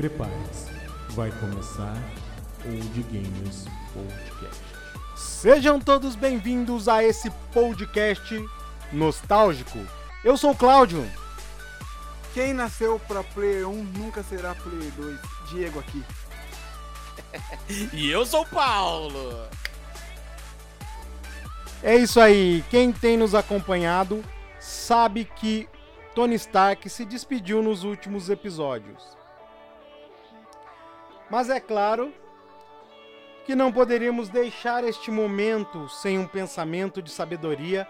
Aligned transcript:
Prepare-se, 0.00 0.64
vai 1.10 1.30
começar 1.30 1.94
o 2.64 2.70
de 2.70 3.02
Gamers 3.02 3.66
Podcast. 3.92 4.62
Sejam 5.14 5.78
todos 5.78 6.16
bem-vindos 6.16 6.88
a 6.88 7.04
esse 7.04 7.28
podcast 7.52 8.34
nostálgico. 8.90 9.78
Eu 10.24 10.38
sou 10.38 10.52
o 10.52 10.56
Cláudio. 10.56 11.06
Quem 12.32 12.54
nasceu 12.54 12.98
pra 13.00 13.22
Player 13.22 13.68
1 13.68 13.84
nunca 13.98 14.22
será 14.22 14.54
Player 14.54 14.90
2. 14.92 15.18
Diego 15.50 15.80
aqui. 15.80 16.02
E 17.92 18.10
eu 18.10 18.24
sou 18.24 18.40
o 18.40 18.46
Paulo. 18.46 19.46
É 21.82 21.94
isso 21.94 22.18
aí. 22.18 22.64
Quem 22.70 22.90
tem 22.90 23.18
nos 23.18 23.34
acompanhado 23.34 24.24
sabe 24.58 25.26
que 25.26 25.68
Tony 26.14 26.36
Stark 26.36 26.88
se 26.88 27.04
despediu 27.04 27.62
nos 27.62 27.84
últimos 27.84 28.30
episódios. 28.30 29.19
Mas 31.30 31.48
é 31.48 31.60
claro 31.60 32.12
que 33.46 33.54
não 33.54 33.72
poderíamos 33.72 34.28
deixar 34.28 34.84
este 34.84 35.10
momento 35.10 35.88
sem 35.88 36.18
um 36.18 36.26
pensamento 36.26 37.00
de 37.00 37.10
sabedoria 37.10 37.86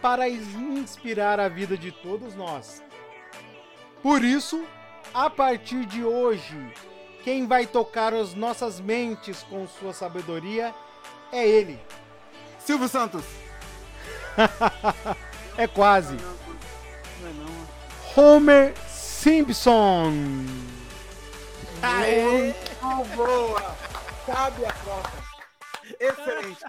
para 0.00 0.28
inspirar 0.28 1.38
a 1.38 1.48
vida 1.48 1.76
de 1.76 1.92
todos 1.92 2.34
nós. 2.34 2.82
Por 4.02 4.24
isso, 4.24 4.64
a 5.14 5.30
partir 5.30 5.84
de 5.86 6.04
hoje, 6.04 6.56
quem 7.22 7.46
vai 7.46 7.66
tocar 7.66 8.12
as 8.12 8.34
nossas 8.34 8.80
mentes 8.80 9.42
com 9.44 9.66
sua 9.66 9.92
sabedoria 9.92 10.74
é 11.32 11.46
ele. 11.46 11.78
Silvio 12.58 12.88
Santos. 12.88 13.24
é 15.56 15.66
quase. 15.66 16.16
Não 16.16 17.28
é 17.28 17.32
não. 17.32 18.36
Homer 18.36 18.74
Simpson. 18.88 20.12
Aê! 21.82 22.54
Muito 22.82 23.16
boa! 23.16 23.60
Sabe 24.26 24.64
a 24.64 24.72
troca. 24.72 25.32
Excelente. 26.00 26.64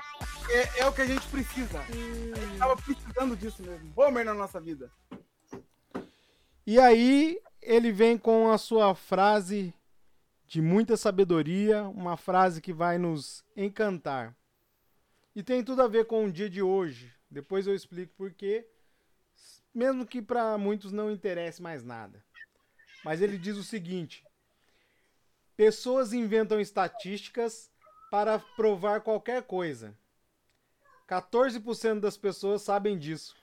É, 0.50 0.82
é 0.82 0.86
o 0.86 0.94
que 0.94 1.02
a 1.02 1.06
gente 1.08 1.28
precisa. 1.28 1.84
Gente 1.84 2.58
tava 2.58 2.76
precisando 2.76 3.36
disso 3.36 3.64
mesmo. 3.64 3.92
Homer 3.96 4.24
na 4.24 4.34
nossa 4.34 4.62
vida. 4.62 4.92
E 6.66 6.80
aí 6.80 7.42
ele 7.62 7.92
vem 7.92 8.18
com 8.18 8.52
a 8.52 8.58
sua 8.58 8.94
frase 8.94 9.74
de 10.48 10.62
muita 10.62 10.96
sabedoria, 10.96 11.84
uma 11.84 12.16
frase 12.16 12.62
que 12.62 12.72
vai 12.72 12.98
nos 12.98 13.44
encantar. 13.58 14.36
E 15.36 15.42
tem 15.42 15.64
tudo 15.64 15.82
a 15.82 15.88
ver 15.88 16.06
com 16.06 16.26
o 16.26 16.32
dia 16.32 16.50
de 16.50 16.62
hoje. 16.62 17.12
Depois 17.30 17.66
eu 17.66 17.74
explico 17.74 18.14
por 18.16 18.32
quê, 18.32 18.68
mesmo 19.74 20.06
que 20.06 20.22
para 20.22 20.58
muitos 20.60 20.92
não 20.92 21.10
interesse 21.10 21.60
mais 21.60 21.84
nada. 21.84 22.24
Mas 23.04 23.20
ele 23.20 23.38
diz 23.38 23.58
o 23.58 23.64
seguinte: 23.64 24.24
Pessoas 25.56 26.14
inventam 26.14 26.60
estatísticas 26.60 27.70
para 28.10 28.40
provar 28.40 29.02
qualquer 29.02 29.44
coisa. 29.44 29.96
14% 31.08 32.00
das 32.00 32.18
pessoas 32.18 32.62
sabem 32.62 32.98
disso. 32.98 33.36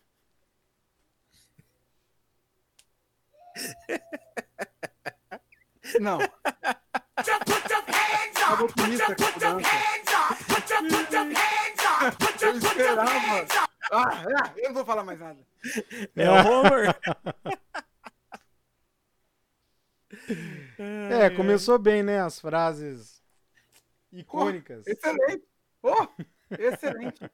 Não. 6.00 6.18
A 8.42 8.56
mudança. 10.82 11.40
Eu 12.40 12.56
esperava. 12.56 13.10
Ah, 13.92 14.22
é, 14.24 14.60
eu 14.60 14.68
não 14.68 14.74
vou 14.74 14.84
falar 14.84 15.02
mais 15.02 15.18
nada. 15.18 15.38
É 16.16 16.30
o 16.30 16.34
Homer. 16.34 16.96
É, 21.20 21.28
começou 21.28 21.78
bem, 21.78 22.02
né? 22.02 22.18
As 22.18 22.40
frases 22.40 23.22
icônicas. 24.10 24.86
Excelente. 24.86 25.44
Oh, 25.82 26.06
excelente. 26.58 27.30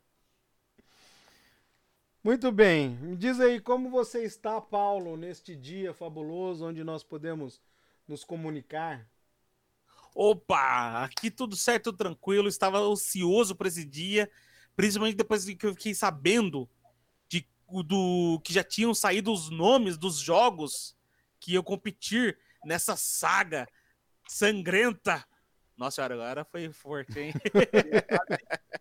Muito 2.21 2.51
bem. 2.51 2.91
Me 2.97 3.17
diz 3.17 3.39
aí 3.39 3.61
como 3.61 3.89
você 3.89 4.25
está, 4.25 4.61
Paulo, 4.61 5.17
neste 5.17 5.55
dia 5.55 5.95
fabuloso 5.95 6.67
onde 6.67 6.83
nós 6.83 7.05
podemos 7.05 7.63
nos 8.09 8.25
comunicar. 8.25 9.09
Opa, 10.13 11.05
aqui 11.05 11.31
tudo 11.31 11.55
certo, 11.55 11.93
tranquilo. 11.93 12.49
Estava 12.49 12.81
ansioso 12.81 13.55
para 13.55 13.69
esse 13.69 13.85
dia, 13.85 14.29
principalmente 14.75 15.15
depois 15.17 15.45
que 15.45 15.65
eu 15.65 15.75
fiquei 15.75 15.95
sabendo 15.95 16.69
de, 17.29 17.47
do 17.85 18.41
que 18.43 18.53
já 18.53 18.65
tinham 18.65 18.93
saído 18.93 19.33
os 19.33 19.49
nomes 19.49 19.97
dos 19.97 20.19
jogos 20.19 20.97
que 21.39 21.53
iam 21.53 21.63
competir 21.63 22.37
nessa 22.65 22.97
saga 22.97 23.67
sangrenta. 24.29 25.25
Nossa 25.77 25.97
senhora, 25.97 26.15
agora 26.15 26.45
foi 26.45 26.73
forte, 26.73 27.19
hein? 27.19 27.33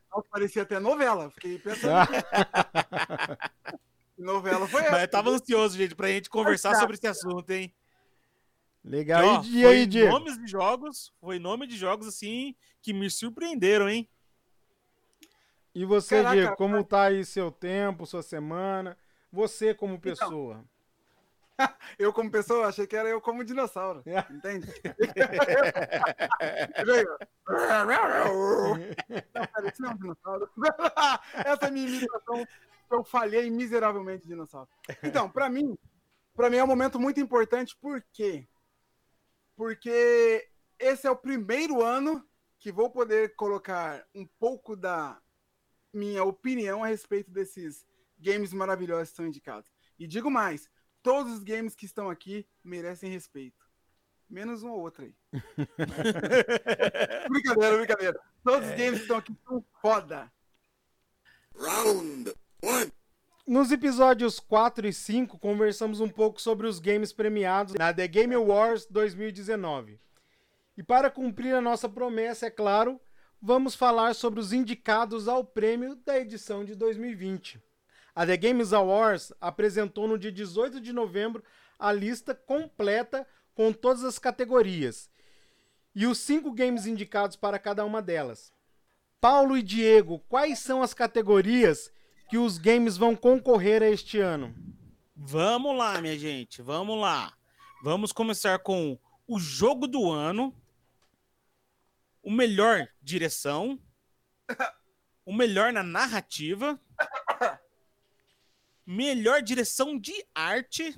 Nossa, 0.09 0.27
parecia 0.29 0.63
até 0.63 0.79
novela. 0.79 1.29
Fiquei 1.31 1.59
pensando. 1.59 1.91
novela 4.17 4.67
foi 4.67 4.81
essa? 4.81 4.91
Mas 4.91 5.01
eu 5.01 5.07
tava 5.09 5.29
ansioso, 5.29 5.77
gente, 5.77 5.93
pra 5.93 6.07
gente 6.07 6.29
conversar 6.29 6.69
Mas, 6.69 6.79
sobre 6.79 6.95
esse 6.95 7.07
assunto, 7.07 7.49
hein? 7.49 7.73
Legal. 8.83 9.25
Ó, 9.25 9.43
e, 9.43 9.59
e 9.59 9.63
foi 9.63 9.75
aí, 9.75 9.85
Diego? 9.85 10.11
nomes 10.11 10.37
de 10.37 10.47
jogos, 10.47 11.11
foi 11.19 11.39
nome 11.39 11.67
de 11.67 11.75
jogos 11.75 12.07
assim 12.07 12.55
que 12.81 12.93
me 12.93 13.09
surpreenderam, 13.09 13.89
hein? 13.89 14.07
E 15.73 15.83
você, 15.83 16.17
Caraca, 16.17 16.35
Diego, 16.35 16.55
como 16.55 16.83
tá 16.83 17.03
aí 17.03 17.25
seu 17.25 17.51
tempo, 17.51 18.05
sua 18.05 18.23
semana? 18.23 18.97
Você 19.29 19.73
como 19.73 19.99
pessoa. 19.99 20.63
Eu, 21.97 22.11
como 22.11 22.29
pessoa, 22.29 22.67
achei 22.67 22.85
que 22.85 22.95
era 22.95 23.09
eu 23.09 23.21
como 23.21 23.43
dinossauro. 23.43 24.03
Entende? 24.29 24.67
Não, 29.33 29.47
parecia 29.47 29.89
um 29.89 29.95
dinossauro. 29.95 30.49
Essa 31.33 31.65
é 31.65 31.67
a 31.67 31.71
minha 31.71 31.87
imitação. 31.87 32.45
Eu 32.91 33.03
falhei 33.03 33.49
miseravelmente, 33.49 34.27
dinossauro. 34.27 34.69
Então, 35.01 35.29
pra 35.29 35.49
mim, 35.49 35.77
para 36.35 36.49
mim 36.49 36.57
é 36.57 36.63
um 36.63 36.67
momento 36.67 36.99
muito 36.99 37.19
importante, 37.19 37.75
por 37.77 38.03
quê? 38.11 38.47
Porque 39.55 40.47
esse 40.77 41.07
é 41.07 41.11
o 41.11 41.15
primeiro 41.15 41.81
ano 41.81 42.23
que 42.59 42.71
vou 42.71 42.89
poder 42.89 43.35
colocar 43.35 44.05
um 44.13 44.27
pouco 44.39 44.75
da 44.75 45.19
minha 45.93 46.23
opinião 46.23 46.83
a 46.83 46.87
respeito 46.87 47.31
desses 47.31 47.85
games 48.19 48.53
maravilhosos 48.53 49.11
que 49.11 49.15
são 49.15 49.27
indicados. 49.27 49.71
E 49.97 50.05
digo 50.05 50.29
mais, 50.29 50.69
todos 51.05 51.33
os 51.33 51.43
games 51.43 51.75
que 51.75 51.85
estão 51.85 52.09
aqui 52.09 52.47
merecem 52.63 53.11
respeito. 53.11 53.63
Menos 54.27 54.63
um 54.63 54.71
ou 54.71 54.79
outro 54.79 55.03
aí. 55.03 55.13
brincadeira, 57.29 57.77
brincadeira. 57.77 58.19
Todos 58.43 58.69
os 58.69 58.75
games 58.75 58.95
que 58.95 59.01
estão 59.03 59.17
aqui 59.17 59.37
são 59.45 59.63
foda. 59.79 60.31
Nos 63.45 63.71
episódios 63.71 64.39
4 64.39 64.87
e 64.87 64.93
5, 64.93 65.37
conversamos 65.37 65.99
um 65.99 66.09
pouco 66.09 66.41
sobre 66.41 66.65
os 66.65 66.79
games 66.79 67.13
premiados 67.13 67.75
na 67.75 67.93
The 67.93 68.07
Game 68.07 68.33
Awards 68.33 68.87
2019. 68.87 69.99
E 70.75 70.81
para 70.81 71.11
cumprir 71.11 71.53
a 71.53 71.61
nossa 71.61 71.87
promessa, 71.87 72.47
é 72.47 72.49
claro, 72.49 72.99
vamos 73.39 73.75
falar 73.75 74.15
sobre 74.15 74.39
os 74.39 74.51
indicados 74.51 75.27
ao 75.27 75.43
prêmio 75.43 75.95
da 75.97 76.19
edição 76.19 76.65
de 76.65 76.73
2020. 76.73 77.61
A 78.15 78.25
The 78.25 78.37
Games 78.37 78.71
Awards 78.71 79.33
apresentou 79.41 80.07
no 80.07 80.17
dia 80.17 80.31
18 80.31 80.79
de 80.79 80.93
novembro 80.93 81.43
a 81.77 81.91
lista 81.91 82.33
completa 82.33 83.27
com 83.53 83.73
todas 83.73 84.05
as 84.05 84.17
categorias 84.17 85.09
e 85.93 86.07
os 86.07 86.17
cinco 86.17 86.53
games 86.53 86.85
indicados 86.85 87.35
para 87.35 87.59
cada 87.59 87.83
uma 87.83 88.01
delas. 88.01 88.53
Paulo 89.19 89.57
e 89.57 89.61
Diego, 89.61 90.19
quais 90.29 90.59
são 90.59 90.81
as 90.81 90.93
categorias 90.93 91.91
que 92.29 92.37
os 92.37 92.57
games 92.57 92.95
vão 92.95 93.15
concorrer 93.15 93.83
a 93.83 93.89
este 93.89 94.19
ano? 94.19 94.55
Vamos 95.13 95.75
lá, 95.77 95.99
minha 96.01 96.17
gente, 96.17 96.61
vamos 96.61 96.99
lá. 96.99 97.33
Vamos 97.83 98.11
começar 98.11 98.59
com 98.59 98.97
o 99.27 99.39
jogo 99.39 99.87
do 99.87 100.11
ano, 100.11 100.55
o 102.23 102.31
melhor 102.31 102.87
direção, 103.01 103.79
o 105.25 105.33
melhor 105.33 105.73
na 105.73 105.83
narrativa, 105.83 106.79
melhor 108.85 109.41
direção 109.41 109.97
de 109.97 110.13
arte. 110.33 110.95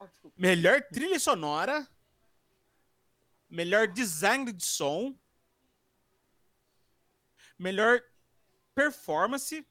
Ah, 0.00 0.08
melhor 0.36 0.82
trilha 0.82 1.18
sonora, 1.18 1.88
melhor 3.48 3.86
design 3.86 4.52
de 4.52 4.64
som, 4.64 5.16
melhor 7.58 8.02
performance, 8.74 9.66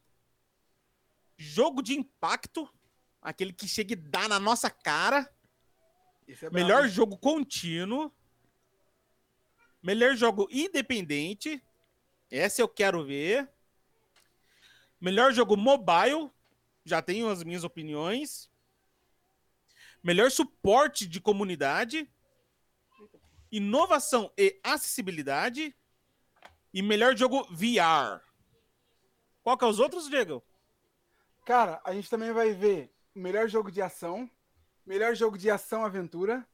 jogo 1.37 1.81
de 1.81 1.93
impacto, 1.93 2.71
aquele 3.21 3.51
que 3.51 3.67
chega 3.67 3.93
e 3.93 3.95
dá 3.95 4.27
na 4.27 4.39
nossa 4.39 4.69
cara, 4.69 5.29
é 6.27 6.49
melhor 6.49 6.87
jogo 6.87 7.17
contínuo, 7.17 8.13
melhor 9.83 10.15
jogo 10.15 10.47
independente, 10.49 11.61
essa 12.29 12.61
eu 12.61 12.69
quero 12.69 13.03
ver, 13.03 13.51
melhor 15.01 15.33
jogo 15.33 15.57
mobile, 15.57 16.31
já 16.85 17.01
tenho 17.01 17.27
as 17.27 17.43
minhas 17.43 17.63
opiniões, 17.63 18.49
melhor 20.03 20.29
suporte 20.29 21.07
de 21.07 21.19
comunidade, 21.19 22.07
inovação 23.51 24.31
e 24.37 24.59
acessibilidade 24.63 25.75
e 26.71 26.81
melhor 26.81 27.17
jogo 27.17 27.43
VR. 27.51 28.21
Qual 29.43 29.57
que 29.57 29.65
é 29.65 29.67
os 29.67 29.79
outros, 29.79 30.07
Diego? 30.07 30.43
Cara, 31.45 31.81
a 31.83 31.93
gente 31.93 32.09
também 32.09 32.31
vai 32.31 32.53
ver 32.53 32.93
melhor 33.13 33.49
jogo 33.49 33.71
de 33.71 33.81
ação, 33.81 34.29
melhor 34.85 35.15
jogo 35.15 35.37
de 35.37 35.49
ação 35.49 35.83
aventura, 35.83 36.47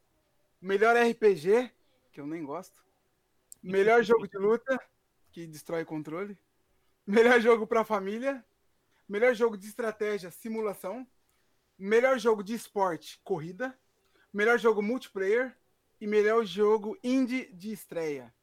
melhor 0.61 0.95
RPG, 0.95 1.69
que 2.11 2.21
eu 2.21 2.25
nem 2.25 2.43
gosto, 2.43 2.83
melhor 3.61 4.01
jogo 4.03 4.27
de 4.27 4.37
luta, 4.37 4.79
que 5.31 5.45
destrói 5.45 5.83
controle, 5.83 6.37
melhor 7.07 7.39
jogo 7.39 7.65
para 7.65 7.85
família, 7.85 8.45
melhor 9.07 9.33
jogo 9.33 9.57
de 9.57 9.65
estratégia, 9.65 10.29
simulação, 10.29 11.07
melhor 11.79 12.19
jogo 12.19 12.43
de 12.43 12.53
esporte, 12.53 13.21
corrida, 13.23 13.73
melhor 14.33 14.59
jogo 14.59 14.81
multiplayer 14.81 15.55
e 16.01 16.05
melhor 16.05 16.43
jogo 16.43 16.97
indie 17.01 17.45
de 17.53 17.71
estreia. 17.71 18.33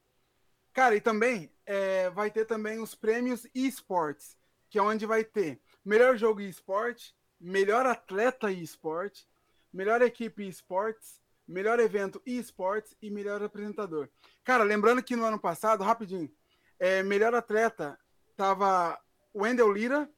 Cara, 0.72 0.96
e 0.96 1.00
também 1.00 1.52
é, 1.66 2.08
vai 2.10 2.30
ter 2.30 2.46
também 2.46 2.80
os 2.80 2.94
prêmios 2.94 3.46
esportes, 3.54 4.36
que 4.70 4.78
é 4.78 4.82
onde 4.82 5.04
vai 5.04 5.22
ter 5.22 5.60
melhor 5.84 6.16
jogo 6.16 6.40
esporte, 6.40 7.14
melhor 7.38 7.84
atleta 7.84 8.50
esporte, 8.50 9.28
melhor 9.70 10.00
equipe 10.00 10.48
esportes, 10.48 11.20
melhor 11.46 11.78
evento 11.78 12.22
esportes 12.24 12.96
e 13.02 13.10
melhor 13.10 13.42
apresentador. 13.42 14.08
Cara, 14.42 14.64
lembrando 14.64 15.02
que 15.02 15.14
no 15.14 15.26
ano 15.26 15.38
passado, 15.38 15.84
rapidinho, 15.84 16.34
é, 16.78 17.02
melhor 17.02 17.34
atleta 17.34 17.98
tava 18.36 18.98
Wendell 19.34 19.72
Lira, 19.72 20.10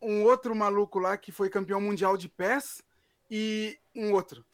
um 0.00 0.22
outro 0.24 0.54
maluco 0.54 0.98
lá 0.98 1.16
que 1.16 1.32
foi 1.32 1.50
campeão 1.50 1.80
mundial 1.80 2.16
de 2.16 2.28
pés 2.28 2.82
e 3.30 3.78
um 3.94 4.12
outro. 4.12 4.44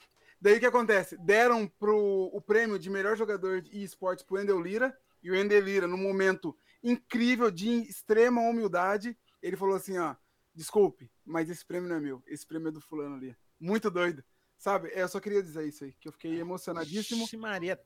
Daí 0.40 0.56
o 0.56 0.61
que 0.61 0.67
acontece? 0.67 1.17
Deram 1.19 1.67
pro, 1.67 2.31
o 2.32 2.40
prêmio 2.40 2.78
de 2.78 2.90
melhor 2.90 3.17
jogador 3.17 3.61
de 3.62 3.82
esportes 3.82 4.25
pro 4.25 4.37
Wendell 4.37 4.61
Lira 4.61 4.96
e 5.23 5.31
o 5.31 5.34
Wendell 5.34 5.62
Lira, 5.62 5.87
num 5.87 5.96
momento 5.96 6.56
incrível 6.82 7.50
de 7.50 7.69
extrema 7.88 8.40
humildade, 8.43 9.17
ele 9.43 9.56
falou 9.56 9.76
assim, 9.76 9.99
ó, 9.99 10.14
desculpe, 10.55 11.11
mas 11.25 11.50
esse 11.50 11.64
prêmio 11.64 11.88
não 11.88 11.96
é 11.96 12.00
meu, 12.00 12.22
esse 12.26 12.46
prêmio 12.46 12.69
é 12.69 12.72
do 12.72 12.81
fulano 12.81 13.17
ali. 13.17 13.37
Muito 13.58 13.90
doido. 13.90 14.22
Sabe? 14.58 14.90
Eu 14.94 15.06
só 15.08 15.20
queria 15.20 15.43
dizer 15.43 15.67
isso 15.67 15.84
aí, 15.84 15.93
que 16.00 16.08
eu 16.08 16.12
fiquei 16.12 16.38
emocionadíssimo. 16.38 17.25
Ixi, 17.25 17.37
Maria. 17.37 17.81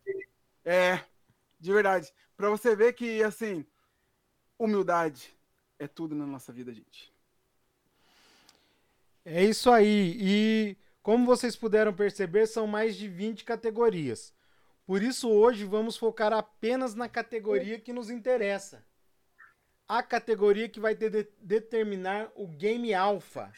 É, 0.64 1.04
de 1.58 1.72
verdade. 1.72 2.12
Pra 2.36 2.48
você 2.48 2.76
ver 2.76 2.92
que, 2.92 3.22
assim, 3.22 3.66
humildade 4.60 5.34
é 5.78 5.88
tudo 5.88 6.14
na 6.14 6.26
nossa 6.26 6.52
vida, 6.52 6.72
gente. 6.72 7.12
É 9.24 9.42
isso 9.42 9.70
aí. 9.70 10.16
E 10.20 10.76
como 11.02 11.24
vocês 11.24 11.56
puderam 11.56 11.94
perceber, 11.94 12.46
são 12.46 12.66
mais 12.66 12.94
de 12.94 13.08
20 13.08 13.44
categorias. 13.44 14.34
Por 14.86 15.02
isso, 15.02 15.30
hoje 15.30 15.64
vamos 15.64 15.96
focar 15.96 16.32
apenas 16.32 16.94
na 16.94 17.08
categoria 17.08 17.80
que 17.80 17.92
nos 17.92 18.10
interessa. 18.10 18.84
A 19.88 20.02
categoria 20.02 20.68
que 20.68 20.78
vai 20.78 20.94
de 20.94 21.28
determinar 21.40 22.30
o 22.34 22.46
game 22.46 22.92
alpha, 22.92 23.52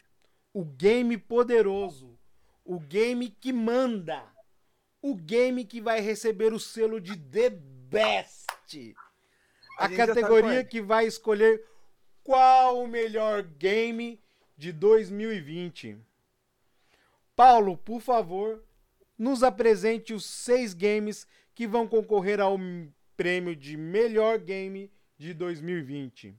o 0.53 0.63
game 0.63 1.17
poderoso, 1.17 2.17
o 2.63 2.79
game 2.79 3.29
que 3.29 3.51
manda, 3.51 4.23
o 5.01 5.15
game 5.15 5.65
que 5.65 5.81
vai 5.81 5.99
receber 5.99 6.53
o 6.53 6.59
selo 6.59 7.01
de 7.01 7.17
The 7.17 7.49
Best. 7.49 8.95
A, 9.77 9.85
a 9.85 9.95
categoria 9.95 10.63
que 10.63 10.81
vai 10.81 11.05
escolher 11.05 11.63
qual 12.23 12.81
o 12.81 12.87
melhor 12.87 13.43
game 13.43 14.21
de 14.57 14.71
2020. 14.71 15.97
Paulo, 17.35 17.77
por 17.77 17.99
favor, 18.01 18.63
nos 19.17 19.43
apresente 19.43 20.13
os 20.13 20.25
seis 20.25 20.73
games 20.73 21.27
que 21.55 21.67
vão 21.67 21.87
concorrer 21.87 22.39
ao 22.39 22.57
prêmio 23.17 23.55
de 23.55 23.75
melhor 23.75 24.37
game 24.37 24.91
de 25.17 25.33
2020. 25.33 26.35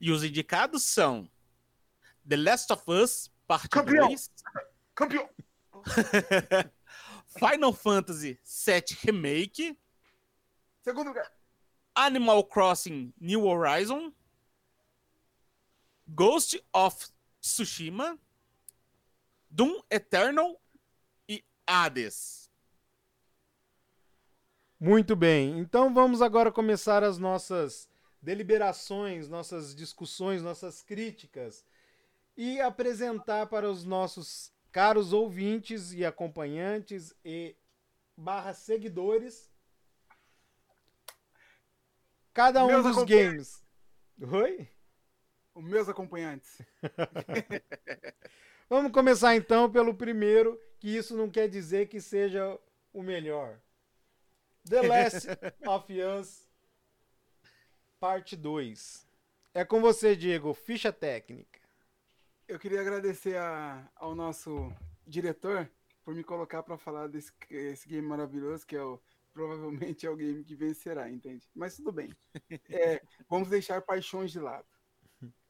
E 0.00 0.10
os 0.10 0.24
indicados 0.24 0.84
são 0.84 1.30
The 2.28 2.36
Last 2.36 2.72
of 2.72 2.82
Us 2.90 3.30
Parte 3.46 3.68
Campeão. 3.68 4.08
2, 4.08 4.30
Campeão! 4.94 5.28
Final 7.38 7.72
Fantasy 7.72 8.38
VII 8.44 8.98
Remake, 9.02 9.78
Segundo 10.82 11.08
lugar. 11.08 11.30
Animal 11.94 12.44
Crossing 12.44 13.12
New 13.20 13.46
Horizon, 13.46 14.12
Ghost 16.08 16.62
of 16.72 17.08
Tsushima, 17.40 18.18
Doom 19.50 19.80
Eternal 19.90 20.60
e 21.28 21.44
Hades. 21.66 22.50
Muito 24.78 25.14
bem. 25.14 25.58
Então 25.58 25.92
vamos 25.92 26.22
agora 26.22 26.50
começar 26.50 27.04
as 27.04 27.18
nossas 27.18 27.88
deliberações, 28.22 29.28
nossas 29.28 29.74
discussões, 29.74 30.42
nossas 30.42 30.82
críticas 30.82 31.64
e 32.36 32.60
apresentar 32.60 33.46
para 33.46 33.70
os 33.70 33.84
nossos 33.84 34.52
caros 34.72 35.12
ouvintes 35.12 35.92
e 35.92 36.04
acompanhantes 36.04 37.14
e 37.24 37.54
barra 38.16 38.54
seguidores 38.54 39.49
cada 42.40 42.64
um 42.64 42.68
Meus 42.68 42.84
dos 42.96 43.04
games. 43.04 43.62
Oi? 44.18 44.66
Os 45.54 45.62
meus 45.62 45.88
acompanhantes. 45.90 46.62
Vamos 48.68 48.92
começar 48.92 49.36
então 49.36 49.70
pelo 49.70 49.92
primeiro, 49.94 50.58
que 50.78 50.88
isso 50.96 51.14
não 51.14 51.28
quer 51.28 51.48
dizer 51.48 51.88
que 51.88 52.00
seja 52.00 52.58
o 52.94 53.02
melhor. 53.02 53.60
The 54.66 54.80
Last 54.88 55.26
of 55.68 56.02
Us 56.02 56.48
Parte 57.98 58.36
2. 58.36 59.06
É 59.52 59.62
com 59.62 59.82
você, 59.82 60.16
Diego. 60.16 60.54
Ficha 60.54 60.90
técnica. 60.90 61.60
Eu 62.48 62.58
queria 62.58 62.80
agradecer 62.80 63.36
a- 63.36 63.86
ao 63.96 64.14
nosso 64.14 64.72
diretor 65.06 65.70
por 66.02 66.14
me 66.14 66.24
colocar 66.24 66.62
para 66.62 66.78
falar 66.78 67.06
desse 67.08 67.30
esse 67.50 67.86
game 67.86 68.06
maravilhoso 68.06 68.66
que 68.66 68.74
é 68.76 68.82
o 68.82 68.98
provavelmente 69.32 70.06
é 70.06 70.10
o 70.10 70.16
game 70.16 70.44
que 70.44 70.54
vencerá, 70.54 71.10
entende? 71.10 71.48
Mas 71.54 71.76
tudo 71.76 71.92
bem. 71.92 72.14
É, 72.68 73.02
vamos 73.28 73.48
deixar 73.48 73.80
paixões 73.82 74.30
de 74.30 74.40
lado. 74.40 74.66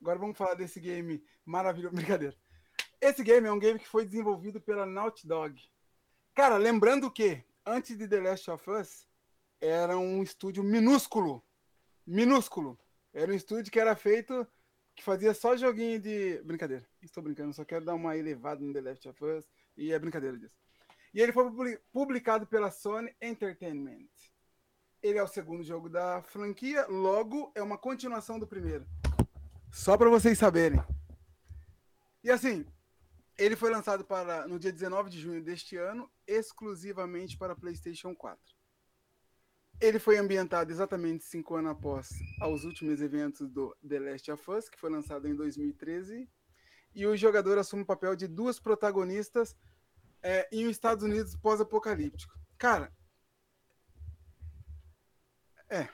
Agora 0.01 0.19
vamos 0.19 0.37
falar 0.37 0.55
desse 0.55 0.81
game 0.81 1.23
maravilhoso. 1.45 1.95
Brincadeira. 1.97 2.37
Esse 3.01 3.23
game 3.23 3.47
é 3.47 3.53
um 3.53 3.59
game 3.59 3.79
que 3.79 3.89
foi 3.89 4.05
desenvolvido 4.05 4.61
pela 4.61 4.85
Naughty 4.85 5.27
Dog. 5.27 5.61
Cara, 6.35 6.57
lembrando 6.57 7.11
que 7.11 7.43
antes 7.65 7.97
de 7.97 8.07
The 8.07 8.21
Last 8.21 8.51
of 8.51 8.71
Us 8.71 9.07
era 9.61 9.97
um 9.99 10.23
estúdio 10.23 10.63
minúsculo. 10.63 11.45
Minúsculo. 12.07 12.79
Era 13.13 13.33
um 13.33 13.35
estúdio 13.35 13.73
que 13.73 13.81
era 13.81 13.97
feito 13.97 14.47
que 14.95 15.03
fazia 15.03 15.33
só 15.33 15.57
joguinho 15.57 15.99
de. 16.01 16.43
Brincadeira. 16.43 16.87
Estou 17.01 17.23
brincando, 17.23 17.55
só 17.55 17.65
quero 17.65 17.85
dar 17.85 17.95
uma 17.95 18.17
elevada 18.17 18.61
no 18.61 18.73
The 18.73 18.81
Last 18.81 19.09
of 19.09 19.25
Us. 19.25 19.49
E 19.77 19.93
é 19.93 19.99
brincadeira 19.99 20.37
disso. 20.37 20.55
E 21.13 21.21
ele 21.21 21.33
foi 21.33 21.45
publi- 21.45 21.79
publicado 21.93 22.47
pela 22.47 22.71
Sony 22.71 23.15
Entertainment. 23.21 24.09
Ele 25.03 25.19
é 25.19 25.23
o 25.23 25.27
segundo 25.29 25.63
jogo 25.63 25.89
da 25.89 26.23
franquia, 26.23 26.87
logo 26.87 27.51
é 27.55 27.63
uma 27.63 27.79
continuação 27.79 28.39
do 28.39 28.47
primeiro. 28.47 28.87
Só 29.73 29.97
para 29.97 30.11
vocês 30.11 30.39
saberem. 30.39 30.83
E 32.23 32.31
assim, 32.31 32.67
ele 33.39 33.57
foi 33.57 33.71
lançado 33.71 34.05
para 34.05 34.47
no 34.47 34.59
dia 34.59 34.71
19 34.73 35.09
de 35.11 35.19
junho 35.19 35.43
deste 35.43 35.77
ano, 35.77 36.11
exclusivamente 36.27 37.37
para 37.39 37.57
PlayStation 37.57 38.15
4. 38.15 38.39
Ele 39.81 39.99
foi 39.99 40.19
ambientado 40.19 40.71
exatamente 40.71 41.25
cinco 41.25 41.55
anos 41.57 41.71
após 41.73 42.11
aos 42.39 42.65
últimos 42.65 43.01
eventos 43.01 43.49
do 43.49 43.75
The 43.89 43.99
Last 43.99 44.31
of 44.31 44.51
Us, 44.51 44.69
que 44.69 44.79
foi 44.79 44.91
lançado 44.91 45.27
em 45.27 45.35
2013. 45.35 46.29
E 46.95 47.07
o 47.07 47.17
jogador 47.17 47.57
assume 47.57 47.83
o 47.83 47.87
papel 47.87 48.15
de 48.15 48.27
duas 48.29 48.61
protagonistas 48.61 49.57
é, 50.23 50.49
em 50.53 50.67
um 50.67 50.71
Estados 50.71 51.05
Unidos 51.05 51.35
pós-apocalíptico. 51.37 52.39
Cara, 52.59 52.93
é. 55.69 55.89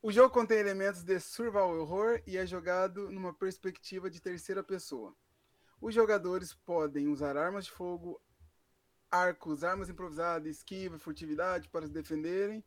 O 0.00 0.12
jogo 0.12 0.32
contém 0.32 0.58
elementos 0.58 1.02
de 1.02 1.18
survival 1.18 1.76
horror 1.76 2.22
e 2.26 2.36
é 2.36 2.46
jogado 2.46 3.10
numa 3.10 3.34
perspectiva 3.34 4.08
de 4.08 4.20
terceira 4.20 4.62
pessoa. 4.62 5.14
Os 5.80 5.92
jogadores 5.92 6.54
podem 6.54 7.08
usar 7.08 7.36
armas 7.36 7.64
de 7.64 7.72
fogo, 7.72 8.20
arcos, 9.10 9.64
armas 9.64 9.88
improvisadas, 9.88 10.56
esquiva, 10.56 10.98
furtividade 10.98 11.68
para 11.68 11.86
se 11.86 11.92
defenderem 11.92 12.64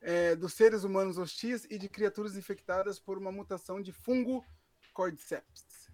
é, 0.00 0.34
dos 0.36 0.54
seres 0.54 0.84
humanos 0.84 1.18
hostis 1.18 1.64
e 1.70 1.78
de 1.78 1.88
criaturas 1.88 2.36
infectadas 2.36 2.98
por 2.98 3.18
uma 3.18 3.32
mutação 3.32 3.80
de 3.80 3.92
fungo 3.92 4.44
Cordyceps. 4.92 5.88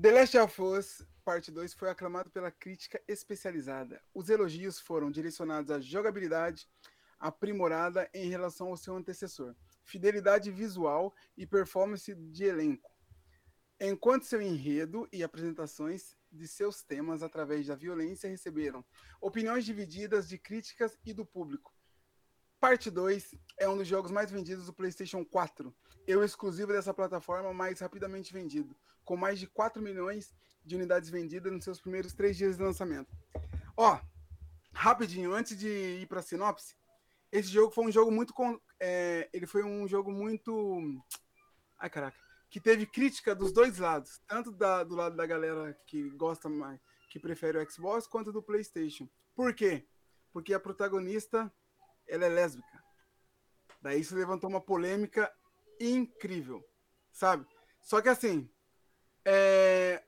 The 0.00 0.12
Last 0.12 0.38
of 0.38 0.62
Us 0.62 1.06
Parte 1.24 1.50
2 1.50 1.72
foi 1.72 1.88
aclamado 1.88 2.30
pela 2.30 2.50
crítica 2.50 3.00
especializada. 3.08 4.02
Os 4.12 4.28
elogios 4.28 4.78
foram 4.78 5.10
direcionados 5.10 5.70
à 5.70 5.80
jogabilidade 5.80 6.68
aprimorada 7.18 8.10
em 8.12 8.28
relação 8.28 8.68
ao 8.68 8.76
seu 8.76 8.94
antecessor, 8.94 9.56
fidelidade 9.82 10.50
visual 10.50 11.14
e 11.34 11.46
performance 11.46 12.14
de 12.14 12.44
elenco, 12.44 12.94
enquanto 13.80 14.26
seu 14.26 14.42
enredo 14.42 15.08
e 15.10 15.24
apresentações 15.24 16.14
de 16.30 16.46
seus 16.46 16.82
temas 16.82 17.22
através 17.22 17.66
da 17.66 17.74
violência 17.74 18.28
receberam 18.28 18.84
opiniões 19.18 19.64
divididas 19.64 20.28
de 20.28 20.36
críticas 20.36 20.98
e 21.06 21.14
do 21.14 21.24
público. 21.24 21.73
Parte 22.64 22.90
2 22.90 23.34
é 23.58 23.68
um 23.68 23.76
dos 23.76 23.86
jogos 23.86 24.10
mais 24.10 24.30
vendidos 24.30 24.64
do 24.64 24.72
PlayStation 24.72 25.22
4, 25.22 25.70
e 26.08 26.16
o 26.16 26.24
exclusivo 26.24 26.72
dessa 26.72 26.94
plataforma 26.94 27.52
mais 27.52 27.78
rapidamente 27.78 28.32
vendido, 28.32 28.74
com 29.04 29.18
mais 29.18 29.38
de 29.38 29.46
4 29.46 29.82
milhões 29.82 30.34
de 30.64 30.74
unidades 30.74 31.10
vendidas 31.10 31.52
nos 31.52 31.62
seus 31.62 31.78
primeiros 31.78 32.14
três 32.14 32.38
dias 32.38 32.56
de 32.56 32.62
lançamento. 32.62 33.14
Ó, 33.76 34.00
rapidinho, 34.72 35.34
antes 35.34 35.58
de 35.58 35.68
ir 35.68 36.06
para 36.06 36.20
a 36.20 36.22
sinopse, 36.22 36.74
esse 37.30 37.48
jogo 37.48 37.70
foi 37.70 37.84
um 37.84 37.92
jogo 37.92 38.10
muito. 38.10 38.32
É, 38.80 39.28
ele 39.30 39.46
foi 39.46 39.62
um 39.62 39.86
jogo 39.86 40.10
muito. 40.10 40.80
Ai, 41.78 41.90
caraca. 41.90 42.16
Que 42.48 42.58
teve 42.58 42.86
crítica 42.86 43.34
dos 43.34 43.52
dois 43.52 43.76
lados. 43.76 44.22
Tanto 44.26 44.50
da, 44.50 44.82
do 44.82 44.94
lado 44.94 45.14
da 45.14 45.26
galera 45.26 45.78
que 45.86 46.08
gosta 46.12 46.48
mais, 46.48 46.80
que 47.10 47.20
prefere 47.20 47.58
o 47.58 47.70
Xbox, 47.70 48.06
quanto 48.06 48.32
do 48.32 48.42
PlayStation. 48.42 49.06
Por 49.34 49.52
quê? 49.52 49.86
Porque 50.32 50.54
a 50.54 50.58
protagonista 50.58 51.52
ela 52.06 52.24
é 52.24 52.28
lésbica. 52.28 52.84
Daí 53.80 54.00
isso 54.00 54.14
levantou 54.14 54.48
uma 54.48 54.60
polêmica 54.60 55.32
incrível, 55.80 56.64
sabe? 57.12 57.46
Só 57.80 58.00
que 58.00 58.08
assim, 58.08 58.50
é... 59.24 60.02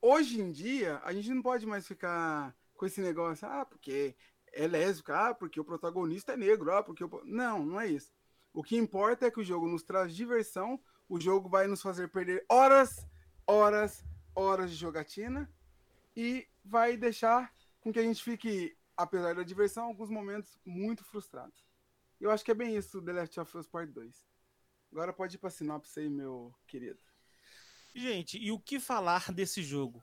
hoje 0.00 0.40
em 0.40 0.50
dia, 0.50 1.00
a 1.04 1.12
gente 1.12 1.30
não 1.30 1.42
pode 1.42 1.66
mais 1.66 1.86
ficar 1.86 2.56
com 2.74 2.86
esse 2.86 3.00
negócio, 3.00 3.46
ah, 3.46 3.66
porque 3.66 4.16
é 4.52 4.66
lésbica, 4.66 5.28
ah, 5.28 5.34
porque 5.34 5.60
o 5.60 5.64
protagonista 5.64 6.32
é 6.32 6.36
negro, 6.36 6.72
ah, 6.72 6.82
porque 6.82 7.04
o... 7.04 7.10
Não, 7.24 7.64
não 7.64 7.80
é 7.80 7.88
isso. 7.88 8.12
O 8.52 8.62
que 8.62 8.76
importa 8.76 9.26
é 9.26 9.30
que 9.30 9.40
o 9.40 9.44
jogo 9.44 9.68
nos 9.68 9.82
traz 9.82 10.14
diversão, 10.14 10.80
o 11.08 11.20
jogo 11.20 11.48
vai 11.48 11.66
nos 11.66 11.82
fazer 11.82 12.08
perder 12.08 12.44
horas, 12.48 13.06
horas, 13.46 14.04
horas 14.34 14.70
de 14.70 14.76
jogatina 14.76 15.50
e 16.16 16.46
vai 16.64 16.96
deixar 16.96 17.52
com 17.80 17.92
que 17.92 17.98
a 17.98 18.02
gente 18.02 18.22
fique, 18.22 18.76
apesar 18.98 19.36
da 19.36 19.44
diversão, 19.44 19.84
alguns 19.84 20.10
momentos 20.10 20.58
muito 20.66 21.04
frustrados. 21.04 21.64
Eu 22.20 22.32
acho 22.32 22.44
que 22.44 22.50
é 22.50 22.54
bem 22.54 22.76
isso 22.76 23.00
The 23.00 23.12
Last 23.12 23.38
of 23.38 23.56
Us 23.56 23.66
Part 23.68 23.92
2. 23.92 24.26
Agora 24.90 25.12
pode 25.12 25.36
ir 25.36 25.38
pra 25.38 25.50
sinopse 25.50 26.00
aí, 26.00 26.10
meu 26.10 26.52
querido. 26.66 26.98
Gente, 27.94 28.36
e 28.38 28.50
o 28.50 28.58
que 28.58 28.80
falar 28.80 29.32
desse 29.32 29.62
jogo? 29.62 30.02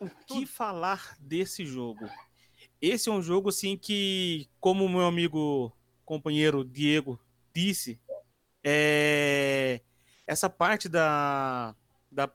O 0.00 0.10
que 0.26 0.44
falar 0.46 1.16
desse 1.20 1.64
jogo? 1.64 2.10
Esse 2.80 3.08
é 3.08 3.12
um 3.12 3.22
jogo 3.22 3.50
assim 3.50 3.76
que, 3.78 4.50
como 4.58 4.84
o 4.84 4.88
meu 4.88 5.06
amigo 5.06 5.72
companheiro 6.04 6.64
Diego 6.64 7.20
disse, 7.54 8.00
é... 8.64 9.80
essa 10.26 10.50
parte 10.50 10.88
da, 10.88 11.76
da, 12.10 12.28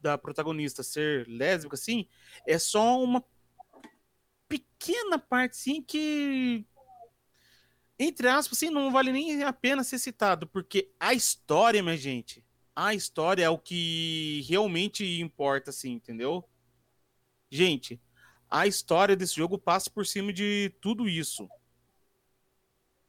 da 0.00 0.18
protagonista 0.18 0.82
ser 0.82 1.26
lésbica, 1.26 1.74
assim, 1.74 2.06
é 2.46 2.58
só 2.58 3.02
uma 3.02 3.24
pequena 4.48 5.18
parte, 5.18 5.56
sim, 5.56 5.82
que 5.82 6.66
entre 7.98 8.28
aspas, 8.28 8.58
assim, 8.58 8.70
não 8.70 8.90
vale 8.90 9.10
nem 9.10 9.42
a 9.42 9.52
pena 9.52 9.82
ser 9.82 9.98
citado, 9.98 10.46
porque 10.46 10.90
a 11.00 11.14
história, 11.14 11.82
minha 11.82 11.96
gente, 11.96 12.44
a 12.74 12.94
história 12.94 13.44
é 13.44 13.48
o 13.48 13.58
que 13.58 14.44
realmente 14.46 15.20
importa, 15.20 15.70
assim, 15.70 15.92
entendeu? 15.92 16.44
Gente, 17.50 18.00
a 18.50 18.66
história 18.66 19.16
desse 19.16 19.34
jogo 19.34 19.58
passa 19.58 19.90
por 19.90 20.06
cima 20.06 20.30
de 20.32 20.74
tudo 20.80 21.08
isso. 21.08 21.48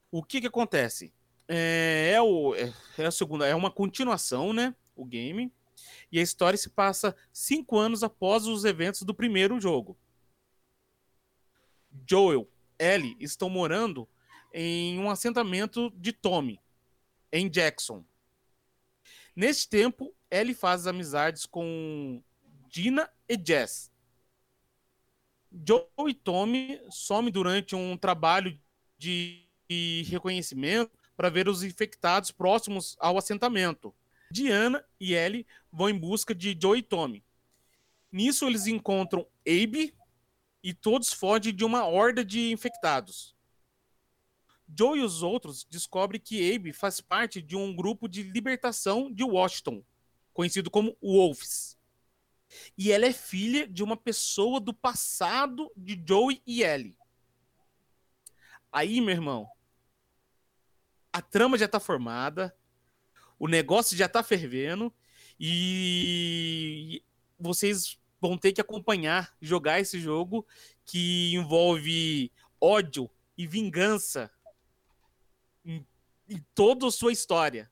O 0.10 0.24
que 0.24 0.40
que 0.40 0.48
acontece? 0.48 1.14
É, 1.50 2.12
é, 2.14 2.22
o, 2.22 2.56
é, 2.56 2.74
é 2.98 3.06
a 3.06 3.12
segunda, 3.12 3.46
é 3.46 3.54
uma 3.54 3.70
continuação, 3.70 4.54
né? 4.54 4.74
O 4.96 5.04
game. 5.06 5.52
E 6.12 6.18
a 6.18 6.24
história 6.24 6.58
se 6.58 6.70
passa 6.70 7.16
cinco 7.34 7.78
anos 7.78 8.04
após 8.04 8.48
os 8.48 8.64
eventos 8.64 9.02
do 9.02 9.14
primeiro 9.14 9.60
jogo. 9.60 9.98
Joel, 12.06 12.50
Ellie 12.78 13.16
estão 13.20 13.50
morando 13.50 14.08
em 14.54 15.00
um 15.00 15.10
assentamento 15.10 15.92
de 15.96 16.12
Tommy, 16.12 16.60
em 17.32 17.50
Jackson. 17.50 18.04
Neste 19.36 19.70
tempo, 19.70 20.14
Ellie 20.30 20.54
faz 20.54 20.88
amizades 20.88 21.46
com 21.46 22.22
Dina 22.70 23.10
e 23.30 23.40
Jess, 23.44 23.92
Joe 25.66 25.86
e 26.08 26.14
Tommy 26.14 26.80
somem 26.90 27.32
durante 27.32 27.76
um 27.76 27.98
trabalho 27.98 28.60
de 28.98 29.44
reconhecimento 30.08 30.92
para 31.16 31.30
ver 31.30 31.48
os 31.48 31.64
infectados 31.64 32.32
próximos 32.32 32.96
ao 33.00 33.18
assentamento. 33.18 33.94
Diana 34.30 34.84
e 35.00 35.14
Ellie 35.14 35.48
vão 35.72 35.90
em 35.90 35.98
busca 35.98 36.36
de 36.36 36.58
Joe 36.60 36.80
e 36.80 36.84
Tommy. 36.84 37.24
Nisso, 38.12 38.46
eles 38.46 38.68
encontram 38.68 39.26
Abe 39.48 39.94
e 40.68 40.74
todos 40.74 41.14
fogem 41.14 41.56
de 41.56 41.64
uma 41.64 41.86
horda 41.86 42.26
de 42.26 42.52
infectados. 42.52 43.34
Joe 44.78 45.00
e 45.00 45.02
os 45.02 45.24
outros 45.24 45.64
descobrem 45.64 46.20
que 46.20 46.54
Abe 46.54 46.74
faz 46.74 47.00
parte 47.00 47.42
de 47.42 47.56
um 47.56 47.74
grupo 47.74 48.06
de 48.06 48.22
libertação 48.22 49.10
de 49.10 49.24
Washington, 49.24 49.82
conhecido 50.34 50.70
como 50.70 50.98
Wolves. 51.02 51.80
E 52.78 52.92
ela 52.92 53.06
é 53.06 53.14
filha 53.14 53.66
de 53.66 53.82
uma 53.82 53.96
pessoa 53.96 54.60
do 54.60 54.74
passado 54.74 55.72
de 55.74 56.04
Joey 56.06 56.42
e 56.46 56.64
Ellie. 56.64 56.98
Aí, 58.70 59.00
meu 59.00 59.16
irmão, 59.16 59.50
a 61.14 61.22
trama 61.22 61.58
já 61.58 61.70
tá 61.70 61.80
formada, 61.80 62.54
o 63.40 63.48
negócio 63.48 63.96
já 63.96 64.10
tá 64.10 64.22
fervendo 64.22 64.94
e 65.40 67.02
vocês 67.40 67.98
vão 68.20 68.38
ter 68.38 68.54
que 68.54 68.62
acompanhar, 68.62 69.36
jogar 69.42 69.80
esse 69.80 70.00
jogo 70.00 70.46
que 70.86 71.34
envolve 71.34 72.32
ódio 72.60 73.10
e 73.38 73.46
vingança 73.46 74.32
em, 75.64 75.86
em 76.30 76.44
toda 76.56 76.88
a 76.88 76.92
sua 76.92 77.12
história. 77.12 77.72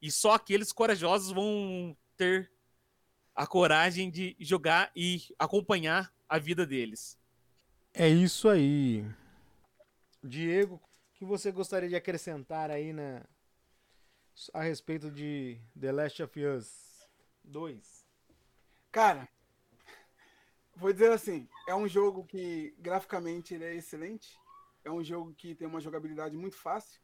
E 0.00 0.10
só 0.10 0.32
aqueles 0.32 0.72
corajosos 0.72 1.32
vão 1.32 1.96
ter 2.16 2.50
a 3.34 3.46
coragem 3.46 4.10
de 4.10 4.36
jogar 4.40 4.90
e 4.94 5.22
acompanhar 5.38 6.12
a 6.28 6.38
vida 6.38 6.66
deles. 6.66 7.16
É 7.94 8.08
isso 8.08 8.48
aí. 8.48 9.04
Diego, 10.22 10.74
o 10.74 11.14
que 11.14 11.24
você 11.24 11.50
gostaria 11.52 11.88
de 11.88 11.96
acrescentar 11.96 12.70
aí 12.70 12.92
na 12.92 13.24
a 14.54 14.62
respeito 14.62 15.10
de 15.10 15.60
The 15.78 15.90
Last 15.90 16.22
of 16.22 16.44
Us 16.44 17.08
2? 17.44 18.06
Cara, 18.90 19.28
vou 20.78 20.92
dizer 20.92 21.12
assim, 21.12 21.48
é 21.68 21.74
um 21.74 21.86
jogo 21.86 22.24
que 22.24 22.74
graficamente 22.78 23.54
ele 23.54 23.64
é 23.64 23.74
excelente. 23.74 24.38
É 24.84 24.90
um 24.90 25.02
jogo 25.02 25.34
que 25.34 25.54
tem 25.54 25.68
uma 25.68 25.80
jogabilidade 25.80 26.36
muito 26.36 26.56
fácil. 26.56 27.00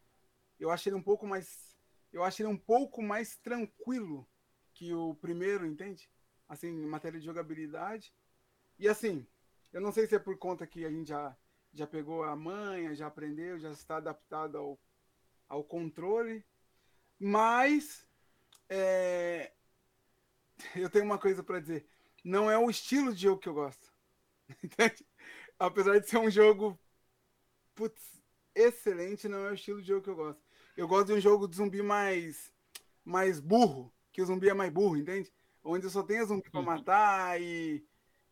Eu 0.59 0.71
acho 0.71 0.89
ele 0.89 0.97
um 0.97 1.03
pouco 1.03 1.27
mais 1.27 1.75
eu 2.13 2.23
acho 2.23 2.41
ele 2.41 2.49
um 2.49 2.57
pouco 2.57 3.03
mais 3.03 3.37
tranquilo 3.37 4.27
que 4.73 4.95
o 4.95 5.17
primeiro, 5.17 5.67
entende? 5.67 6.09
assim, 6.49 6.69
em 6.69 6.87
matéria 6.87 7.19
de 7.19 7.27
jogabilidade. 7.27 8.13
E 8.79 8.89
assim, 8.89 9.27
eu 9.73 9.81
não 9.81 9.93
sei 9.93 10.07
se 10.07 10.15
é 10.15 10.19
por 10.19 10.37
conta 10.39 10.67
que 10.67 10.85
a 10.85 10.91
gente 10.91 11.09
já, 11.09 11.37
já 11.73 11.87
pegou 11.87 12.25
a 12.25 12.35
manha, 12.37 12.95
já 12.95 13.07
aprendeu, 13.07 13.59
já 13.59 13.71
está 13.71 13.97
adaptado 13.97 14.57
ao, 14.57 14.81
ao 15.49 15.65
controle, 15.65 16.45
mas 17.19 18.07
é, 18.69 19.53
eu 20.77 20.91
tenho 20.91 21.05
uma 21.05 21.19
coisa 21.19 21.43
para 21.43 21.61
dizer. 21.61 21.87
Não 22.25 22.51
é 22.51 22.59
o 22.59 22.71
estilo 22.71 23.15
de 23.15 23.23
jogo 23.23 23.41
que 23.41 23.49
eu 23.49 23.55
gosto. 23.55 23.93
Entende? 24.65 25.07
Apesar 25.59 26.01
de 26.01 26.09
ser 26.09 26.19
um 26.19 26.31
jogo 26.31 26.79
putz, 27.75 28.23
excelente, 28.55 29.29
não 29.29 29.47
é 29.47 29.51
o 29.51 29.55
estilo 29.55 29.81
de 29.81 29.89
jogo 29.89 30.03
que 30.03 30.11
eu 30.11 30.17
gosto. 30.17 30.43
Eu 30.77 30.89
gosto 30.89 31.09
de 31.09 31.13
um 31.13 31.21
jogo 31.21 31.47
de 31.47 31.57
zumbi 31.57 31.83
mais, 31.83 32.53
mais 33.05 33.39
burro, 33.39 33.93
que 34.13 34.23
o 34.23 34.27
zumbi 34.27 34.49
é 34.49 34.55
mais 34.55 34.73
burro, 34.73 34.97
entende? 34.97 35.33
onde 35.65 35.89
só 35.89 36.03
tenha 36.03 36.25
zumbi 36.25 36.49
para 36.51 36.61
uhum. 36.61 36.67
matar 36.67 37.41
e, 37.41 37.83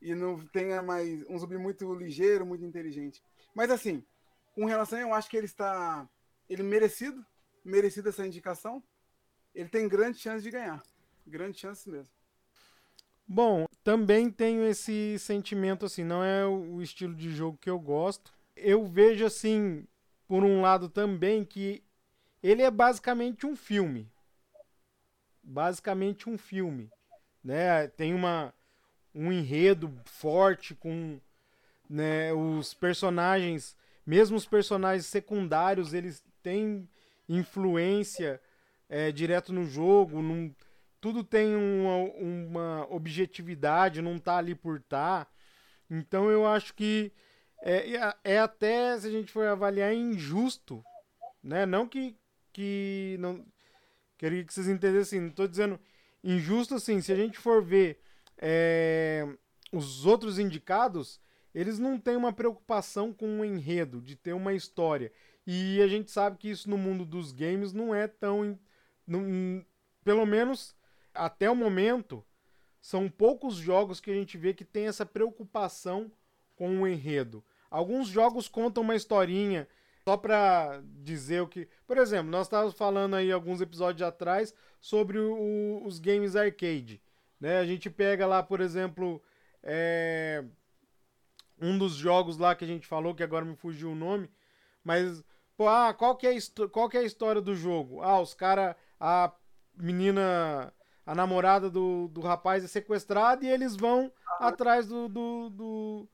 e 0.01 0.15
não 0.15 0.39
tenha 0.49 0.83
mais 0.83 1.25
um 1.29 1.39
zumbi 1.39 1.57
muito 1.57 1.93
ligeiro, 1.95 2.45
muito 2.45 2.65
inteligente. 2.65 3.23
Mas 3.55 3.71
assim, 3.71 4.05
com 4.55 4.67
relação, 4.67 4.99
eu 4.99 5.15
acho 5.15 5.31
que 5.31 5.37
ele 5.37 5.47
está. 5.47 6.07
Ele 6.49 6.63
merecido, 6.63 7.25
merecido 7.65 8.11
essa 8.11 8.27
indicação. 8.27 8.83
Ele 9.55 9.69
tem 9.69 9.89
grande 9.89 10.19
chance 10.19 10.43
de 10.43 10.51
ganhar. 10.51 10.83
Grande 11.27 11.59
chance 11.59 11.89
mesmo. 11.89 12.13
Bom, 13.27 13.67
também 13.85 14.31
tenho 14.31 14.65
esse 14.65 15.19
sentimento 15.19 15.87
assim, 15.87 16.05
não 16.05 16.23
é 16.23 16.47
o 16.47 16.81
estilo 16.81 17.15
de 17.15 17.31
jogo 17.31 17.59
que 17.59 17.71
eu 17.71 17.79
gosto. 17.79 18.33
Eu 18.57 18.87
vejo 18.87 19.25
assim, 19.25 19.87
por 20.27 20.45
um 20.45 20.61
lado 20.61 20.89
também, 20.89 21.45
que 21.45 21.83
ele 22.43 22.63
é 22.63 22.71
basicamente 22.71 23.47
um 23.47 23.57
filme. 23.57 24.11
Basicamente 25.43 26.29
um 26.29 26.39
filme 26.39 26.91
né? 27.43 27.89
Tem 27.89 28.15
uma 28.15 28.55
um 29.15 29.31
enredo 29.31 29.93
forte 30.07 30.75
com 30.75 31.21
né, 31.89 32.33
os 32.33 32.73
personagens, 32.73 33.77
mesmo 34.07 34.39
os 34.39 34.47
personagens 34.47 35.05
secundários, 35.05 35.93
eles 35.93 36.25
têm 36.43 36.89
influência 37.29 38.41
é, 38.89 39.13
direto 39.13 39.53
no 39.53 39.67
jogo, 39.67 40.23
num, 40.23 40.55
tudo 41.03 41.25
tem 41.25 41.57
uma, 41.57 41.97
uma 42.17 42.87
objetividade, 42.89 44.01
não 44.01 44.21
tá 44.21 44.37
ali 44.37 44.55
por 44.55 44.81
tá. 44.81 45.27
Então 45.91 46.31
eu 46.31 46.47
acho 46.47 46.73
que 46.75 47.13
é, 47.61 48.15
é, 48.23 48.39
até, 48.39 48.97
se 49.01 49.09
a 49.09 49.11
gente 49.11 49.33
for 49.33 49.45
avaliar, 49.49 49.93
injusto, 49.93 50.85
né? 51.43 51.67
Não 51.67 51.89
que, 51.89 52.17
que 52.53 53.17
não 53.19 53.45
queria 54.17 54.45
que 54.45 54.55
vocês 54.55 54.69
entendessem, 54.69 55.21
não 55.21 55.29
estou 55.31 55.49
dizendo 55.49 55.79
injusto 56.23 56.77
assim, 56.77 57.01
se 57.01 57.13
a 57.13 57.17
gente 57.17 57.37
for 57.37 57.61
ver 57.61 58.01
é, 58.39 59.27
os 59.73 60.07
outros 60.07 60.39
indicados, 60.39 61.21
eles 61.53 61.81
não 61.81 61.99
têm 61.99 62.15
uma 62.15 62.33
preocupação 62.33 63.13
com 63.13 63.41
o 63.41 63.45
enredo, 63.45 64.01
de 64.01 64.15
ter 64.15 64.35
uma 64.35 64.55
história. 64.55 65.13
E 65.45 65.83
a 65.83 65.89
gente 65.89 66.13
sabe 66.13 66.39
que 66.39 66.49
isso 66.49 66.71
no 66.71 66.79
mundo 66.79 67.05
dos 67.05 67.33
games 67.33 67.73
não 67.73 67.93
é 67.93 68.07
tão. 68.07 68.57
Não, 69.05 69.67
pelo 70.05 70.25
menos 70.25 70.77
até 71.15 71.51
o 71.51 71.57
momento, 71.57 72.25
são 72.81 73.09
poucos 73.09 73.55
jogos 73.55 74.01
que 74.01 74.11
a 74.11 74.15
gente 74.15 74.37
vê 74.37 74.53
que 74.53 74.65
tem 74.65 74.87
essa 74.87 75.07
preocupação 75.07 76.11
com 76.57 76.83
o 76.83 76.89
enredo. 76.89 77.45
Alguns 77.71 78.09
jogos 78.09 78.49
contam 78.49 78.83
uma 78.83 78.97
historinha 78.97 79.69
só 80.05 80.17
para 80.17 80.83
dizer 80.85 81.43
o 81.43 81.49
que. 81.49 81.69
Por 81.87 81.97
exemplo, 81.97 82.31
nós 82.31 82.47
estávamos 82.47 82.75
falando 82.75 83.15
aí 83.15 83.31
alguns 83.31 83.61
episódios 83.61 84.07
atrás 84.07 84.53
sobre 84.81 85.19
o, 85.19 85.81
os 85.85 85.99
games 85.99 86.35
arcade. 86.35 87.01
Né? 87.41 87.59
A 87.59 87.65
gente 87.65 87.89
pega 87.89 88.27
lá, 88.27 88.43
por 88.43 88.61
exemplo, 88.61 89.23
é... 89.63 90.45
um 91.61 91.79
dos 91.79 91.95
jogos 91.95 92.37
lá 92.37 92.55
que 92.55 92.65
a 92.65 92.69
gente 92.69 92.87
falou, 92.87 93.15
que 93.15 93.23
agora 93.23 93.45
me 93.45 93.57
fugiu 93.57 93.93
o 93.93 93.97
nome, 93.97 94.29
mas 94.83 95.25
pô, 95.57 95.69
ah, 95.69 95.95
qual, 95.95 96.17
que 96.17 96.27
é 96.27 96.37
qual 96.73 96.89
que 96.89 96.97
é 96.97 97.01
a 97.01 97.05
história 97.05 97.41
do 97.41 97.55
jogo? 97.55 98.03
Ah, 98.03 98.21
os 98.21 98.35
caras. 98.35 98.75
A 98.99 99.33
menina. 99.77 100.73
A 101.05 101.15
namorada 101.15 101.69
do, 101.69 102.09
do 102.09 102.21
rapaz 102.21 102.65
é 102.65 102.69
sequestrada 102.69 103.45
e 103.45 103.49
eles 103.49 103.77
vão 103.77 104.13
atrás 104.39 104.87
do, 104.87 105.09
do, 105.09 105.51
do, 105.51 106.09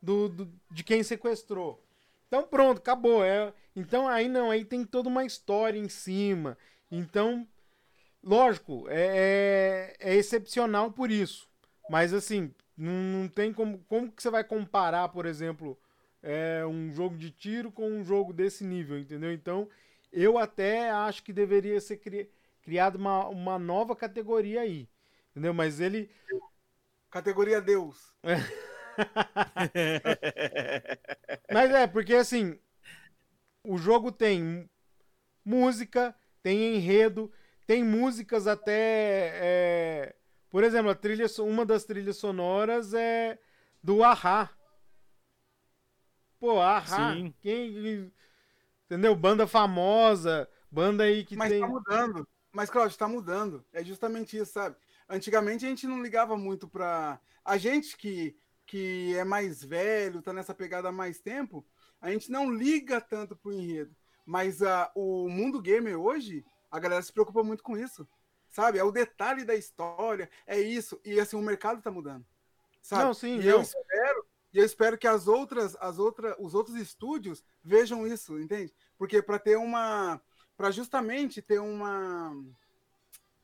do, 0.00 0.28
do 0.28 0.52
de 0.70 0.82
quem 0.82 1.02
sequestrou. 1.02 1.82
Então 2.26 2.42
pronto, 2.42 2.78
acabou. 2.78 3.24
É, 3.24 3.52
então 3.76 4.08
aí 4.08 4.28
não, 4.28 4.50
aí 4.50 4.64
tem 4.64 4.84
toda 4.84 5.08
uma 5.08 5.24
história 5.24 5.78
em 5.78 5.88
cima. 5.88 6.56
Então, 6.90 7.46
lógico, 8.22 8.86
é, 8.88 9.96
é, 10.00 10.12
é 10.12 10.14
excepcional 10.14 10.90
por 10.90 11.10
isso. 11.10 11.48
Mas 11.90 12.14
assim, 12.14 12.54
não, 12.76 12.92
não, 12.92 13.28
tem 13.28 13.52
como. 13.52 13.78
Como 13.88 14.10
que 14.10 14.22
você 14.22 14.30
vai 14.30 14.44
comparar, 14.44 15.08
por 15.08 15.26
exemplo, 15.26 15.78
é, 16.22 16.64
um 16.66 16.90
jogo 16.92 17.16
de 17.16 17.30
tiro 17.30 17.70
com 17.70 17.88
um 17.88 18.04
jogo 18.04 18.32
desse 18.32 18.64
nível, 18.64 18.98
entendeu? 18.98 19.32
Então, 19.32 19.68
eu 20.12 20.38
até 20.38 20.90
acho 20.90 21.22
que 21.22 21.32
deveria 21.32 21.80
ser 21.80 21.98
cri, 21.98 22.30
criada 22.62 22.96
uma, 22.96 23.28
uma 23.28 23.58
nova 23.58 23.94
categoria 23.94 24.62
aí. 24.62 24.88
Entendeu? 25.30 25.52
Mas 25.52 25.80
ele. 25.80 26.10
Categoria 27.10 27.60
Deus. 27.60 28.14
É. 28.22 28.36
Mas 31.52 31.70
é, 31.70 31.86
porque 31.86 32.14
assim, 32.14 32.58
o 33.64 33.78
jogo 33.78 34.12
tem 34.12 34.68
música, 35.44 36.14
tem 36.42 36.76
enredo, 36.76 37.32
tem 37.66 37.84
músicas 37.84 38.46
até. 38.46 39.30
É... 39.34 40.16
Por 40.50 40.64
exemplo, 40.64 40.90
a 40.90 40.94
trilha, 40.94 41.26
uma 41.40 41.64
das 41.64 41.84
trilhas 41.84 42.16
sonoras 42.16 42.92
é 42.92 43.38
do 43.82 44.04
Ahá. 44.04 44.50
Pô, 46.38 46.60
Ahá. 46.60 47.14
Sim. 47.14 47.34
Quem. 47.40 48.12
Entendeu? 48.84 49.16
Banda 49.16 49.46
famosa, 49.46 50.48
banda 50.70 51.04
aí 51.04 51.24
que 51.24 51.36
Mas 51.36 51.50
tem. 51.50 51.60
Mas 51.60 51.70
tá 51.70 51.74
mudando. 51.74 52.28
Mas, 52.52 52.70
Claudio, 52.70 52.98
tá 52.98 53.08
mudando. 53.08 53.64
É 53.72 53.82
justamente 53.82 54.36
isso, 54.36 54.52
sabe? 54.52 54.76
Antigamente 55.08 55.64
a 55.64 55.68
gente 55.68 55.86
não 55.86 56.02
ligava 56.02 56.36
muito 56.36 56.68
pra. 56.68 57.20
A 57.44 57.56
gente 57.56 57.96
que 57.96 58.36
que 58.66 59.14
é 59.16 59.24
mais 59.24 59.62
velho, 59.62 60.22
tá 60.22 60.32
nessa 60.32 60.54
pegada 60.54 60.88
há 60.88 60.92
mais 60.92 61.20
tempo, 61.20 61.62
a 62.00 62.10
gente 62.10 62.30
não 62.30 62.50
liga 62.50 63.00
tanto 63.00 63.36
pro 63.36 63.52
enredo. 63.52 63.94
Mas 64.24 64.60
uh, 64.60 64.88
o 64.94 65.28
mundo 65.28 65.60
gamer 65.60 65.98
hoje, 65.98 66.42
a 66.70 66.78
galera 66.78 67.02
se 67.02 67.12
preocupa 67.12 67.42
muito 67.42 67.62
com 67.62 67.76
isso. 67.76 68.08
Sabe? 68.48 68.78
É 68.78 68.84
o 68.84 68.90
detalhe 68.90 69.44
da 69.44 69.54
história, 69.54 70.30
é 70.46 70.58
isso. 70.58 70.98
E 71.04 71.20
assim, 71.20 71.36
o 71.36 71.42
mercado 71.42 71.82
tá 71.82 71.90
mudando. 71.90 72.24
Sabe? 72.80 73.04
Não, 73.04 73.14
sim, 73.14 73.38
e 73.40 73.46
eu 73.46 73.60
espero, 73.60 74.26
e 74.52 74.58
eu 74.58 74.64
espero 74.64 74.98
que 74.98 75.06
as 75.06 75.28
outras, 75.28 75.76
as 75.78 75.98
outras, 75.98 76.34
os 76.38 76.54
outros 76.54 76.76
estúdios 76.76 77.44
vejam 77.62 78.06
isso, 78.06 78.38
entende? 78.38 78.72
Porque 78.96 79.22
para 79.22 79.38
ter 79.38 79.56
uma, 79.56 80.20
para 80.62 80.70
justamente 80.70 81.42
ter 81.42 81.58
uma, 81.58 82.40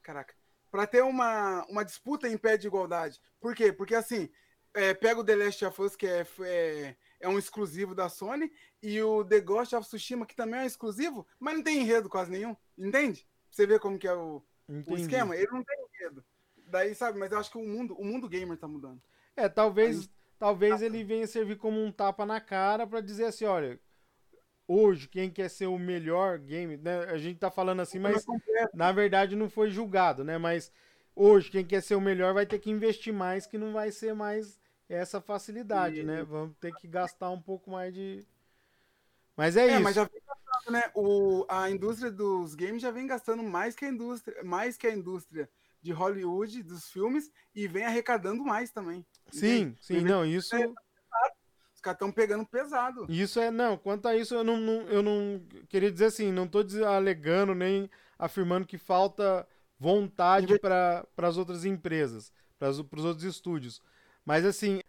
caraca, 0.01 0.37
para 0.71 0.87
ter 0.87 1.03
uma, 1.03 1.67
uma 1.67 1.85
disputa 1.85 2.29
em 2.29 2.39
pé 2.39 2.57
de 2.57 2.69
igualdade. 2.69 3.21
Por 3.41 3.57
quê? 3.57 3.73
Porque 3.73 3.97
assim, 3.97 4.31
é, 4.73 4.95
pega 4.95 5.19
o 5.19 5.25
The 5.25 5.35
Last 5.35 5.65
of 5.65 5.83
Us, 5.83 5.97
que 5.97 6.07
é, 6.07 6.25
é, 6.43 6.97
é, 7.19 7.29
um 7.29 7.37
exclusivo 7.37 7.93
da 7.93 8.09
Sony, 8.09 8.53
e 8.81 9.03
o 9.03 9.25
The 9.25 9.41
Ghost 9.41 9.75
of 9.75 9.85
Tsushima, 9.85 10.27
que 10.27 10.37
também 10.37 10.61
é 10.61 10.63
um 10.63 10.67
exclusivo, 10.67 11.27
mas 11.41 11.57
não 11.57 11.63
tem 11.65 11.81
enredo 11.81 12.09
quase 12.09 12.31
nenhum, 12.31 12.55
entende? 12.79 13.27
Você 13.51 13.67
vê 13.67 13.81
como 13.81 13.99
que 13.99 14.07
é 14.07 14.15
o, 14.15 14.41
o 14.87 14.97
esquema? 14.97 15.35
Ele 15.35 15.51
não 15.51 15.65
tem 15.65 15.77
enredo. 15.97 16.25
Daí, 16.69 16.95
sabe, 16.95 17.19
mas 17.19 17.33
eu 17.33 17.39
acho 17.41 17.51
que 17.51 17.59
o 17.59 17.67
mundo, 17.67 17.97
o 17.99 18.05
mundo 18.05 18.29
gamer 18.29 18.57
tá 18.57 18.69
mudando. 18.69 19.03
É, 19.35 19.49
talvez, 19.49 20.03
Aí, 20.03 20.11
talvez 20.39 20.79
tá 20.79 20.87
ele 20.87 21.03
venha 21.03 21.27
servir 21.27 21.57
como 21.57 21.83
um 21.83 21.91
tapa 21.91 22.25
na 22.25 22.41
cara 22.41 22.87
para 22.87 23.01
dizer 23.01 23.25
assim, 23.25 23.45
olha, 23.45 23.81
hoje 24.69 25.09
quem 25.09 25.31
quer 25.31 25.49
ser 25.49 25.67
o 25.67 25.79
melhor 25.79 26.39
game, 26.39 26.77
né? 26.77 27.05
A 27.05 27.17
gente 27.17 27.39
tá 27.39 27.51
falando 27.51 27.81
assim, 27.81 27.99
mas 27.99 28.25
na 28.75 28.93
verdade 28.93 29.35
não 29.35 29.49
foi 29.49 29.71
julgado, 29.71 30.23
né? 30.23 30.37
Mas 30.37 30.71
hoje 31.17 31.51
quem 31.51 31.65
quer 31.65 31.83
ser 31.83 31.95
o 31.95 32.01
melhor 32.01 32.35
vai 32.35 32.45
ter 32.45 32.59
que 32.59 32.71
investir 32.71 33.13
mais, 33.13 33.47
que 33.47 33.57
não 33.57 33.73
vai 33.73 33.91
ser 33.91 34.15
mais 34.15 34.61
essa 34.89 35.21
facilidade, 35.21 36.03
né? 36.03 36.23
Vamos 36.23 36.55
ter 36.61 36.75
que 36.75 36.87
gastar 36.87 37.31
um 37.31 37.41
pouco 37.41 37.71
mais 37.71 37.95
de. 37.95 38.25
Mas 39.35 39.57
é, 39.57 39.63
é 39.63 39.73
isso. 39.73 39.83
Mas 39.83 39.97
já 39.97 40.05
vem 40.05 40.21
gastando, 40.27 40.73
né? 40.73 40.91
O, 40.95 41.47
a 41.49 41.71
indústria 41.71 42.11
dos 42.11 42.55
games 42.55 42.83
já 42.83 42.91
vem 42.91 43.07
gastando 43.07 43.43
mais 43.43 43.75
que 43.75 43.87
a 43.87 43.89
indústria, 43.89 44.45
mais 44.45 44.77
que 44.77 44.87
a 44.87 44.93
indústria 44.93 45.49
de 45.81 45.93
Hollywood, 45.93 46.63
dos 46.63 46.91
filmes, 46.91 47.31
e 47.55 47.69
vem 47.69 47.85
arrecadando 47.85 48.45
mais 48.45 48.71
também. 48.71 49.07
Sim, 49.31 49.61
entende? 49.61 49.79
sim, 49.81 50.01
não, 50.01 50.27
isso. 50.27 50.55
É, 50.55 50.69
os 51.79 51.81
caras 51.81 51.97
estão 51.97 52.11
pegando 52.11 52.45
pesado. 52.45 53.07
Isso 53.09 53.39
é, 53.39 53.51
não, 53.53 53.77
quanto 53.77 54.09
a 54.09 54.17
isso, 54.17 54.35
eu 54.35 54.43
não, 54.43 54.57
não, 54.59 54.83
eu 54.89 55.01
não 55.01 55.41
queria 55.69 55.91
dizer 55.91 56.07
assim, 56.07 56.33
não 56.33 56.45
estou 56.45 56.65
alegando 56.87 57.55
nem 57.55 57.89
afirmando 58.19 58.67
que 58.67 58.77
falta 58.77 59.47
vontade 59.79 60.59
para 60.59 61.07
as 61.17 61.37
outras 61.37 61.65
empresas, 61.65 62.33
para 62.59 62.69
os 62.69 63.05
outros 63.05 63.23
estúdios. 63.23 63.81
Mas 64.25 64.45
assim, 64.45 64.81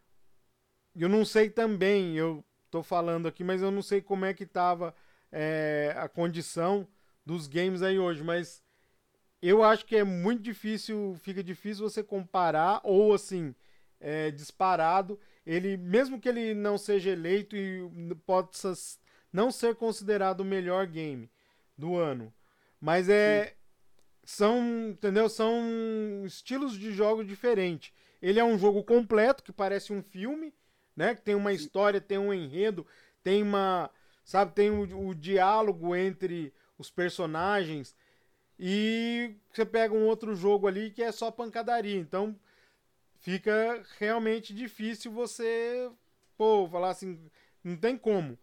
eu 0.96 1.08
não 1.08 1.24
sei 1.24 1.48
também, 1.48 2.18
eu 2.18 2.44
tô 2.72 2.82
falando 2.82 3.28
aqui, 3.28 3.44
mas 3.44 3.62
eu 3.62 3.70
não 3.70 3.84
sei 3.84 4.02
como 4.02 4.26
é 4.26 4.34
que 4.34 4.46
tava 4.48 4.96
é, 5.32 5.94
a 5.96 6.10
condição 6.10 6.88
dos 7.24 7.46
games 7.46 7.84
aí 7.84 8.00
hoje, 8.00 8.24
mas 8.24 8.64
eu 9.44 9.64
acho 9.64 9.86
que 9.86 9.96
é 9.96 10.04
muito 10.04 10.42
difícil, 10.42 11.16
fica 11.22 11.44
difícil 11.44 11.88
você 11.88 12.02
comparar, 12.02 12.82
ou 12.84 13.14
assim, 13.14 13.54
é, 14.00 14.32
disparado, 14.32 15.20
ele, 15.50 15.78
mesmo 15.78 16.20
que 16.20 16.30
ele 16.30 16.54
não 16.54 16.78
seja 16.78 17.10
eleito 17.10 17.56
e 17.56 17.82
possa 18.24 18.72
não 19.34 19.50
ser 19.50 19.74
considerado 19.74 20.42
o 20.42 20.46
melhor 20.46 20.86
game 20.86 21.28
do 21.76 21.96
ano, 21.96 22.32
mas 22.80 23.10
é, 23.10 23.46
Sim. 23.46 23.52
são, 24.24 24.90
entendeu, 24.90 25.28
são 25.28 26.24
estilos 26.24 26.78
de 26.78 26.92
jogo 26.92 27.24
diferentes. 27.24 27.92
Ele 28.22 28.40
é 28.40 28.44
um 28.44 28.60
jogo 28.60 28.84
completo, 28.84 29.44
que 29.44 29.52
parece 29.52 29.92
um 29.92 30.04
filme, 30.04 30.54
né? 30.96 31.16
Que 31.16 31.24
tem 31.24 31.34
uma 31.34 31.52
história, 31.52 32.00
tem 32.00 32.20
um 32.20 32.32
enredo, 32.32 32.86
tem 33.24 33.42
uma. 33.42 33.90
Sabe, 34.24 34.54
tem 34.54 34.70
o, 34.70 35.08
o 35.08 35.16
diálogo 35.16 35.96
entre 35.96 36.54
os 36.78 36.92
personagens. 36.92 37.96
E 38.60 39.36
você 39.52 39.66
pega 39.66 39.96
um 39.96 40.06
outro 40.06 40.36
jogo 40.36 40.68
ali 40.68 40.92
que 40.92 41.02
é 41.02 41.12
só 41.12 41.32
pancadaria. 41.32 41.98
Então 41.98 42.36
fica 43.20 43.84
realmente 43.98 44.54
difícil 44.54 45.12
você, 45.12 45.90
pô, 46.38 46.68
falar 46.70 46.90
assim, 46.90 47.30
não 47.64 47.78
tem 47.78 47.98
como. 47.98 48.38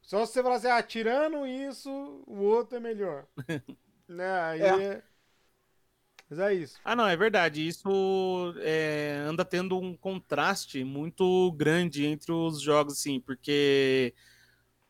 Só 0.00 0.26
se 0.26 0.32
você 0.32 0.42
falar 0.42 0.56
assim, 0.56 0.68
ah, 0.68 0.82
tirando 0.82 1.46
isso, 1.46 1.90
o 2.26 2.40
outro 2.42 2.76
é 2.76 2.80
melhor. 2.80 3.26
né? 4.08 4.40
Aí 4.40 4.62
é. 4.62 4.84
é 4.84 5.02
mas 6.32 6.38
é 6.38 6.54
isso. 6.54 6.78
Ah, 6.82 6.96
não, 6.96 7.06
é 7.06 7.14
verdade. 7.14 7.68
Isso 7.68 8.54
é, 8.60 9.22
anda 9.28 9.44
tendo 9.44 9.78
um 9.78 9.94
contraste 9.94 10.82
muito 10.82 11.52
grande 11.52 12.06
entre 12.06 12.32
os 12.32 12.58
jogos, 12.58 12.94
assim, 12.94 13.20
porque 13.20 14.14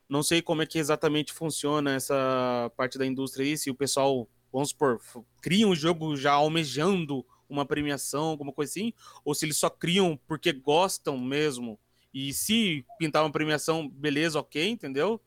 não 0.09 0.23
sei 0.23 0.41
como 0.41 0.63
é 0.63 0.67
que 0.67 0.79
exatamente 0.79 1.33
funciona 1.33 1.95
essa 1.95 2.71
parte 2.77 2.97
da 2.97 3.05
indústria 3.05 3.45
aí, 3.45 3.59
se 3.59 3.71
o 3.71 3.75
pessoal, 3.75 4.29
vamos 4.53 4.69
supor, 4.69 5.01
cria 5.41 5.67
um 5.67 5.75
jogo 5.75 6.15
já 6.17 6.31
almejando 6.31 7.27
uma 7.53 7.67
premiação, 7.67 8.25
alguma 8.25 8.53
coisa 8.53 8.71
assim, 8.71 8.93
ou 9.25 9.35
se 9.35 9.45
eles 9.45 9.57
só 9.57 9.71
criam 9.71 10.19
porque 10.27 10.53
gostam 10.53 11.19
mesmo. 11.19 11.79
E 12.13 12.33
se 12.33 12.85
pintar 12.99 13.23
uma 13.25 13.33
premiação, 13.33 13.89
beleza, 13.89 14.39
ok, 14.39 14.69
entendeu? 14.69 15.21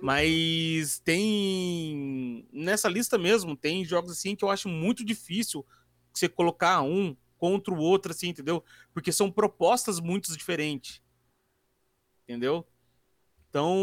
Mas 0.00 1.00
tem. 1.00 2.46
Nessa 2.52 2.88
lista 2.88 3.18
mesmo, 3.18 3.56
tem 3.56 3.84
jogos 3.84 4.12
assim 4.12 4.36
que 4.36 4.44
eu 4.44 4.50
acho 4.50 4.68
muito 4.68 5.04
difícil 5.04 5.66
você 6.12 6.28
colocar 6.28 6.82
um 6.82 7.16
contra 7.36 7.72
o 7.72 7.78
outro, 7.78 8.12
assim, 8.12 8.28
entendeu? 8.28 8.62
Porque 8.92 9.10
são 9.10 9.30
propostas 9.30 9.98
muito 9.98 10.36
diferentes. 10.36 11.00
entendeu? 12.24 12.66
Então, 13.48 13.74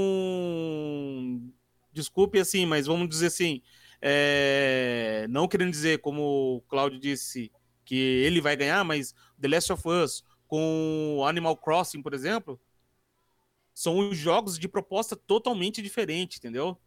desculpe 1.92 2.40
assim, 2.40 2.66
mas 2.66 2.86
vamos 2.86 3.10
dizer 3.10 3.28
assim, 3.28 3.62
é, 4.02 5.26
não 5.30 5.48
querendo 5.48 5.72
dizer, 5.72 6.00
como 6.00 6.58
o 6.58 6.62
Claudio 6.62 7.00
disse, 7.00 7.52
que 7.88 7.96
ele 7.96 8.42
vai 8.42 8.54
ganhar, 8.54 8.84
mas 8.84 9.16
The 9.40 9.48
Last 9.48 9.72
of 9.72 9.88
Us 9.88 10.24
com 10.46 11.24
Animal 11.26 11.56
Crossing, 11.56 12.02
por 12.02 12.14
exemplo, 12.14 12.60
são 13.74 14.14
jogos 14.14 14.60
de 14.60 14.68
proposta 14.68 15.16
totalmente 15.16 15.82
diferente, 15.82 16.38
entendeu? 16.38 16.78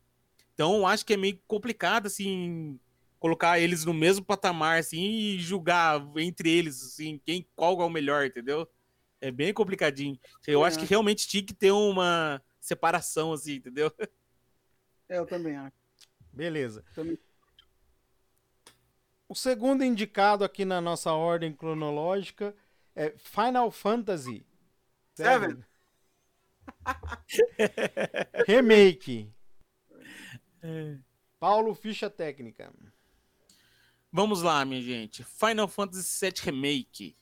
Então, 0.53 0.87
acho 0.87 1.07
que 1.07 1.15
é 1.15 1.17
meio 1.17 1.41
complicado, 1.47 2.07
assim, 2.07 2.79
colocar 3.19 3.59
eles 3.59 3.85
no 3.87 3.95
mesmo 3.95 4.25
patamar, 4.25 4.79
assim, 4.79 5.01
e 5.01 5.39
julgar 5.39 6.07
entre 6.17 6.51
eles, 6.51 6.83
assim, 6.85 7.19
quem, 7.25 7.49
qual 7.57 7.81
é 7.81 7.85
o 7.85 7.89
melhor, 7.91 8.27
entendeu? 8.27 8.69
É 9.23 9.31
bem 9.31 9.55
complicadinho. 9.55 10.21
Eu 10.47 10.63
é. 10.63 10.69
acho 10.69 10.79
que 10.79 10.85
realmente 10.85 11.27
tinha 11.27 11.43
que 11.43 11.55
ter 11.55 11.73
uma 11.73 12.43
separação, 12.61 13.33
assim, 13.33 13.55
entendeu? 13.55 13.91
É, 15.09 15.19
eu 15.19 15.27
também 15.27 15.57
acho. 15.57 15.77
Beleza. 16.33 16.85
Também. 16.95 17.19
O 19.31 19.35
segundo 19.37 19.85
indicado 19.85 20.43
aqui 20.43 20.65
na 20.65 20.81
nossa 20.81 21.13
ordem 21.13 21.53
cronológica 21.53 22.53
é 22.97 23.15
Final 23.17 23.71
Fantasy 23.71 24.45
Seven. 25.15 25.65
Remake. 28.45 29.33
É. 30.61 30.99
Paulo, 31.39 31.77
ficha 31.77 32.11
técnica. 32.11 32.73
Vamos 34.11 34.43
lá, 34.43 34.65
minha 34.65 34.83
gente. 34.83 35.23
Final 35.23 35.69
Fantasy 35.69 36.27
VII 36.27 36.33
Remake 36.47 37.17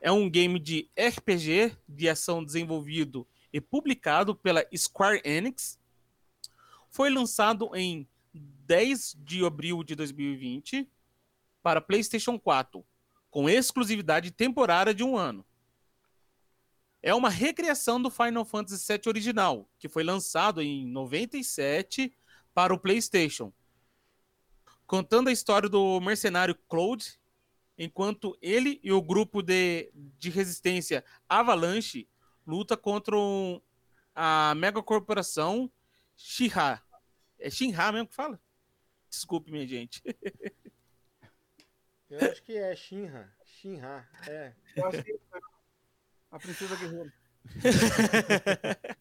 é 0.00 0.12
um 0.12 0.30
game 0.30 0.56
de 0.56 0.88
RPG 0.96 1.76
de 1.88 2.08
ação 2.08 2.44
desenvolvido 2.44 3.26
e 3.52 3.60
publicado 3.60 4.36
pela 4.36 4.64
Square 4.72 5.20
Enix. 5.24 5.80
Foi 6.88 7.10
lançado 7.10 7.74
em 7.74 8.08
10 8.32 9.16
de 9.18 9.44
abril 9.44 9.82
de 9.82 9.96
2020 9.96 10.88
para 11.62 11.80
PlayStation 11.80 12.38
4, 12.38 12.84
com 13.30 13.48
exclusividade 13.48 14.30
temporária 14.30 14.94
de 14.94 15.04
um 15.04 15.16
ano. 15.16 15.44
É 17.02 17.14
uma 17.14 17.30
recriação 17.30 18.00
do 18.00 18.10
Final 18.10 18.44
Fantasy 18.44 18.86
VII 18.86 19.02
original, 19.06 19.68
que 19.78 19.88
foi 19.88 20.02
lançado 20.04 20.60
em 20.60 20.86
97 20.86 22.12
para 22.52 22.74
o 22.74 22.78
PlayStation, 22.78 23.52
contando 24.86 25.28
a 25.28 25.32
história 25.32 25.68
do 25.68 26.00
mercenário 26.00 26.54
Cloud, 26.68 27.18
enquanto 27.78 28.36
ele 28.42 28.78
e 28.82 28.92
o 28.92 29.00
grupo 29.00 29.40
de, 29.40 29.90
de 29.94 30.28
resistência 30.28 31.02
Avalanche 31.26 32.06
luta 32.46 32.76
contra 32.76 33.16
um, 33.16 33.60
a 34.14 34.54
megacorporação 34.54 35.70
Shinra. 36.14 36.82
É 37.38 37.48
Shinra 37.48 37.92
mesmo 37.92 38.08
que 38.08 38.14
fala? 38.14 38.38
Desculpe, 39.08 39.50
minha 39.50 39.66
gente. 39.66 40.02
Eu 42.10 42.30
acho 42.30 42.42
que 42.42 42.56
é 42.56 42.74
Shinra. 42.74 43.32
Shinra, 43.44 44.08
é. 44.26 44.52
Eu 44.74 44.86
acho 44.88 45.02
que 45.04 45.12
é 45.12 45.18
a 46.30 46.38
princesa 46.38 46.74
guerreira. 46.76 47.12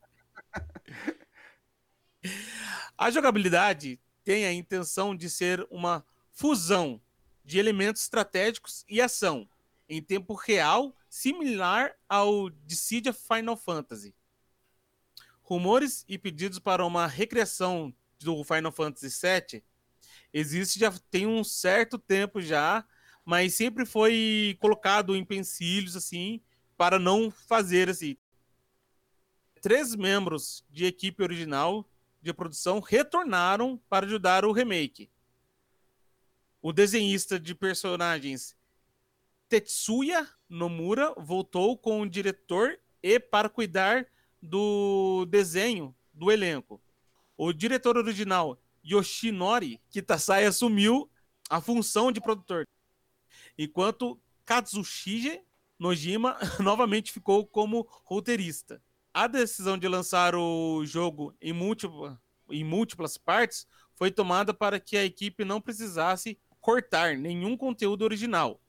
a 2.98 3.10
jogabilidade 3.10 4.00
tem 4.24 4.46
a 4.46 4.54
intenção 4.54 5.16
de 5.16 5.28
ser 5.30 5.66
uma 5.72 6.06
fusão 6.32 7.02
de 7.44 7.58
elementos 7.58 8.04
estratégicos 8.04 8.86
e 8.88 9.02
ação 9.02 9.50
em 9.88 10.04
tempo 10.04 10.36
real, 10.36 10.96
similar 11.10 11.96
ao 12.08 12.50
Dissidia 12.52 13.12
Final 13.12 13.58
Fantasy. 13.58 14.16
Rumores 15.42 16.06
e 16.08 16.16
pedidos 16.20 16.60
para 16.60 16.86
uma 16.86 17.08
recriação 17.08 17.92
do 18.20 18.44
Final 18.44 18.72
Fantasy 18.72 19.10
VII 19.10 19.64
existe 20.34 20.80
já 20.80 20.92
tem 21.10 21.26
um 21.26 21.44
certo 21.44 21.98
tempo 21.98 22.42
já, 22.42 22.86
mas 23.26 23.54
sempre 23.54 23.86
foi 23.86 24.58
colocado 24.60 25.16
em 25.16 25.24
pensilhos 25.24 25.96
assim 25.96 26.42
para 26.78 26.98
não 26.98 27.30
fazer 27.30 27.90
assim. 27.90 28.18
Três 29.62 29.96
membros 29.96 30.66
de 30.70 30.86
equipe 30.86 31.22
original 31.22 31.90
de 32.22 32.34
produção 32.34 32.80
retornaram 32.80 33.80
para 33.90 34.06
ajudar 34.06 34.46
o 34.46 34.52
remake. 34.52 35.10
O 36.62 36.74
desenhista 36.74 37.40
de 37.40 37.56
personagens 37.56 38.58
Tetsuya 39.48 40.28
Nomura 40.48 41.14
voltou 41.18 41.78
com 41.78 42.02
o 42.02 42.10
diretor 42.10 42.80
e 43.02 43.20
para 43.20 43.50
cuidar 43.50 44.06
do 44.42 45.26
desenho 45.26 45.96
do 46.14 46.32
elenco. 46.32 46.82
O 47.38 47.52
diretor 47.54 47.98
original 47.98 48.62
Yoshinori 48.86 49.82
Kitasai 49.90 50.46
assumiu 50.46 51.10
a 51.50 51.60
função 51.60 52.12
de 52.12 52.22
produtor, 52.22 52.68
enquanto 53.58 54.20
Katsushige 54.46 55.42
Nojima 55.80 56.38
novamente 56.60 57.12
ficou 57.12 57.46
como 57.46 57.88
roteirista. 58.04 58.82
A 59.14 59.28
decisão 59.28 59.78
de 59.78 59.88
lançar 59.88 60.36
o 60.36 60.86
jogo 60.86 61.34
em, 61.42 61.54
múltipla, 61.54 62.22
em 62.50 62.64
múltiplas 62.64 63.18
partes 63.18 63.66
foi 63.96 64.12
tomada 64.12 64.54
para 64.54 64.80
que 64.80 64.98
a 64.98 65.06
equipe 65.06 65.46
não 65.46 65.62
precisasse 65.62 66.38
cortar 66.60 67.18
nenhum 67.18 67.56
conteúdo 67.56 68.04
original. 68.04 68.62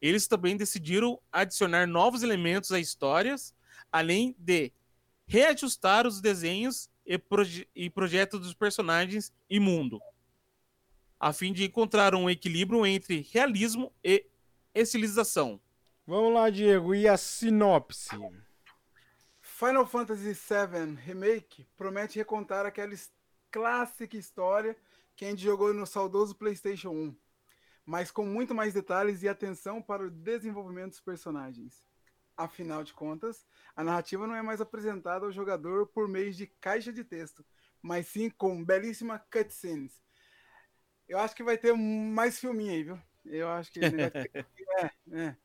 Eles 0.00 0.26
também 0.26 0.56
decidiram 0.56 1.20
adicionar 1.30 1.86
novos 1.86 2.22
elementos 2.22 2.72
à 2.72 2.80
histórias, 2.80 3.54
além 3.92 4.34
de 4.38 4.72
reajustar 5.26 6.06
os 6.06 6.20
desenhos 6.20 6.88
e, 7.04 7.18
proje 7.18 7.68
e 7.74 7.90
projetos 7.90 8.40
dos 8.40 8.54
personagens 8.54 9.32
e 9.48 9.58
mundo, 9.60 10.00
a 11.18 11.32
fim 11.32 11.52
de 11.52 11.64
encontrar 11.64 12.14
um 12.14 12.28
equilíbrio 12.28 12.86
entre 12.86 13.26
realismo 13.32 13.92
e 14.02 14.26
estilização. 14.74 15.60
Vamos 16.06 16.34
lá, 16.34 16.50
Diego, 16.50 16.94
e 16.94 17.08
a 17.08 17.16
sinopse? 17.16 18.10
Final 19.40 19.86
Fantasy 19.86 20.32
VII 20.32 20.94
Remake 20.96 21.66
promete 21.76 22.18
recontar 22.18 22.66
aquela 22.66 22.94
clássica 23.50 24.16
história 24.16 24.76
que 25.14 25.24
a 25.24 25.30
gente 25.30 25.42
jogou 25.42 25.72
no 25.72 25.86
saudoso 25.86 26.34
PlayStation 26.34 26.90
1 26.90 27.16
mas 27.86 28.10
com 28.10 28.26
muito 28.26 28.52
mais 28.52 28.74
detalhes 28.74 29.22
e 29.22 29.28
atenção 29.28 29.80
para 29.80 30.04
o 30.04 30.10
desenvolvimento 30.10 30.90
dos 30.90 31.00
personagens. 31.00 31.86
Afinal 32.36 32.82
de 32.82 32.92
contas, 32.92 33.46
a 33.76 33.84
narrativa 33.84 34.26
não 34.26 34.34
é 34.34 34.42
mais 34.42 34.60
apresentada 34.60 35.24
ao 35.24 35.30
jogador 35.30 35.86
por 35.86 36.08
meio 36.08 36.32
de 36.32 36.48
caixa 36.60 36.92
de 36.92 37.04
texto, 37.04 37.46
mas 37.80 38.08
sim 38.08 38.28
com 38.28 38.62
belíssima 38.62 39.20
cutscenes. 39.32 40.02
Eu 41.08 41.18
acho 41.18 41.34
que 41.34 41.42
vai 41.42 41.56
ter 41.56 41.72
mais 41.72 42.38
filminho 42.38 42.72
aí, 42.72 42.82
viu? 42.82 42.98
Eu 43.24 43.48
acho 43.48 43.72
que. 43.72 43.80
é, 44.80 44.90
é. 45.12 45.36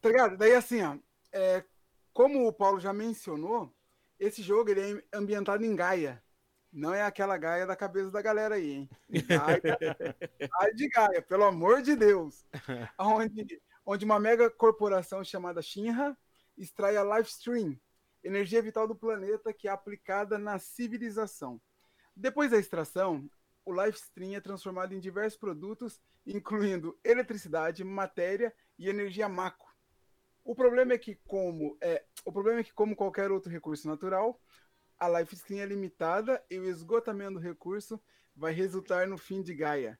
Tá 0.00 0.08
ligado? 0.08 0.36
Daí 0.36 0.54
assim, 0.54 0.82
ó. 0.82 0.96
É, 1.32 1.64
como 2.12 2.46
o 2.46 2.52
Paulo 2.52 2.78
já 2.78 2.92
mencionou, 2.92 3.72
esse 4.18 4.42
jogo 4.42 4.70
ele 4.70 4.98
é 5.10 5.16
ambientado 5.16 5.64
em 5.64 5.74
Gaia, 5.74 6.22
não 6.72 6.92
é 6.92 7.02
aquela 7.02 7.36
Gaia 7.36 7.66
da 7.66 7.76
cabeça 7.76 8.10
da 8.10 8.22
galera 8.22 8.54
aí, 8.54 8.72
hein? 8.72 8.90
Gaia, 9.26 9.60
Gaia 10.60 10.74
de 10.74 10.88
Gaia, 10.88 11.22
pelo 11.22 11.44
amor 11.44 11.82
de 11.82 11.96
Deus. 11.96 12.44
Onde, 12.98 13.60
onde 13.84 14.04
uma 14.04 14.20
mega 14.20 14.50
corporação 14.50 15.24
chamada 15.24 15.60
Shinra 15.62 16.16
extrai 16.56 16.96
a 16.96 17.02
Livestream, 17.02 17.78
energia 18.22 18.62
vital 18.62 18.86
do 18.86 18.94
planeta 18.94 19.52
que 19.52 19.68
é 19.68 19.70
aplicada 19.70 20.38
na 20.38 20.58
civilização. 20.58 21.60
Depois 22.14 22.50
da 22.50 22.58
extração, 22.58 23.28
o 23.64 23.72
Livestream 23.72 24.34
é 24.34 24.40
transformado 24.40 24.94
em 24.94 25.00
diversos 25.00 25.38
produtos, 25.38 26.00
incluindo 26.26 26.98
eletricidade, 27.04 27.84
matéria 27.84 28.54
e 28.78 28.88
energia 28.88 29.28
Mako. 29.28 29.70
O 30.44 30.54
problema 30.54 30.92
é 30.92 30.98
que, 30.98 31.14
como 31.26 31.76
é, 31.80 32.04
o 32.24 32.32
problema 32.32 32.60
é 32.60 32.64
que, 32.64 32.72
como 32.72 32.96
qualquer 32.96 33.30
outro 33.30 33.50
recurso 33.50 33.86
natural, 33.86 34.40
a 34.98 35.08
life 35.08 35.34
stream 35.34 35.60
é 35.60 35.66
limitada 35.66 36.44
e 36.50 36.58
o 36.58 36.68
esgotamento 36.68 37.34
do 37.34 37.40
recurso 37.40 38.00
vai 38.34 38.52
resultar 38.52 39.06
no 39.06 39.16
fim 39.16 39.42
de 39.42 39.54
Gaia. 39.54 39.98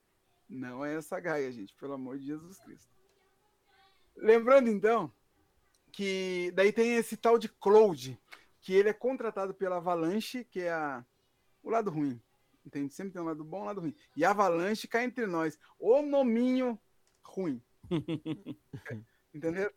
Não 0.49 0.85
é 0.85 0.97
essa 0.97 1.21
Gaia, 1.21 1.51
gente, 1.53 1.75
pelo 1.77 1.95
amor 1.95 2.19
de 2.19 2.27
Jesus 2.27 2.59
Cristo. 2.59 2.93
Lembrando 4.17 4.69
então 4.69 5.13
que 5.93 6.51
daí 6.55 6.73
tem 6.73 6.97
esse 6.97 7.17
tal 7.17 7.39
de 7.39 7.49
Cloud, 7.49 8.19
que 8.61 8.75
ele 8.75 8.89
é 8.89 8.95
contratado 8.95 9.55
pela 9.55 9.77
Avalanche, 9.77 10.45
que 10.45 10.61
é 10.61 10.73
a, 10.73 11.05
o 11.63 11.71
lado 11.71 11.91
ruim. 11.91 12.21
Entende? 12.65 12.95
Sempre 12.95 13.13
tem 13.13 13.23
um 13.23 13.27
lado 13.27 13.45
bom 13.45 13.59
e 13.59 13.63
um 13.63 13.65
lado 13.65 13.81
ruim. 13.81 13.95
E 14.17 14.25
a 14.25 14.31
Avalanche 14.31 14.87
cai 14.87 15.05
entre 15.05 15.27
nós. 15.27 15.59
O 15.79 16.03
nominho 16.03 16.79
ruim. 17.25 17.63
Entendeu? 19.35 19.73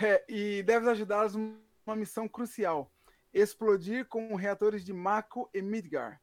É, 0.00 0.24
e 0.28 0.62
deve 0.62 0.88
ajudá-los 0.88 1.34
numa 1.34 1.96
missão 1.96 2.28
crucial 2.28 2.92
explodir 3.32 4.06
com 4.06 4.34
reatores 4.34 4.84
de 4.84 4.92
Mako 4.92 5.50
e 5.52 5.62
Midgar. 5.62 6.20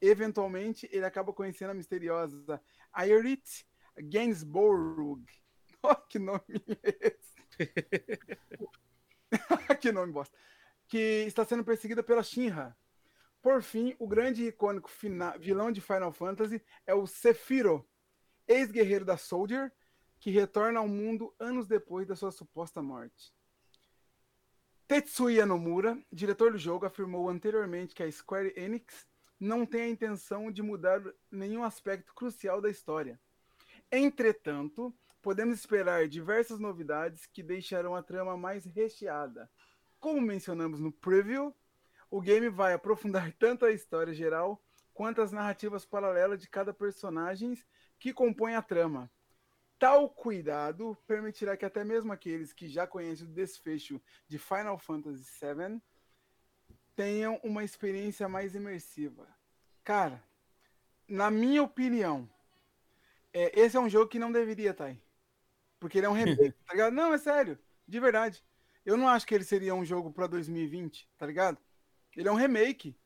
Eventualmente, 0.00 0.88
ele 0.92 1.04
acaba 1.04 1.32
conhecendo 1.32 1.70
a 1.70 1.74
misteriosa 1.74 2.60
Aerith 2.92 3.64
Gainsborough. 3.96 5.22
Oh, 5.86 5.96
que 5.96 6.18
nome 6.18 6.40
é 6.82 7.14
esse? 7.14 7.34
que 9.78 9.92
nome 9.92 10.10
bosta. 10.10 10.34
que 10.88 11.26
está 11.26 11.44
sendo 11.44 11.62
perseguida 11.62 12.02
pela 12.02 12.22
Shinra. 12.22 12.74
Por 13.44 13.62
fim, 13.62 13.94
o 13.98 14.08
grande 14.08 14.42
e 14.42 14.48
icônico 14.48 14.90
vilão 15.38 15.70
de 15.70 15.78
Final 15.78 16.10
Fantasy 16.10 16.64
é 16.86 16.94
o 16.94 17.06
Sephiroth, 17.06 17.84
ex-guerreiro 18.48 19.04
da 19.04 19.18
Soldier, 19.18 19.70
que 20.18 20.30
retorna 20.30 20.80
ao 20.80 20.88
mundo 20.88 21.34
anos 21.38 21.66
depois 21.66 22.06
da 22.06 22.16
sua 22.16 22.30
suposta 22.30 22.80
morte. 22.80 23.34
Tetsuya 24.88 25.44
Nomura, 25.44 26.02
diretor 26.10 26.52
do 26.52 26.58
jogo, 26.58 26.86
afirmou 26.86 27.28
anteriormente 27.28 27.94
que 27.94 28.02
a 28.02 28.10
Square 28.10 28.54
Enix 28.56 29.06
não 29.38 29.66
tem 29.66 29.82
a 29.82 29.88
intenção 29.90 30.50
de 30.50 30.62
mudar 30.62 31.02
nenhum 31.30 31.64
aspecto 31.64 32.14
crucial 32.14 32.62
da 32.62 32.70
história. 32.70 33.20
Entretanto, 33.92 34.90
podemos 35.20 35.58
esperar 35.58 36.08
diversas 36.08 36.58
novidades 36.58 37.26
que 37.26 37.42
deixarão 37.42 37.94
a 37.94 38.02
trama 38.02 38.38
mais 38.38 38.64
recheada. 38.64 39.50
Como 40.00 40.18
mencionamos 40.18 40.80
no 40.80 40.90
preview, 40.90 41.54
o 42.14 42.20
game 42.20 42.48
vai 42.48 42.72
aprofundar 42.72 43.32
tanto 43.40 43.66
a 43.66 43.72
história 43.72 44.14
geral 44.14 44.62
quanto 44.92 45.20
as 45.20 45.32
narrativas 45.32 45.84
paralelas 45.84 46.40
de 46.40 46.48
cada 46.48 46.72
personagem 46.72 47.58
que 47.98 48.12
compõe 48.12 48.54
a 48.54 48.62
trama. 48.62 49.10
Tal 49.80 50.08
cuidado 50.08 50.96
permitirá 51.08 51.56
que 51.56 51.64
até 51.64 51.82
mesmo 51.82 52.12
aqueles 52.12 52.52
que 52.52 52.68
já 52.68 52.86
conhecem 52.86 53.26
o 53.26 53.32
desfecho 53.32 54.00
de 54.28 54.38
Final 54.38 54.78
Fantasy 54.78 55.24
VII 55.24 55.82
tenham 56.94 57.40
uma 57.42 57.64
experiência 57.64 58.28
mais 58.28 58.54
imersiva. 58.54 59.26
Cara, 59.82 60.22
na 61.08 61.32
minha 61.32 61.64
opinião, 61.64 62.30
é, 63.32 63.58
esse 63.58 63.76
é 63.76 63.80
um 63.80 63.90
jogo 63.90 64.08
que 64.08 64.20
não 64.20 64.30
deveria 64.30 64.70
estar 64.70 64.84
aí. 64.84 65.02
Porque 65.80 65.98
ele 65.98 66.06
é 66.06 66.10
um 66.10 66.12
remake, 66.12 66.52
tá 66.64 66.74
ligado? 66.74 66.92
Não, 66.92 67.12
é 67.12 67.18
sério, 67.18 67.58
de 67.88 67.98
verdade. 67.98 68.44
Eu 68.86 68.96
não 68.96 69.08
acho 69.08 69.26
que 69.26 69.34
ele 69.34 69.42
seria 69.42 69.74
um 69.74 69.84
jogo 69.84 70.12
para 70.12 70.28
2020, 70.28 71.10
tá 71.18 71.26
ligado? 71.26 71.58
Ele 72.16 72.28
é 72.28 72.32
um 72.32 72.36
remake. 72.36 72.96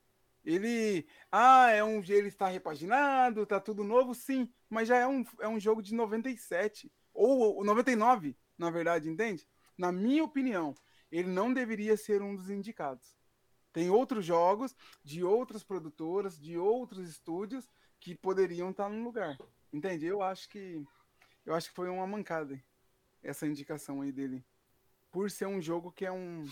Ele. 0.44 1.06
Ah, 1.30 1.70
é 1.70 1.82
um. 1.82 2.02
Ele 2.02 2.28
está 2.28 2.48
repaginado, 2.48 3.46
tá 3.46 3.60
tudo 3.60 3.84
novo, 3.84 4.14
sim. 4.14 4.52
Mas 4.68 4.88
já 4.88 4.96
é 4.96 5.06
um, 5.06 5.24
é 5.40 5.48
um 5.48 5.60
jogo 5.60 5.82
de 5.82 5.94
97. 5.94 6.92
Ou 7.12 7.64
99, 7.64 8.36
na 8.56 8.70
verdade, 8.70 9.08
entende? 9.08 9.46
Na 9.76 9.90
minha 9.90 10.22
opinião, 10.22 10.74
ele 11.10 11.28
não 11.28 11.52
deveria 11.52 11.96
ser 11.96 12.22
um 12.22 12.34
dos 12.34 12.48
indicados. 12.48 13.16
Tem 13.72 13.90
outros 13.90 14.24
jogos 14.24 14.74
de 15.02 15.22
outras 15.22 15.62
produtoras, 15.62 16.38
de 16.38 16.56
outros 16.56 17.08
estúdios 17.08 17.68
que 18.00 18.14
poderiam 18.14 18.70
estar 18.70 18.88
no 18.88 19.02
lugar. 19.02 19.36
Entende? 19.72 20.06
Eu 20.06 20.22
acho 20.22 20.48
que 20.48 20.82
eu 21.44 21.54
acho 21.54 21.68
que 21.68 21.74
foi 21.74 21.88
uma 21.88 22.06
mancada 22.06 22.62
essa 23.22 23.46
indicação 23.46 24.00
aí 24.00 24.12
dele. 24.12 24.44
Por 25.10 25.30
ser 25.30 25.46
um 25.46 25.60
jogo 25.60 25.92
que 25.92 26.04
é 26.04 26.12
um 26.12 26.46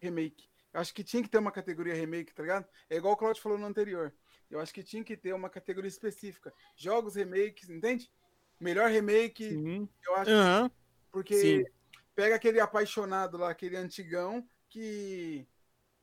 remake. 0.00 0.47
Eu 0.72 0.80
acho 0.80 0.92
que 0.94 1.02
tinha 1.04 1.22
que 1.22 1.28
ter 1.28 1.38
uma 1.38 1.50
categoria 1.52 1.94
remake, 1.94 2.34
tá 2.34 2.42
ligado? 2.42 2.66
É 2.90 2.96
igual 2.96 3.14
o 3.14 3.16
Claudio 3.16 3.42
falou 3.42 3.58
no 3.58 3.66
anterior. 3.66 4.14
Eu 4.50 4.60
acho 4.60 4.72
que 4.72 4.82
tinha 4.82 5.02
que 5.04 5.16
ter 5.16 5.32
uma 5.34 5.48
categoria 5.50 5.88
específica. 5.88 6.52
Jogos 6.76 7.14
remakes, 7.14 7.68
entende? 7.70 8.10
Melhor 8.60 8.90
remake, 8.90 9.54
Uhum. 9.56 9.88
eu 10.06 10.16
acho. 10.16 10.30
Aham. 10.30 10.70
Porque 11.10 11.34
Sim. 11.34 11.64
pega 12.14 12.34
aquele 12.34 12.60
apaixonado 12.60 13.36
lá, 13.38 13.50
aquele 13.50 13.76
antigão, 13.76 14.46
que 14.68 15.46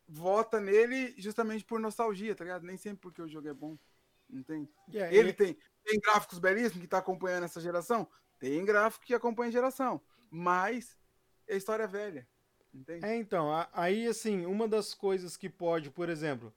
vota 0.08 0.60
nele 0.60 1.14
justamente 1.18 1.64
por 1.66 1.80
nostalgia, 1.80 2.36
tá 2.36 2.44
ligado? 2.44 2.64
Nem 2.66 2.78
sempre 2.78 3.00
porque 3.02 3.22
o 3.22 3.28
jogo 3.28 3.48
é 3.48 3.54
bom. 3.54 3.78
Entende? 4.30 4.68
Yeah, 4.92 5.14
Ele 5.16 5.30
e- 5.30 5.34
tem, 5.34 5.58
tem 5.84 6.00
gráficos 6.00 6.40
belíssimos 6.40 6.82
que 6.82 6.88
tá 6.88 6.98
acompanhando 6.98 7.44
essa 7.44 7.62
geração? 7.62 8.10
Tem 8.40 8.64
gráfico 8.66 9.06
que 9.06 9.14
acompanha 9.14 9.50
a 9.50 9.52
geração. 9.52 10.02
Mas 10.32 10.98
é 11.48 11.56
história 11.56 11.88
velha. 11.88 12.28
Entende? 12.76 13.06
É, 13.06 13.16
então, 13.16 13.50
aí 13.72 14.06
assim, 14.06 14.46
uma 14.46 14.68
das 14.68 14.94
coisas 14.94 15.38
que 15.38 15.50
pode, 15.50 15.90
por 15.90 16.10
exemplo, 16.10 16.54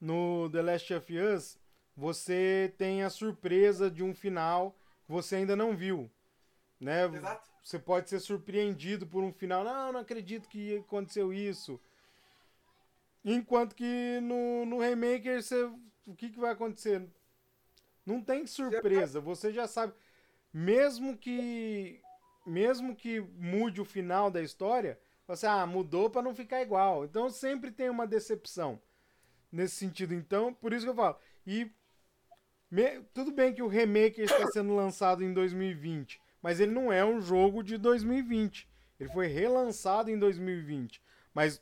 no 0.00 0.48
The 0.50 0.62
Last 0.62 0.94
of 0.94 1.18
Us, 1.18 1.58
você 1.96 2.72
tem 2.78 3.02
a 3.02 3.10
surpresa 3.10 3.90
de 3.90 4.04
um 4.04 4.14
final 4.14 4.70
que 5.04 5.10
você 5.10 5.36
ainda 5.36 5.56
não 5.56 5.76
viu, 5.76 6.08
né? 6.80 7.06
Exato. 7.06 7.50
Você 7.62 7.78
pode 7.78 8.08
ser 8.08 8.20
surpreendido 8.20 9.06
por 9.06 9.22
um 9.22 9.32
final, 9.32 9.64
não, 9.64 9.92
não 9.92 10.00
acredito 10.00 10.48
que 10.48 10.78
aconteceu 10.78 11.32
isso. 11.32 11.80
Enquanto 13.24 13.74
que 13.74 14.20
no, 14.22 14.66
no 14.66 14.80
remake, 14.80 15.28
você, 15.40 15.64
o 16.06 16.14
que, 16.16 16.30
que 16.30 16.40
vai 16.40 16.52
acontecer? 16.52 17.06
Não 18.04 18.20
tem 18.20 18.46
surpresa, 18.46 19.20
você 19.20 19.52
já 19.52 19.68
sabe. 19.68 19.92
Mesmo 20.52 21.16
que 21.16 22.00
mesmo 22.44 22.96
que 22.96 23.20
mude 23.20 23.80
o 23.80 23.84
final 23.84 24.28
da 24.28 24.42
história, 24.42 24.98
você 25.36 25.46
ah, 25.46 25.66
mudou 25.66 26.10
para 26.10 26.22
não 26.22 26.34
ficar 26.34 26.62
igual. 26.62 27.04
Então 27.04 27.28
sempre 27.30 27.70
tem 27.70 27.88
uma 27.90 28.06
decepção 28.06 28.80
nesse 29.50 29.76
sentido. 29.76 30.14
Então, 30.14 30.52
por 30.54 30.72
isso 30.72 30.84
que 30.84 30.90
eu 30.90 30.94
falo. 30.94 31.16
E 31.46 31.70
me- 32.70 33.02
tudo 33.14 33.32
bem 33.32 33.52
que 33.52 33.62
o 33.62 33.68
remake 33.68 34.22
está 34.22 34.46
sendo 34.48 34.74
lançado 34.74 35.22
em 35.22 35.32
2020, 35.32 36.20
mas 36.40 36.58
ele 36.60 36.72
não 36.72 36.92
é 36.92 37.04
um 37.04 37.20
jogo 37.20 37.62
de 37.62 37.76
2020. 37.76 38.68
Ele 38.98 39.10
foi 39.10 39.26
relançado 39.26 40.10
em 40.10 40.18
2020. 40.18 41.02
Mas 41.34 41.60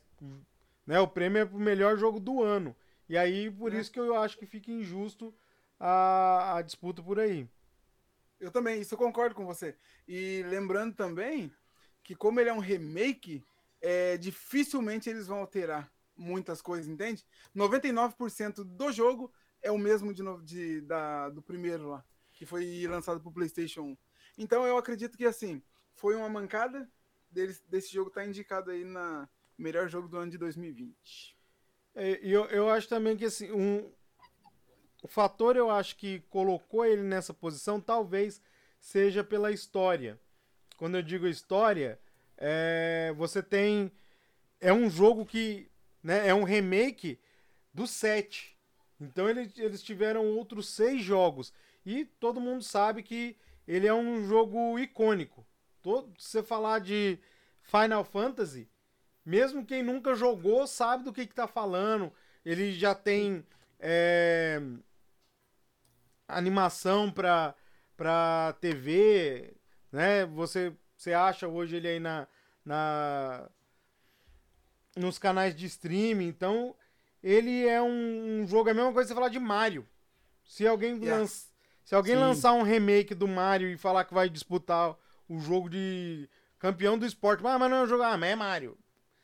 né, 0.85 0.99
o 0.99 1.07
prêmio 1.07 1.41
é 1.41 1.45
pro 1.45 1.57
melhor 1.59 1.97
jogo 1.97 2.19
do 2.19 2.43
ano. 2.43 2.75
E 3.09 3.17
aí, 3.17 3.49
por 3.51 3.73
É. 3.73 3.79
isso 3.79 3.91
que 3.91 3.99
eu 3.99 4.15
acho 4.15 4.37
que 4.37 4.45
fica 4.45 4.71
injusto 4.71 5.33
a, 5.79 6.57
a 6.57 6.61
disputa 6.61 7.01
por 7.01 7.19
aí. 7.19 7.47
Eu 8.39 8.51
também, 8.51 8.79
isso 8.81 8.93
eu 8.93 8.97
concordo 8.97 9.35
com 9.35 9.45
você. 9.45 9.75
E 10.07 10.43
lembrando 10.47 10.95
também 10.95 11.51
que 12.03 12.15
como 12.15 12.39
ele 12.39 12.49
é 12.49 12.53
um 12.53 12.59
remake, 12.59 13.43
é, 13.81 14.17
dificilmente 14.17 15.09
eles 15.09 15.27
vão 15.27 15.39
alterar 15.39 15.91
muitas 16.15 16.61
coisas, 16.61 16.87
entende? 16.87 17.25
99% 17.55 18.63
do 18.63 18.91
jogo 18.91 19.33
é 19.61 19.71
o 19.71 19.77
mesmo 19.77 20.13
de, 20.13 20.23
de- 20.43 20.81
da, 20.81 21.29
do 21.29 21.41
primeiro 21.41 21.89
lá, 21.89 22.05
que 22.33 22.45
foi 22.45 22.85
lançado 22.87 23.19
pro 23.19 23.31
PlayStation 23.31 23.81
1. 23.81 23.97
Então 24.37 24.65
eu 24.65 24.77
acredito 24.77 25.17
que 25.17 25.25
assim, 25.25 25.61
foi 25.95 26.15
uma 26.15 26.29
mancada 26.29 26.89
deles, 27.29 27.61
desse 27.67 27.91
jogo 27.91 28.09
estar 28.09 28.25
indicado 28.25 28.71
aí 28.71 28.83
na 28.83 29.27
melhor 29.57 29.87
jogo 29.87 30.07
do 30.07 30.17
ano 30.17 30.31
de 30.31 30.37
2020. 30.37 31.37
É, 31.93 32.19
eu, 32.23 32.45
eu 32.45 32.69
acho 32.69 32.87
também 32.87 33.17
que 33.17 33.25
assim, 33.25 33.51
um, 33.51 33.91
o 35.03 35.07
fator 35.07 35.55
eu 35.55 35.69
acho 35.69 35.95
que 35.97 36.19
colocou 36.29 36.85
ele 36.85 37.01
nessa 37.03 37.33
posição 37.33 37.79
talvez 37.81 38.41
seja 38.79 39.23
pela 39.23 39.51
história. 39.51 40.19
Quando 40.77 40.95
eu 40.97 41.03
digo 41.03 41.27
história, 41.27 41.99
é, 42.41 43.13
você 43.17 43.43
tem. 43.43 43.91
É 44.59 44.73
um 44.73 44.89
jogo 44.89 45.25
que. 45.25 45.69
Né, 46.03 46.27
é 46.27 46.33
um 46.35 46.43
remake 46.43 47.19
do 47.73 47.87
7. 47.87 48.57
Então 48.99 49.29
ele- 49.29 49.51
eles 49.57 49.83
tiveram 49.83 50.25
outros 50.27 50.69
seis 50.69 51.03
jogos. 51.03 51.53
E 51.85 52.05
todo 52.05 52.41
mundo 52.41 52.63
sabe 52.63 53.03
que 53.03 53.37
ele 53.67 53.87
é 53.87 53.93
um 53.93 54.27
jogo 54.27 54.79
icônico. 54.79 55.45
Todo, 55.81 56.13
se 56.19 56.29
você 56.31 56.43
falar 56.43 56.79
de 56.79 57.19
Final 57.63 58.03
Fantasy, 58.03 58.69
mesmo 59.25 59.65
quem 59.65 59.83
nunca 59.83 60.15
jogou 60.15 60.67
sabe 60.67 61.03
do 61.03 61.13
que, 61.13 61.27
que 61.27 61.35
tá 61.35 61.47
falando. 61.47 62.13
Ele 62.45 62.73
já 62.73 62.95
tem 62.95 63.45
é, 63.79 64.61
animação 66.27 67.11
pra 67.11 68.53
TV, 68.59 69.53
né? 69.91 70.25
Você, 70.27 70.73
você 71.01 71.13
acha 71.13 71.47
hoje 71.47 71.77
ele 71.77 71.87
aí 71.87 71.99
na, 71.99 72.27
na 72.65 73.49
nos 74.95 75.17
canais 75.17 75.55
de 75.55 75.65
streaming. 75.65 76.27
Então, 76.27 76.75
ele 77.23 77.65
é 77.67 77.81
um, 77.81 78.41
um 78.41 78.47
jogo, 78.47 78.69
é 78.69 78.71
a 78.71 78.75
mesma 78.75 78.93
coisa 78.93 79.07
que 79.07 79.09
você 79.09 79.15
falar 79.15 79.29
de 79.29 79.39
Mario. 79.39 79.87
Se 80.43 80.67
alguém, 80.67 80.97
Yeah. 81.01 81.21
lança, 81.21 81.49
se 81.83 81.95
alguém 81.95 82.15
Sim. 82.15 82.17
lançar 82.17 82.53
um 82.53 82.63
remake 82.63 83.15
do 83.15 83.27
Mario 83.27 83.69
e 83.69 83.77
falar 83.77 84.05
que 84.05 84.13
vai 84.13 84.29
disputar 84.29 84.97
o 85.29 85.39
jogo 85.39 85.69
de 85.69 86.29
campeão 86.59 86.97
do 86.97 87.05
esporte, 87.05 87.43
mas, 87.43 87.59
mas 87.59 87.69
não 87.69 87.77
é 87.77 87.83
um 87.83 87.87
jogo, 87.87 88.03
ah, 88.03 88.17
mas 88.17 88.31
é 88.31 88.35
Mario. 88.35 88.77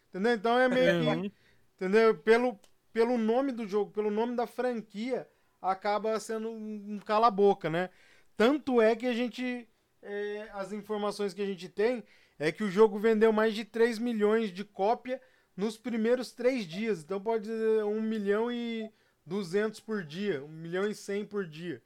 Entendeu? 0.10 0.34
Então 0.34 0.60
é 0.60 0.70
meio 0.70 0.96
que, 0.96 1.06
Uhum. 1.06 1.32
entendeu? 1.76 2.18
Pelo, 2.18 2.60
pelo 2.94 3.18
nome 3.18 3.52
do 3.52 3.68
jogo, 3.68 3.92
pelo 3.92 4.12
nome 4.12 4.36
da 4.36 4.48
franquia, 4.48 5.28
acaba 5.62 6.20
sendo 6.20 6.50
um 6.50 6.96
um 6.96 7.00
cala-boca, 7.00 7.70
né? 7.70 7.90
Tanto 8.38 8.82
é 8.82 8.96
que 8.96 9.08
a 9.08 9.14
gente. 9.14 9.68
É, 10.02 10.50
as 10.54 10.72
informações 10.72 11.34
que 11.34 11.42
a 11.42 11.46
gente 11.46 11.68
tem 11.70 12.04
é 12.40 12.52
que 12.52 12.64
o 12.64 12.70
jogo 12.72 13.00
vendeu 13.00 13.32
mais 13.34 13.54
de 13.56 13.66
3 13.66 13.98
milhões 14.00 14.52
de 14.52 14.64
cópia 14.64 15.22
nos 15.56 15.78
primeiros 15.78 16.32
três 16.32 16.66
dias. 16.66 17.02
Então 17.02 17.20
pode 17.22 17.46
dizer 17.46 17.84
1 17.84 18.02
milhão 18.02 18.52
e 18.52 18.92
200 19.26 19.80
por 19.80 20.04
dia, 20.04 20.44
1 20.44 20.48
milhão 20.48 20.88
e 20.88 20.96
100 20.96 21.26
por 21.26 21.46
dia 21.48 21.82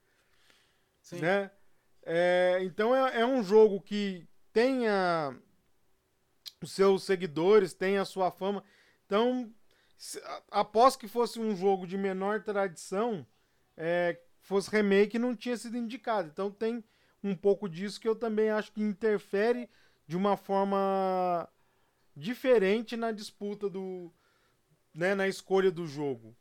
Sim. 1.01 1.19
né? 1.19 1.49
É, 2.03 2.59
então 2.63 2.95
é, 2.95 3.21
é 3.21 3.25
um 3.25 3.43
jogo 3.43 3.79
que 3.81 4.27
tem 4.53 4.87
a- 4.87 5.35
os 6.61 6.71
seus 6.71 7.03
seguidores, 7.03 7.73
tem 7.73 7.97
a 7.97 8.05
sua 8.05 8.29
fama. 8.31 8.63
Então, 9.05 9.51
se- 9.97 10.21
após 10.49 10.95
que 10.95 11.07
fosse 11.07 11.39
um 11.39 11.55
jogo 11.55 11.87
de 11.87 11.97
menor 11.97 12.43
tradição, 12.43 13.25
é, 13.77 14.19
fosse 14.41 14.69
remake, 14.69 15.17
não 15.17 15.35
tinha 15.35 15.55
sido 15.57 15.77
indicado. 15.77 16.29
Então 16.31 16.51
tem 16.51 16.83
um 17.23 17.35
pouco 17.35 17.69
disso 17.69 17.99
que 17.99 18.07
eu 18.07 18.15
também 18.15 18.49
acho 18.49 18.71
que 18.71 18.81
interfere 18.81 19.69
de 20.07 20.17
uma 20.17 20.35
forma 20.37 21.47
diferente 22.15 22.97
na 22.97 23.11
disputa 23.11 23.69
do, 23.69 24.11
né, 24.93 25.15
na 25.15 25.27
escolha 25.27 25.71
do 25.71 25.87
jogo. 25.87 26.35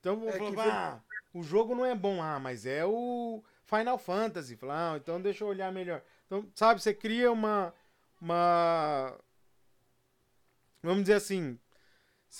Então 0.00 0.16
vou 0.18 0.30
É 0.30 0.38
falar, 0.38 0.50
que 0.50 0.56
foi- 0.56 0.70
ah, 0.70 1.00
o 1.34 1.42
jogo 1.42 1.74
não 1.74 1.84
é 1.84 1.94
bom, 1.94 2.22
ah, 2.22 2.38
mas 2.38 2.64
é 2.66 2.84
o 2.84 3.42
Final 3.66 3.98
Fantasy. 3.98 4.56
Falar, 4.56 4.94
ah, 4.94 4.96
então 4.96 5.20
deixa 5.20 5.44
eu 5.44 5.48
olhar 5.48 5.70
melhor. 5.72 6.02
Então, 6.26 6.48
sabe, 6.54 6.80
você 6.80 6.94
cria 6.94 7.30
uma. 7.30 7.74
uma 8.20 9.16
vamos 10.82 11.02
dizer 11.02 11.14
assim. 11.14 11.58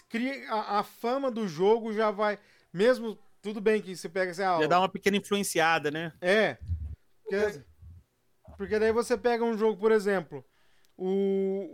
Cria, 0.08 0.48
a, 0.52 0.78
a 0.78 0.82
fama 0.82 1.30
do 1.30 1.46
jogo 1.48 1.92
já 1.92 2.10
vai. 2.10 2.38
Mesmo. 2.72 3.18
Tudo 3.42 3.60
bem 3.60 3.80
que 3.80 3.96
você 3.96 4.08
pega 4.08 4.30
assim. 4.32 4.42
Ah, 4.42 4.60
Já 4.60 4.66
dá 4.66 4.78
uma 4.80 4.88
pequena 4.88 5.16
influenciada, 5.16 5.90
né? 5.90 6.12
é. 6.20 6.58
Porque, 7.22 7.62
porque 8.60 8.78
daí 8.78 8.92
você 8.92 9.16
pega 9.16 9.42
um 9.42 9.56
jogo, 9.56 9.80
por 9.80 9.90
exemplo, 9.90 10.44
o, 10.94 11.06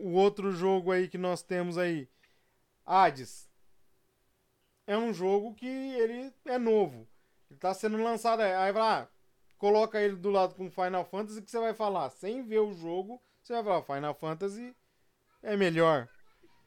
o 0.05 0.13
outro 0.13 0.53
jogo 0.53 0.93
aí 0.93 1.09
que 1.09 1.19
nós 1.19 1.43
temos 1.43 1.77
aí, 1.77 2.09
Hades. 2.85 3.51
É 4.87 4.97
um 4.97 5.13
jogo 5.13 5.53
que 5.53 5.67
ele 5.67 6.33
é 6.45 6.57
novo. 6.59 7.09
Ele 7.51 7.59
tá 7.59 7.75
sendo 7.75 8.01
lançado 8.01 8.39
aí. 8.39 8.55
Aí 8.55 8.73
vai 8.73 8.83
lá, 8.83 9.09
coloca 9.59 10.01
ele 10.01 10.15
do 10.15 10.31
lado 10.31 10.55
com 10.55 10.71
Final 10.71 11.05
Fantasy 11.05 11.43
que 11.43 11.51
você 11.51 11.59
vai 11.59 11.75
falar. 11.75 12.09
Sem 12.09 12.45
ver 12.45 12.61
o 12.61 12.73
jogo, 12.73 13.21
você 13.43 13.55
vai 13.55 13.65
falar, 13.65 13.83
Final 13.83 14.15
Fantasy 14.15 14.73
é 15.43 15.57
melhor. 15.57 16.09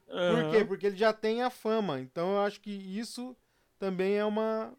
Por 0.06 0.52
quê? 0.52 0.66
Porque 0.66 0.88
ele 0.88 0.98
já 0.98 1.14
tem 1.14 1.44
a 1.44 1.50
fama. 1.50 2.02
Então 2.02 2.34
eu 2.34 2.42
acho 2.42 2.60
que 2.60 2.72
isso 2.72 3.38
também 3.80 4.18
é 4.18 4.26
uma, 4.26 4.78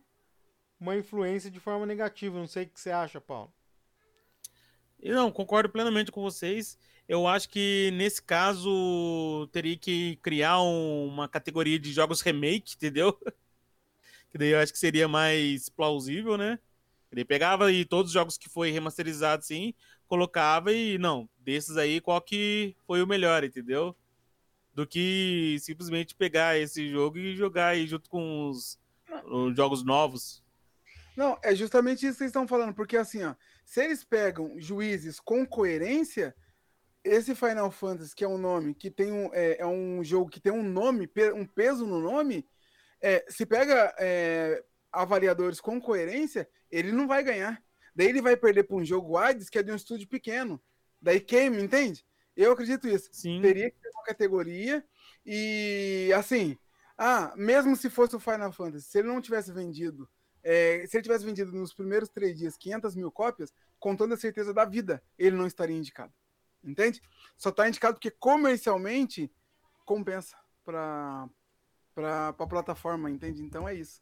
uma 0.79 0.99
influência 0.99 1.51
de 1.51 1.59
forma 1.59 1.87
negativa. 1.87 2.39
Não 2.39 2.47
sei 2.47 2.65
o 2.65 2.69
que 2.69 2.79
você 2.79 2.91
acha, 2.91 3.23
Paulo. 3.23 3.51
E 5.03 5.11
Não, 5.11 5.31
concordo 5.33 5.69
plenamente 5.71 6.13
com 6.13 6.21
vocês. 6.23 6.79
Eu 7.09 7.27
acho 7.27 7.49
que 7.49 7.91
nesse 7.95 8.23
caso 8.23 9.49
teria 9.53 9.77
que 9.77 10.17
criar 10.23 10.61
um- 10.63 11.07
uma 11.09 11.29
categoria 11.29 11.79
de 11.79 11.93
jogos 11.93 12.21
remake, 12.21 12.75
entendeu? 12.77 13.19
Que 14.31 14.39
daí 14.39 14.51
eu 14.51 14.61
acho 14.61 14.73
que 14.73 14.79
seria 14.79 15.09
mais 15.09 15.69
plausível, 15.69 16.37
né? 16.37 16.61
Ele 17.11 17.25
pegava 17.25 17.67
aí 17.67 17.85
todos 17.85 18.11
os 18.11 18.15
jogos 18.15 18.39
que 18.39 18.49
foi 18.49 18.71
remasterizado 18.71 19.41
assim, 19.41 19.75
colocava 20.07 20.73
e 20.73 20.99
não, 20.99 21.29
desses 21.37 21.77
aí 21.77 22.01
qual 22.01 22.21
que 22.21 22.77
foi 22.87 23.03
o 23.03 23.07
melhor, 23.09 23.43
entendeu? 23.43 23.97
Do 24.73 24.87
que 24.87 25.57
simplesmente 25.61 26.15
pegar 26.15 26.57
esse 26.57 26.89
jogo 26.89 27.19
e 27.19 27.35
jogar 27.35 27.69
aí 27.71 27.89
junto 27.89 28.09
com 28.09 28.49
os, 28.49 28.79
os 29.27 29.57
jogos 29.57 29.83
novos. 29.83 30.45
Não, 31.17 31.37
é 31.43 31.53
justamente 31.55 32.07
isso 32.07 32.13
que 32.13 32.19
vocês 32.19 32.29
estão 32.29 32.47
falando, 32.47 32.73
porque 32.73 32.97
assim, 32.97 33.25
ó, 33.25 33.35
se 33.71 33.85
eles 33.85 34.03
pegam 34.03 34.59
juízes 34.59 35.21
com 35.21 35.47
coerência, 35.47 36.35
esse 37.05 37.37
Final 37.37 37.71
Fantasy, 37.71 38.13
que 38.17 38.25
é 38.25 38.29
um 38.29 38.37
nome, 38.37 38.75
que 38.75 38.91
tem 38.91 39.13
um, 39.13 39.33
é, 39.33 39.59
é 39.61 39.67
um 39.67 40.03
jogo 40.03 40.29
que 40.29 40.41
tem 40.41 40.51
um 40.51 40.65
nome, 40.65 41.09
um 41.37 41.47
peso 41.47 41.87
no 41.87 42.01
nome, 42.01 42.45
é, 43.01 43.25
se 43.29 43.47
pega 43.47 43.95
é, 43.97 44.61
avaliadores 44.91 45.61
com 45.61 45.81
coerência, 45.81 46.49
ele 46.69 46.91
não 46.91 47.07
vai 47.07 47.23
ganhar. 47.23 47.63
Daí 47.95 48.09
ele 48.09 48.21
vai 48.21 48.37
perder 48.37 48.65
para 48.65 48.75
um 48.75 48.85
jogo 48.85 49.17
Hades, 49.17 49.49
que 49.49 49.61
é 49.61 49.63
de 49.63 49.71
um 49.71 49.77
estúdio 49.77 50.09
pequeno. 50.09 50.61
Daí 51.01 51.21
queima, 51.21 51.61
entende? 51.61 52.05
Eu 52.37 52.51
acredito 52.51 52.89
isso. 52.89 53.09
Sim. 53.13 53.41
Teria 53.41 53.71
que 53.71 53.79
ter 53.79 53.91
uma 53.91 54.03
categoria 54.03 54.85
e 55.25 56.11
assim, 56.17 56.59
ah, 56.99 57.33
mesmo 57.37 57.77
se 57.77 57.89
fosse 57.89 58.17
o 58.17 58.21
Final 58.21 58.51
Fantasy, 58.51 58.89
se 58.89 58.99
ele 58.99 59.07
não 59.07 59.21
tivesse 59.21 59.53
vendido, 59.53 60.11
é, 60.43 60.85
se 60.87 60.97
ele 60.97 61.03
tivesse 61.03 61.25
vendido 61.25 61.53
nos 61.53 61.73
primeiros 61.75 62.09
três 62.09 62.39
dias 62.39 62.57
500 62.57 62.95
mil 62.95 63.11
cópias, 63.11 63.53
com 63.79 63.97
toda 63.97 64.15
a 64.15 64.19
certeza 64.19 64.53
da 64.53 64.65
vida, 64.65 65.03
ele 65.19 65.37
não 65.37 65.47
estaria 65.47 65.77
indicado. 65.77 66.13
Entende? 66.63 67.03
Só 67.37 67.49
está 67.51 67.69
indicado 67.69 67.95
porque 67.95 68.11
comercialmente 68.11 69.31
compensa 69.85 70.37
para 70.65 71.29
para 71.95 72.29
a 72.29 72.47
plataforma, 72.47 73.11
entende? 73.11 73.43
Então 73.43 73.69
é 73.69 73.75
isso. 73.75 74.01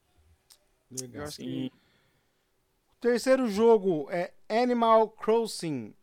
Eu 1.12 1.22
acho 1.22 1.36
Sim. 1.36 1.66
O 1.66 3.00
terceiro 3.00 3.48
jogo 3.48 4.08
é 4.10 4.32
Animal 4.48 5.10
Crossing 5.10 5.94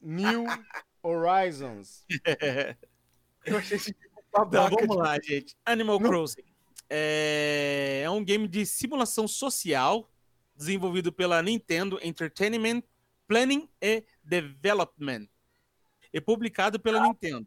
New 0.00 0.44
Horizons. 1.02 2.04
Eu 3.44 3.58
achei 3.58 3.76
esse 3.76 3.96
Então, 4.28 4.68
vamos 4.70 4.96
lá, 4.96 5.18
gente. 5.20 5.56
Animal 5.64 6.00
Não. 6.00 6.10
Crossing 6.10 6.44
é... 6.88 8.02
é 8.04 8.10
um 8.10 8.24
game 8.24 8.46
de 8.48 8.64
simulação 8.66 9.26
social 9.26 10.10
desenvolvido 10.54 11.12
pela 11.12 11.42
Nintendo 11.42 11.98
Entertainment 12.02 12.82
Planning 13.26 13.68
e 13.80 14.04
Development 14.22 15.28
e 16.12 16.20
publicado 16.20 16.80
pela 16.80 17.02
Nintendo. 17.02 17.44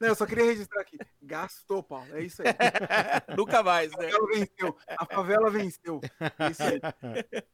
Não, 0.00 0.08
eu 0.08 0.14
só 0.14 0.24
queria 0.24 0.44
registrar 0.44 0.80
aqui. 0.80 0.98
Gastou, 1.20 1.82
Paulo. 1.82 2.16
É 2.16 2.22
isso 2.22 2.40
aí. 2.40 2.48
Nunca 3.36 3.62
mais, 3.62 3.92
A 3.92 3.98
né? 3.98 4.10
favela 4.10 4.26
venceu. 4.28 4.78
A 4.88 5.06
favela 5.06 5.50
venceu. 5.50 6.00
É 6.38 6.50
isso 6.50 6.62
aí. 6.62 6.80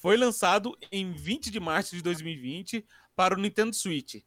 Foi 0.00 0.16
lançado 0.16 0.76
em 0.90 1.12
20 1.12 1.50
de 1.50 1.60
março 1.60 1.94
de 1.94 2.02
2020 2.02 2.86
para 3.14 3.34
o 3.34 3.38
Nintendo 3.38 3.74
Switch, 3.74 4.22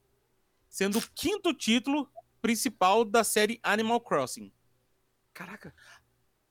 sendo 0.68 1.00
o 1.00 1.10
quinto 1.16 1.54
título 1.54 2.08
principal 2.42 3.04
da 3.04 3.24
série 3.24 3.60
Animal 3.64 4.02
Crossing. 4.02 4.52
Caraca. 5.34 5.74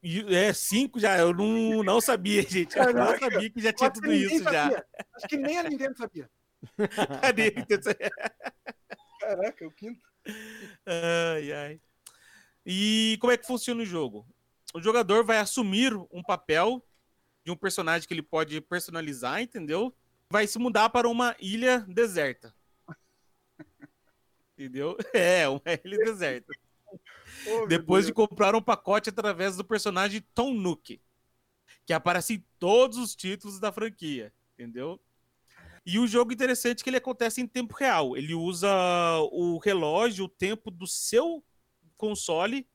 É, 0.02 0.52
cinco 0.52 1.00
já, 1.00 1.18
eu 1.18 1.34
não, 1.34 1.82
não 1.82 2.00
sabia, 2.00 2.42
gente. 2.48 2.78
Eu 2.78 2.94
não 2.94 3.18
sabia 3.18 3.50
que 3.50 3.60
já 3.60 3.72
tinha 3.72 3.90
tudo 3.90 4.12
isso 4.12 4.44
já. 4.44 4.84
Acho 5.14 5.28
que 5.28 5.36
nem 5.36 5.58
a 5.58 5.64
Nintendo 5.64 5.96
sabia. 5.96 6.30
Cadê? 7.22 7.50
Caraca, 9.20 9.66
o 9.66 9.72
quinto. 9.72 10.00
Ai, 10.86 11.52
ai. 11.52 11.80
E 12.64 13.16
como 13.20 13.32
é 13.32 13.36
que 13.36 13.46
funciona 13.46 13.82
o 13.82 13.86
jogo? 13.86 14.26
O 14.74 14.80
jogador 14.80 15.24
vai 15.24 15.38
assumir 15.38 15.94
um 16.12 16.22
papel 16.22 16.84
de 17.44 17.50
um 17.50 17.56
personagem 17.56 18.06
que 18.06 18.14
ele 18.14 18.22
pode 18.22 18.60
personalizar, 18.60 19.40
entendeu? 19.40 19.94
Vai 20.30 20.46
se 20.46 20.58
mudar 20.58 20.90
para 20.90 21.08
uma 21.08 21.34
ilha 21.40 21.80
deserta. 21.88 22.54
Entendeu? 24.52 24.96
É, 25.14 25.48
uma 25.48 25.62
ilha 25.84 25.98
deserta. 26.04 26.52
Depois 27.68 28.06
de 28.06 28.12
comprar 28.12 28.54
um 28.54 28.62
pacote 28.62 29.10
através 29.10 29.56
do 29.56 29.64
personagem 29.64 30.24
Tom 30.34 30.54
Nook, 30.54 31.00
que 31.86 31.92
aparece 31.92 32.34
em 32.34 32.44
todos 32.58 32.98
os 32.98 33.14
títulos 33.14 33.58
da 33.58 33.72
franquia, 33.72 34.32
entendeu? 34.54 35.00
E 35.86 35.98
o 35.98 36.06
jogo 36.06 36.32
interessante 36.32 36.80
é 36.80 36.84
que 36.84 36.90
ele 36.90 36.98
acontece 36.98 37.40
em 37.40 37.46
tempo 37.46 37.74
real. 37.74 38.16
Ele 38.16 38.34
usa 38.34 38.68
o 39.32 39.56
relógio, 39.58 40.26
o 40.26 40.28
tempo 40.28 40.70
do 40.70 40.86
seu 40.86 41.42
console 41.96 42.68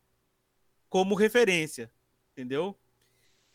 como 0.90 1.14
referência, 1.16 1.92
entendeu? 2.32 2.78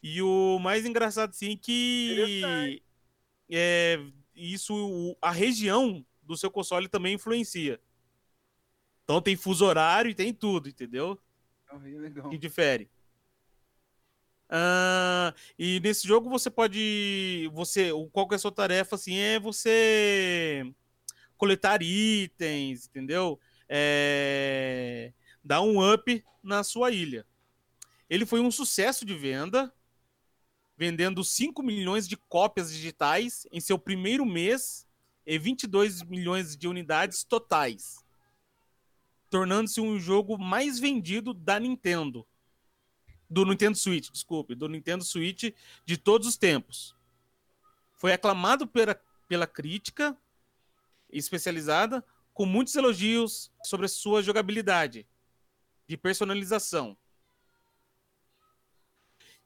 E 0.02 0.22
o 0.22 0.58
mais 0.60 0.86
engraçado 0.86 1.34
sim 1.34 1.56
que 1.56 2.80
é, 3.50 3.98
isso 4.34 5.16
a 5.20 5.32
região 5.32 6.04
do 6.22 6.36
seu 6.36 6.50
console 6.50 6.88
também 6.88 7.14
influencia. 7.14 7.80
Então 9.08 9.22
tem 9.22 9.36
fuso 9.36 9.64
horário 9.64 10.10
e 10.10 10.14
tem 10.14 10.34
tudo, 10.34 10.68
entendeu? 10.68 11.18
É 11.72 12.28
que 12.28 12.36
difere. 12.36 12.90
Ah, 14.50 15.34
e 15.58 15.80
nesse 15.80 16.06
jogo 16.06 16.28
você 16.28 16.50
pode. 16.50 17.48
Você, 17.54 17.90
qual 18.12 18.28
que 18.28 18.34
é 18.34 18.36
a 18.36 18.38
sua 18.38 18.52
tarefa? 18.52 18.96
Assim, 18.96 19.16
é 19.16 19.40
você 19.40 20.70
coletar 21.38 21.82
itens, 21.82 22.86
entendeu? 22.86 23.40
É, 23.66 25.14
dar 25.42 25.62
um 25.62 25.80
up 25.90 26.22
na 26.42 26.62
sua 26.62 26.90
ilha. 26.90 27.26
Ele 28.10 28.26
foi 28.26 28.40
um 28.40 28.50
sucesso 28.50 29.06
de 29.06 29.14
venda, 29.16 29.72
vendendo 30.76 31.24
5 31.24 31.62
milhões 31.62 32.06
de 32.06 32.18
cópias 32.18 32.70
digitais 32.70 33.46
em 33.50 33.58
seu 33.58 33.78
primeiro 33.78 34.26
mês 34.26 34.86
e 35.24 35.38
22 35.38 36.02
milhões 36.02 36.58
de 36.58 36.68
unidades 36.68 37.24
totais, 37.24 38.04
tornando-se 39.30 39.80
um 39.80 39.98
jogo 39.98 40.38
mais 40.38 40.78
vendido 40.78 41.34
da 41.34 41.58
Nintendo 41.58 42.26
do 43.30 43.44
Nintendo 43.44 43.76
Switch, 43.76 44.10
desculpe, 44.10 44.54
do 44.54 44.68
Nintendo 44.68 45.04
Switch 45.04 45.52
de 45.84 45.96
todos 45.96 46.26
os 46.26 46.36
tempos. 46.36 46.96
Foi 47.92 48.12
aclamado 48.12 48.66
pela, 48.66 48.94
pela 49.28 49.46
crítica 49.46 50.16
especializada, 51.10 52.04
com 52.32 52.46
muitos 52.46 52.74
elogios 52.74 53.52
sobre 53.64 53.86
a 53.86 53.88
sua 53.88 54.22
jogabilidade 54.22 55.06
de 55.86 55.96
personalização. 55.96 56.96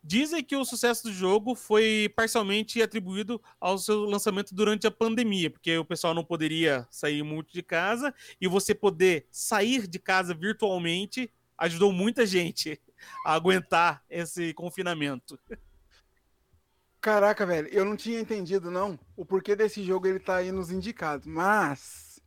Dizem 0.04 0.42
que 0.42 0.56
o 0.56 0.64
sucesso 0.64 1.04
do 1.04 1.12
jogo 1.12 1.54
foi 1.54 2.12
parcialmente 2.16 2.82
atribuído 2.82 3.40
ao 3.60 3.78
seu 3.78 4.00
lançamento 4.00 4.52
durante 4.52 4.84
a 4.86 4.90
pandemia, 4.90 5.48
porque 5.48 5.78
o 5.78 5.84
pessoal 5.84 6.12
não 6.12 6.24
poderia 6.24 6.86
sair 6.90 7.22
muito 7.22 7.52
de 7.52 7.62
casa 7.62 8.12
e 8.40 8.48
você 8.48 8.74
poder 8.74 9.26
sair 9.30 9.86
de 9.86 10.00
casa 10.00 10.34
virtualmente 10.34 11.32
ajudou 11.56 11.92
muita 11.92 12.26
gente 12.26 12.80
a 13.24 13.34
aguentar 13.34 14.04
esse 14.10 14.52
confinamento. 14.54 15.38
Caraca, 17.00 17.46
velho, 17.46 17.68
eu 17.68 17.84
não 17.84 17.96
tinha 17.96 18.20
entendido, 18.20 18.70
não, 18.70 18.98
o 19.16 19.24
porquê 19.24 19.54
desse 19.54 19.82
jogo 19.84 20.06
ele 20.06 20.18
tá 20.18 20.36
aí 20.36 20.50
nos 20.50 20.70
indicados. 20.70 21.26
Mas, 21.26 22.20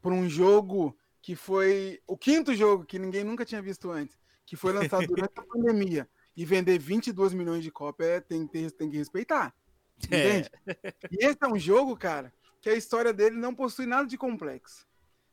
por 0.00 0.12
um 0.12 0.28
jogo 0.28 0.96
que 1.20 1.34
foi 1.34 2.00
o 2.06 2.16
quinto 2.16 2.54
jogo 2.54 2.84
que 2.84 2.98
ninguém 2.98 3.24
nunca 3.24 3.44
tinha 3.44 3.60
visto 3.60 3.90
antes, 3.90 4.18
que 4.46 4.56
foi 4.56 4.72
lançado 4.72 5.06
durante 5.06 5.32
a 5.36 5.42
pandemia, 5.46 6.08
e 6.38 6.44
vender 6.44 6.78
22 6.78 7.34
milhões 7.34 7.64
de 7.64 7.70
cópias, 7.72 8.08
é, 8.08 8.20
tem, 8.20 8.46
tem, 8.46 8.70
tem 8.70 8.88
que 8.88 8.96
respeitar. 8.96 9.52
Entende? 9.98 10.48
É. 10.68 10.94
E 11.10 11.26
esse 11.26 11.38
é 11.42 11.48
um 11.48 11.58
jogo, 11.58 11.96
cara, 11.96 12.32
que 12.60 12.70
a 12.70 12.76
história 12.76 13.12
dele 13.12 13.36
não 13.36 13.52
possui 13.52 13.86
nada 13.86 14.06
de 14.06 14.16
complexo. 14.16 14.86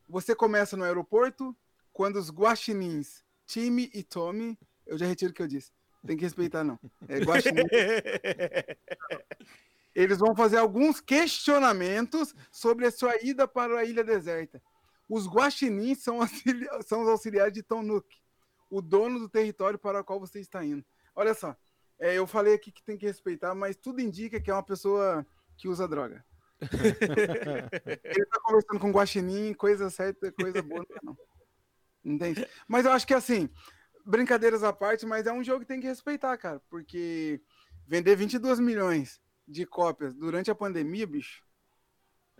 Você 0.09 0.33
começa 0.33 0.75
no 0.75 0.83
aeroporto, 0.83 1.55
quando 1.93 2.15
os 2.15 2.31
guaxinins, 2.31 3.23
Timmy 3.45 3.91
e 3.93 4.01
Tommy, 4.01 4.57
eu 4.83 4.97
já 4.97 5.05
retiro 5.05 5.29
o 5.29 5.33
que 5.35 5.43
eu 5.43 5.47
disse, 5.47 5.71
tem 6.07 6.17
que 6.17 6.23
respeitar 6.23 6.63
não. 6.63 6.79
É 7.07 7.19
guaxinim. 7.19 7.65
Eles 9.93 10.17
vão 10.17 10.35
fazer 10.35 10.57
alguns 10.57 10.99
questionamentos 10.99 12.33
sobre 12.51 12.87
a 12.87 12.91
sua 12.91 13.15
ida 13.23 13.47
para 13.47 13.77
a 13.77 13.85
ilha 13.85 14.03
deserta. 14.03 14.59
Os 15.07 15.27
guaxinins 15.27 15.99
são, 15.99 16.19
auxili 16.19 16.67
são 16.83 17.03
os 17.03 17.07
auxiliares 17.07 17.53
de 17.53 17.61
Tom 17.61 17.83
Nook, 17.83 18.07
o 18.71 18.81
dono 18.81 19.19
do 19.19 19.29
território 19.29 19.77
para 19.77 20.01
o 20.01 20.03
qual 20.03 20.19
você 20.19 20.39
está 20.39 20.65
indo. 20.65 20.83
Olha 21.16 21.34
só, 21.34 21.55
é, 21.99 22.16
eu 22.16 22.28
falei 22.28 22.53
aqui 22.53 22.72
que 22.72 22.84
tem 22.84 22.97
que 22.97 23.05
respeitar, 23.05 23.55
mas 23.55 23.76
tudo 23.76 24.01
indica 24.01 24.39
que 24.39 24.51
é 24.51 24.53
uma 24.53 24.63
pessoa 24.63 25.26
que 25.57 25.68
usa 25.68 25.88
droga. 25.88 26.26
Ele 28.03 28.24
está 28.24 28.39
conversando 28.41 28.80
com 28.80 28.89
o 28.89 28.93
guaxinim, 28.93 29.53
coisa 29.53 29.89
certa, 29.89 30.32
coisa 30.32 30.61
boa, 30.61 30.86
não. 31.03 31.18
Entende? 32.03 32.47
Mas 32.68 32.86
eu 32.86 32.91
acho 32.91 33.07
que 33.07 33.13
assim, 33.13 33.49
brincadeiras 34.05 34.63
à 34.63 34.72
parte, 34.72 35.05
mas 35.05 35.26
é 35.26 35.34
um 35.34 35.43
jogo 35.43 35.61
que 35.61 35.68
tem 35.68 35.80
que 35.80 35.88
respeitar, 35.88 36.38
cara, 36.38 36.61
porque 36.70 37.41
vender 37.88 38.16
22 38.16 38.59
milhões 38.59 39.22
de 39.47 39.66
cópias 39.66 40.13
durante 40.13 40.51
a 40.51 40.55
pandemia, 40.55 41.07
bicho. 41.07 41.43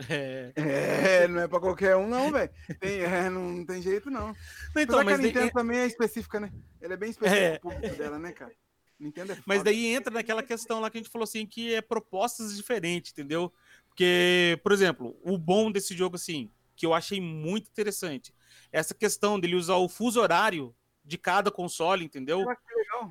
É, 0.10 0.52
é 0.56 1.28
não 1.28 1.42
é 1.42 1.48
pra 1.48 1.60
qualquer 1.60 1.96
um, 1.96 2.08
não, 2.08 2.32
velho. 2.32 2.52
É, 2.82 3.30
não 3.30 3.66
tem 3.66 3.82
jeito, 3.82 4.12
não. 4.12 4.36
Então, 4.76 5.04
mas 5.04 5.20
a 5.20 5.22
Nintendo 5.24 5.52
também 5.52 5.80
é 5.80 5.86
específica, 5.86 6.40
né? 6.40 6.52
Ele 6.82 6.94
é 6.94 6.98
bem 6.98 7.10
específico 7.10 7.46
é. 7.46 7.60
público 7.60 7.96
dela, 7.96 8.20
né, 8.20 8.34
cara? 8.34 8.54
Nintendo 9.00 9.34
é 9.34 9.38
Mas 9.46 9.64
daí 9.64 9.88
entra 9.88 10.14
naquela 10.14 10.42
questão 10.42 10.80
lá 10.80 10.90
que 10.90 10.98
a 10.98 11.02
gente 11.02 11.12
falou 11.12 11.24
assim, 11.24 11.46
que 11.46 11.74
é 11.74 11.82
propostas 11.82 12.56
diferentes, 12.56 13.12
entendeu? 13.12 13.52
Porque, 13.88 14.60
por 14.64 14.72
exemplo, 14.72 15.18
o 15.24 15.38
bom 15.38 15.72
desse 15.72 15.96
jogo, 15.96 16.16
assim, 16.16 16.50
que 16.76 16.86
eu 16.86 16.94
achei 16.94 17.20
muito 17.20 17.70
interessante, 17.70 18.34
é 18.72 18.80
essa 18.80 18.94
questão 18.94 19.40
dele 19.40 19.56
usar 19.56 19.76
o 19.76 19.90
fuso 19.90 20.20
horário 20.20 20.76
de 21.04 21.18
cada 21.18 21.52
console, 21.52 22.06
entendeu? 22.06 22.46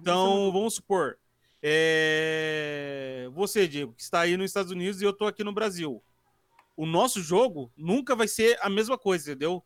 Então, 0.00 0.50
vamos 0.52 0.74
supor, 0.74 1.18
é... 1.66 3.26
Você, 3.32 3.66
Diego, 3.66 3.94
que 3.94 4.02
está 4.02 4.20
aí 4.20 4.36
nos 4.36 4.50
Estados 4.50 4.70
Unidos 4.70 5.00
e 5.00 5.04
eu 5.06 5.10
estou 5.10 5.26
aqui 5.26 5.42
no 5.42 5.52
Brasil. 5.52 6.02
O 6.76 6.84
nosso 6.84 7.22
jogo 7.22 7.72
nunca 7.74 8.14
vai 8.14 8.28
ser 8.28 8.58
a 8.60 8.68
mesma 8.68 8.98
coisa, 8.98 9.30
entendeu? 9.30 9.64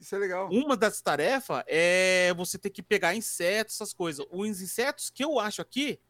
Isso 0.00 0.14
é 0.14 0.18
legal. 0.18 0.48
Uma 0.50 0.76
das 0.76 1.02
tarefas 1.02 1.62
é 1.66 2.32
você 2.34 2.58
ter 2.58 2.70
que 2.70 2.82
pegar 2.82 3.14
insetos, 3.14 3.74
essas 3.74 3.92
coisas. 3.92 4.26
Os 4.30 4.62
insetos 4.62 5.10
que 5.10 5.22
eu 5.22 5.38
acho 5.38 5.60
aqui, 5.60 6.00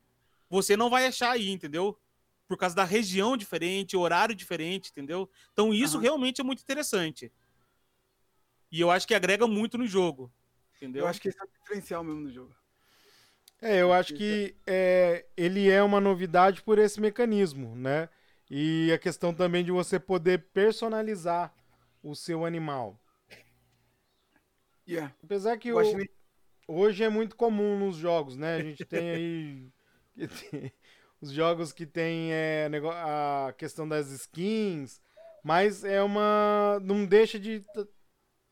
você 0.49 0.77
não 0.77 0.89
vai 0.89 1.07
achar 1.07 1.33
aí, 1.33 1.51
entendeu? 1.51 1.99
Por 2.47 2.57
causa 2.57 2.75
da 2.75 2.85
região 2.85 3.37
diferente, 3.37 3.97
horário 3.97 4.35
diferente, 4.35 4.91
entendeu? 4.91 5.29
Então 5.53 5.75
isso 5.75 5.97
uhum. 5.97 6.03
realmente 6.03 6.41
é 6.41 6.45
muito 6.45 6.63
interessante. 6.63 7.33
E 8.71 8.81
eu 8.81 8.91
acho 8.91 9.09
que 9.09 9.15
agrega 9.15 9.47
muito 9.49 9.77
no 9.77 9.87
jogo. 9.87 10.33
Entendeu? 10.77 11.03
Eu 11.03 11.09
acho 11.09 11.21
que 11.21 11.29
esse 11.29 11.41
é 11.41 11.45
o 11.45 11.49
diferencial 11.49 12.05
mesmo 12.05 12.23
do 12.23 12.33
jogo. 12.33 12.55
É, 13.61 13.83
eu 13.83 13.93
acho 13.93 14.15
que 14.15 14.55
é, 14.67 15.27
ele 15.37 15.69
é 15.69 15.83
uma 15.83 16.01
novidade 16.01 16.63
por 16.63 16.79
esse 16.79 17.01
mecanismo, 17.01 17.75
né? 17.77 18.09
E 18.49 18.91
a 18.93 18.99
questão 18.99 19.35
também 19.35 19.63
de 19.63 19.71
você 19.71 19.99
poder 19.99 20.47
personalizar 20.53 21.53
o 22.03 22.15
seu 22.15 22.45
animal. 22.47 22.99
Yeah. 24.91 25.15
Apesar 25.23 25.57
que 25.57 25.73
o, 25.73 25.79
hoje 26.67 27.05
é 27.05 27.09
muito 27.09 27.37
comum 27.37 27.79
nos 27.79 27.95
jogos, 27.97 28.37
né? 28.37 28.57
A 28.57 28.63
gente 28.63 28.85
tem 28.85 29.11
aí 29.11 29.73
os 31.21 31.31
jogos 31.31 31.73
que 31.73 31.87
tem 31.87 32.33
é, 32.33 32.69
a 32.93 33.55
questão 33.57 33.89
das 33.89 34.11
skins, 34.11 35.01
mas 35.45 35.85
é 35.85 36.03
uma. 36.03 36.81
não 36.83 37.07
deixa 37.07 37.39
de, 37.39 37.65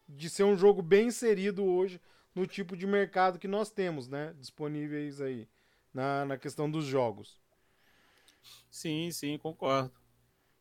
de 0.08 0.30
ser 0.30 0.44
um 0.44 0.56
jogo 0.56 0.80
bem 0.80 1.08
inserido 1.08 1.64
hoje 1.64 2.00
no 2.32 2.46
tipo 2.46 2.76
de 2.76 2.86
mercado 2.86 3.38
que 3.38 3.48
nós 3.48 3.68
temos, 3.68 4.06
né? 4.06 4.32
Disponíveis 4.38 5.20
aí 5.20 5.48
na, 5.92 6.24
na 6.24 6.38
questão 6.38 6.70
dos 6.70 6.84
jogos. 6.84 7.40
Sim, 8.70 9.10
sim, 9.10 9.36
concordo. 9.38 9.92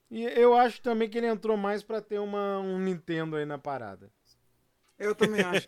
E 0.10 0.24
eu 0.24 0.56
acho 0.56 0.82
também 0.82 1.08
que 1.08 1.20
ele 1.20 1.28
entrou 1.28 1.56
mais 1.56 1.84
para 1.84 2.02
ter 2.02 2.18
uma, 2.18 2.58
um 2.58 2.80
Nintendo 2.80 3.36
aí 3.36 3.46
na 3.46 3.60
parada. 3.60 4.12
Eu 4.98 5.16
também 5.16 5.42
acho. 5.42 5.66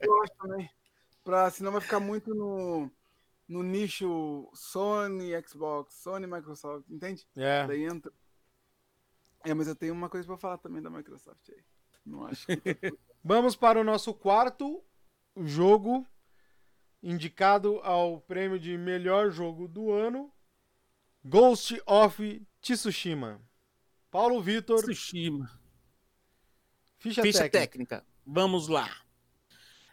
eu 0.00 0.22
acho 0.22 0.32
também. 0.38 0.70
Pra, 1.24 1.50
senão 1.50 1.72
vai 1.72 1.80
ficar 1.80 2.00
muito 2.00 2.34
no, 2.34 2.90
no 3.48 3.62
nicho 3.62 4.50
Sony, 4.54 5.30
Xbox, 5.46 5.94
Sony, 5.94 6.26
Microsoft, 6.26 6.88
entende? 6.90 7.26
É. 7.36 7.66
Daí 7.66 7.84
entra. 7.84 8.12
É, 9.44 9.52
mas 9.54 9.66
eu 9.68 9.74
tenho 9.74 9.92
uma 9.92 10.08
coisa 10.08 10.26
para 10.26 10.36
falar 10.36 10.58
também 10.58 10.82
da 10.82 10.90
Microsoft 10.90 11.48
aí. 11.50 11.62
Não 12.04 12.26
acho. 12.26 12.46
Que... 12.46 12.56
Vamos 13.22 13.54
para 13.54 13.80
o 13.80 13.84
nosso 13.84 14.12
quarto 14.14 14.82
jogo 15.36 16.06
indicado 17.02 17.78
ao 17.82 18.20
prêmio 18.20 18.58
de 18.58 18.76
melhor 18.78 19.30
jogo 19.30 19.66
do 19.66 19.90
ano, 19.92 20.32
Ghost 21.24 21.80
of 21.86 22.46
Tsushima. 22.60 23.40
Paulo 24.10 24.40
Vitor. 24.42 24.82
Tsushima. 24.82 25.50
Ficha, 26.98 27.22
Ficha 27.22 27.48
técnica. 27.50 27.98
técnica. 27.98 28.11
Vamos 28.26 28.68
lá. 28.68 28.88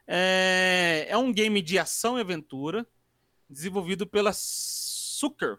É, 0.07 1.05
é, 1.09 1.17
um 1.17 1.31
game 1.31 1.61
de 1.61 1.77
ação 1.77 2.17
e 2.17 2.21
aventura 2.21 2.87
desenvolvido 3.49 4.07
pela 4.07 4.31
Sucker 4.33 5.57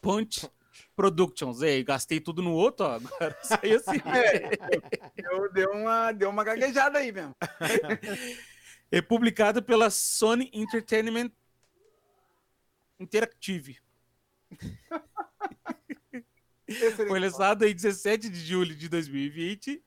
Punch 0.00 0.48
Productions. 0.94 1.62
Ei, 1.62 1.82
gastei 1.84 2.20
tudo 2.20 2.42
no 2.42 2.52
outro, 2.52 2.86
ó. 2.86 2.94
Agora 2.94 3.36
saiu 3.42 3.76
assim. 3.76 4.00
É, 4.08 5.22
deu, 5.22 5.52
deu, 5.52 5.70
uma, 5.72 6.12
deu 6.12 6.30
uma 6.30 6.44
gaguejada 6.44 6.98
aí 6.98 7.12
mesmo. 7.12 7.36
é 8.90 9.02
publicado 9.02 9.62
pela 9.62 9.90
Sony 9.90 10.50
Entertainment 10.52 11.30
Interactive. 12.98 13.78
Foi 16.96 17.20
lançado 17.20 17.64
em 17.64 17.74
17 17.74 18.28
de 18.28 18.40
julho 18.40 18.74
de 18.74 18.88
2020, 18.88 19.82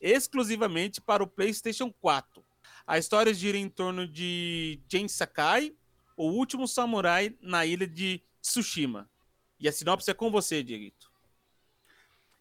exclusivamente 0.00 1.00
para 1.00 1.22
o 1.22 1.26
PlayStation 1.26 1.92
4. 1.92 2.44
A 2.86 2.98
história 2.98 3.34
gira 3.34 3.58
em 3.58 3.68
torno 3.68 4.06
de 4.06 4.80
Jin 4.88 5.08
Sakai, 5.08 5.74
o 6.16 6.30
último 6.30 6.68
samurai 6.68 7.36
na 7.40 7.66
ilha 7.66 7.86
de 7.86 8.22
Tsushima. 8.40 9.10
E 9.58 9.68
a 9.68 9.72
sinopse 9.72 10.10
é 10.10 10.14
com 10.14 10.30
você, 10.30 10.62
Dieguito. 10.62 11.10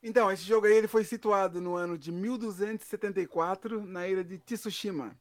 Então, 0.03 0.31
esse 0.31 0.43
jogo 0.43 0.67
aí 0.67 0.73
ele 0.73 0.87
foi 0.87 1.03
situado 1.03 1.59
no 1.59 1.75
ano 1.75 1.97
de 1.97 2.11
1274 2.11 3.85
na 3.85 4.07
ilha 4.07 4.23
de 4.23 4.37
Tsushima. 4.37 5.17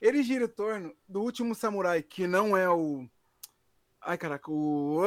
Ele 0.00 0.22
gira 0.22 0.46
em 0.46 0.48
torno 0.48 0.96
do 1.06 1.20
último 1.20 1.54
samurai, 1.54 2.02
que 2.02 2.26
não 2.26 2.56
é 2.56 2.68
o. 2.70 3.06
Ai, 4.00 4.16
caraca, 4.16 4.50
o. 4.50 5.02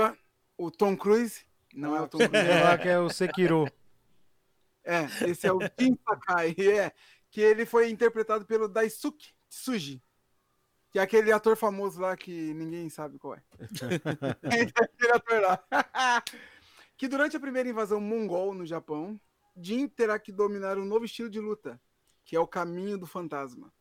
O 0.55 0.69
Tom 0.69 0.95
Cruise. 0.95 1.41
Não 1.73 1.95
é 1.95 2.01
o 2.01 2.07
Tom 2.07 2.19
Cruise. 2.29 2.35
É 2.35 2.63
lá 2.63 2.77
que 2.77 2.87
é 2.87 2.99
o 2.99 3.09
Sekiro. 3.09 3.67
É, 4.84 5.29
esse 5.29 5.47
é 5.47 5.53
o 5.53 5.59
Jin 5.79 5.97
Sakai. 6.07 6.55
É, 6.84 6.91
que 7.31 7.41
ele 7.41 7.65
foi 7.65 7.89
interpretado 7.89 8.45
pelo 8.45 8.67
Daisuke 8.67 9.34
Tsuji. 9.49 10.03
Que 10.91 10.99
é 10.99 11.01
aquele 11.01 11.31
ator 11.31 11.57
famoso 11.57 11.99
lá 11.99 12.15
que 12.15 12.53
ninguém 12.53 12.88
sabe 12.89 13.17
qual 13.17 13.36
é. 13.36 13.43
é 14.43 14.61
aquele 14.61 15.11
ator 15.11 15.41
lá. 15.41 15.63
que 16.95 17.07
durante 17.07 17.36
a 17.36 17.39
primeira 17.39 17.67
invasão 17.67 17.99
mongol 17.99 18.53
no 18.53 18.65
Japão, 18.65 19.19
Jin 19.57 19.88
terá 19.88 20.19
que 20.19 20.31
dominar 20.31 20.77
um 20.77 20.86
novo 20.86 21.05
estilo 21.05 21.29
de 21.29 21.39
luta, 21.39 21.81
que 22.23 22.36
é 22.36 22.39
o 22.39 22.47
caminho 22.47 22.97
do 22.97 23.07
fantasma 23.07 23.73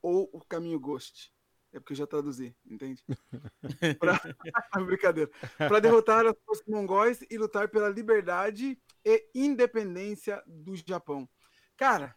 ou 0.00 0.30
o 0.32 0.40
caminho 0.42 0.80
Ghost. 0.80 1.33
É 1.74 1.80
porque 1.80 1.92
eu 1.92 1.96
já 1.96 2.06
traduzi, 2.06 2.54
entende? 2.64 3.04
pra... 3.98 4.20
Brincadeira. 4.86 5.28
Para 5.58 5.80
derrotar 5.80 6.24
as 6.24 6.36
forças 6.46 6.64
mongóis 6.68 7.20
e 7.28 7.36
lutar 7.36 7.68
pela 7.68 7.88
liberdade 7.88 8.78
e 9.04 9.28
independência 9.34 10.40
do 10.46 10.76
Japão. 10.76 11.28
Cara, 11.76 12.14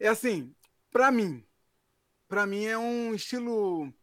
é 0.00 0.08
assim, 0.08 0.52
para 0.90 1.12
mim, 1.12 1.46
para 2.26 2.44
mim 2.46 2.64
é 2.64 2.76
um 2.76 3.14
estilo. 3.14 3.94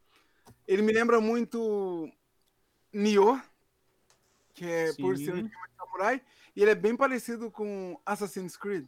Ele 0.66 0.82
me 0.82 0.94
lembra 0.94 1.20
muito 1.20 2.10
Nioh, 2.94 3.42
que 4.54 4.66
é 4.66 4.94
Sim. 4.94 5.02
por 5.02 5.18
ser 5.18 5.36
um 5.36 5.44
de 5.44 5.52
samurai, 5.78 6.22
e 6.56 6.62
ele 6.62 6.72
é 6.72 6.76
bem 6.76 6.96
parecido 6.96 7.52
com 7.52 8.00
Assassin's 8.06 8.56
Creed 8.56 8.88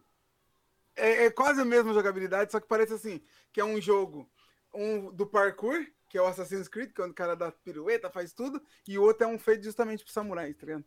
é, 0.95 1.25
é, 1.25 1.31
quase 1.31 1.61
a 1.61 1.65
mesma 1.65 1.93
jogabilidade, 1.93 2.51
só 2.51 2.59
que 2.59 2.67
parece 2.67 2.93
assim, 2.93 3.21
que 3.51 3.59
é 3.59 3.65
um 3.65 3.79
jogo 3.81 4.29
um 4.75 5.11
do 5.11 5.25
parkour, 5.25 5.85
que 6.09 6.17
é 6.17 6.21
o 6.21 6.27
Assassin's 6.27 6.67
Creed, 6.67 6.91
que 6.91 7.01
é 7.01 7.03
onde 7.03 7.11
o 7.11 7.15
cara 7.15 7.35
dá 7.35 7.51
pirueta, 7.51 8.09
faz 8.09 8.33
tudo, 8.33 8.61
e 8.87 8.97
o 8.97 9.03
outro 9.03 9.25
é 9.25 9.27
um 9.27 9.39
feito 9.39 9.63
justamente 9.63 10.03
para 10.03 10.13
samurais, 10.13 10.55
tá 10.55 10.65
ligado? 10.65 10.85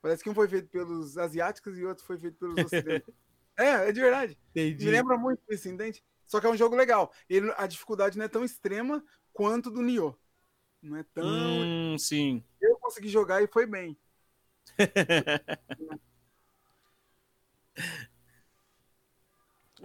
Parece 0.00 0.22
que 0.22 0.28
um 0.28 0.34
foi 0.34 0.48
feito 0.48 0.68
pelos 0.68 1.16
asiáticos 1.16 1.78
e 1.78 1.84
o 1.84 1.88
outro 1.88 2.04
foi 2.04 2.18
feito 2.18 2.36
pelos 2.38 2.56
ocidentais. 2.64 3.16
é, 3.56 3.88
é 3.88 3.92
de 3.92 4.00
verdade. 4.00 4.38
Entendi. 4.50 4.84
Me 4.84 4.90
lembra 4.90 5.16
muito 5.16 5.42
isso, 5.48 5.68
entende? 5.68 6.02
Só 6.26 6.40
que 6.40 6.46
é 6.46 6.50
um 6.50 6.56
jogo 6.56 6.76
legal. 6.76 7.12
Ele, 7.28 7.52
a 7.56 7.66
dificuldade 7.66 8.18
não 8.18 8.24
é 8.24 8.28
tão 8.28 8.44
extrema 8.44 9.04
quanto 9.32 9.70
do 9.70 9.82
Nioh. 9.82 10.16
Não 10.82 10.96
é 10.96 11.02
tão. 11.14 11.24
Hum, 11.24 11.96
sim. 11.98 12.44
Eu 12.60 12.76
consegui 12.76 13.08
jogar 13.08 13.42
e 13.42 13.46
foi 13.46 13.66
bem. 13.66 13.96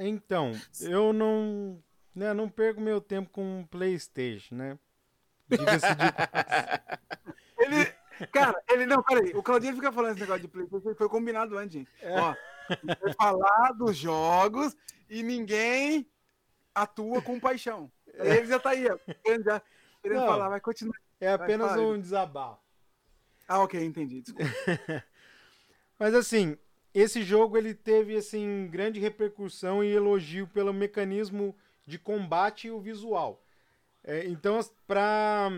Então, 0.01 0.53
eu 0.79 1.11
não, 1.11 1.83
né, 2.15 2.33
não 2.33 2.49
perco 2.49 2.81
meu 2.81 2.99
tempo 2.99 3.29
com 3.29 3.65
PlayStation, 3.69 4.55
né? 4.55 4.79
Diga-se 5.47 5.87
de 5.95 6.03
Ele, 7.57 7.85
cara, 8.31 8.61
ele 8.69 8.85
não, 8.85 9.03
peraí. 9.03 9.31
O 9.35 9.43
Claudinho 9.43 9.75
fica 9.75 9.91
falando 9.91 10.11
esse 10.11 10.21
negócio 10.21 10.41
de 10.41 10.47
PlayStation, 10.47 10.95
foi 10.95 11.09
combinado 11.09 11.57
antes, 11.57 11.73
gente. 11.73 11.89
É. 12.01 12.19
Ó, 12.19 12.35
vai 12.83 13.13
falar 13.13 13.71
dos 13.73 13.97
jogos 13.97 14.75
e 15.09 15.21
ninguém 15.21 16.09
atua 16.73 17.21
com 17.21 17.39
paixão. 17.39 17.91
Ele 18.13 18.45
já 18.45 18.59
tá 18.59 18.71
aí, 18.71 18.87
ó, 18.89 18.97
querendo, 19.23 19.43
já, 19.43 19.61
querendo 20.01 20.19
Não. 20.19 20.27
falar, 20.27 20.49
vai 20.49 20.61
continuar. 20.61 20.97
É 21.19 21.33
apenas 21.33 21.75
um 21.77 21.99
desabafo. 21.99 22.61
Ah, 23.47 23.59
ok, 23.59 23.83
entendi. 23.83 24.21
Desculpa. 24.21 24.49
Mas 25.99 26.13
assim, 26.13 26.57
esse 26.93 27.23
jogo 27.23 27.57
ele 27.57 27.73
teve 27.73 28.15
assim 28.15 28.67
grande 28.71 28.99
repercussão 28.99 29.83
e 29.83 29.91
elogio 29.91 30.47
pelo 30.47 30.73
mecanismo 30.73 31.55
de 31.89 31.97
combate 31.97 32.67
e 32.67 32.71
o 32.71 32.79
visual. 32.79 33.43
É, 34.03 34.25
então, 34.27 34.59
para 34.87 35.49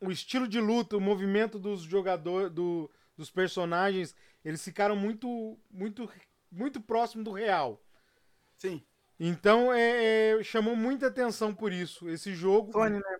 o 0.00 0.10
estilo 0.10 0.46
de 0.46 0.60
luta, 0.60 0.96
o 0.96 1.00
movimento 1.00 1.58
dos 1.58 1.82
jogadores, 1.82 2.50
do, 2.50 2.90
dos 3.16 3.30
personagens, 3.30 4.14
eles 4.44 4.64
ficaram 4.64 4.96
muito, 4.96 5.58
muito, 5.70 6.08
muito 6.50 6.80
próximo 6.80 7.24
do 7.24 7.32
real. 7.32 7.82
Sim. 8.56 8.82
Então, 9.18 9.72
é, 9.72 10.38
é, 10.38 10.42
chamou 10.42 10.76
muita 10.76 11.08
atenção 11.08 11.54
por 11.54 11.72
isso. 11.72 12.08
Esse 12.08 12.34
jogo, 12.34 12.72
Sony, 12.72 12.98
né? 12.98 13.18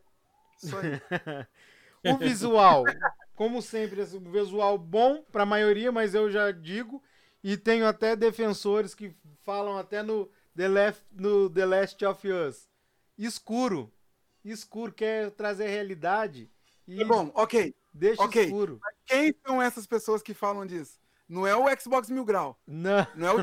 Sony. 0.58 1.00
o 2.14 2.16
visual, 2.16 2.84
como 3.34 3.60
sempre, 3.60 4.02
esse 4.02 4.18
visual 4.18 4.78
bom 4.78 5.22
para 5.32 5.42
a 5.42 5.46
maioria, 5.46 5.90
mas 5.90 6.14
eu 6.14 6.30
já 6.30 6.50
digo 6.52 7.02
e 7.42 7.56
tenho 7.56 7.86
até 7.86 8.14
defensores 8.14 8.94
que 8.94 9.14
falam 9.42 9.78
até 9.78 10.02
no 10.02 10.30
The, 10.56 10.68
Left, 10.68 11.02
no 11.12 11.50
The 11.50 11.66
Last 11.66 12.04
of 12.04 12.28
Us. 12.28 12.68
Escuro. 13.18 13.92
Escuro, 14.44 14.92
quer 14.92 15.30
trazer 15.32 15.66
realidade 15.68 16.48
e 16.86 16.98
Tá 16.98 17.04
bom, 17.04 17.30
ok. 17.34 17.74
deixa 17.92 18.22
ok. 18.22 18.44
escuro. 18.44 18.80
Quem 19.04 19.34
são 19.44 19.60
essas 19.60 19.86
pessoas 19.86 20.22
que 20.22 20.32
falam 20.32 20.64
disso? 20.64 21.00
Não 21.28 21.44
é 21.46 21.56
o 21.56 21.64
Xbox 21.80 22.08
Mil 22.08 22.24
Grau. 22.24 22.58
Não. 22.66 23.04
Não 23.16 23.28
é 23.28 23.32
o, 23.32 23.36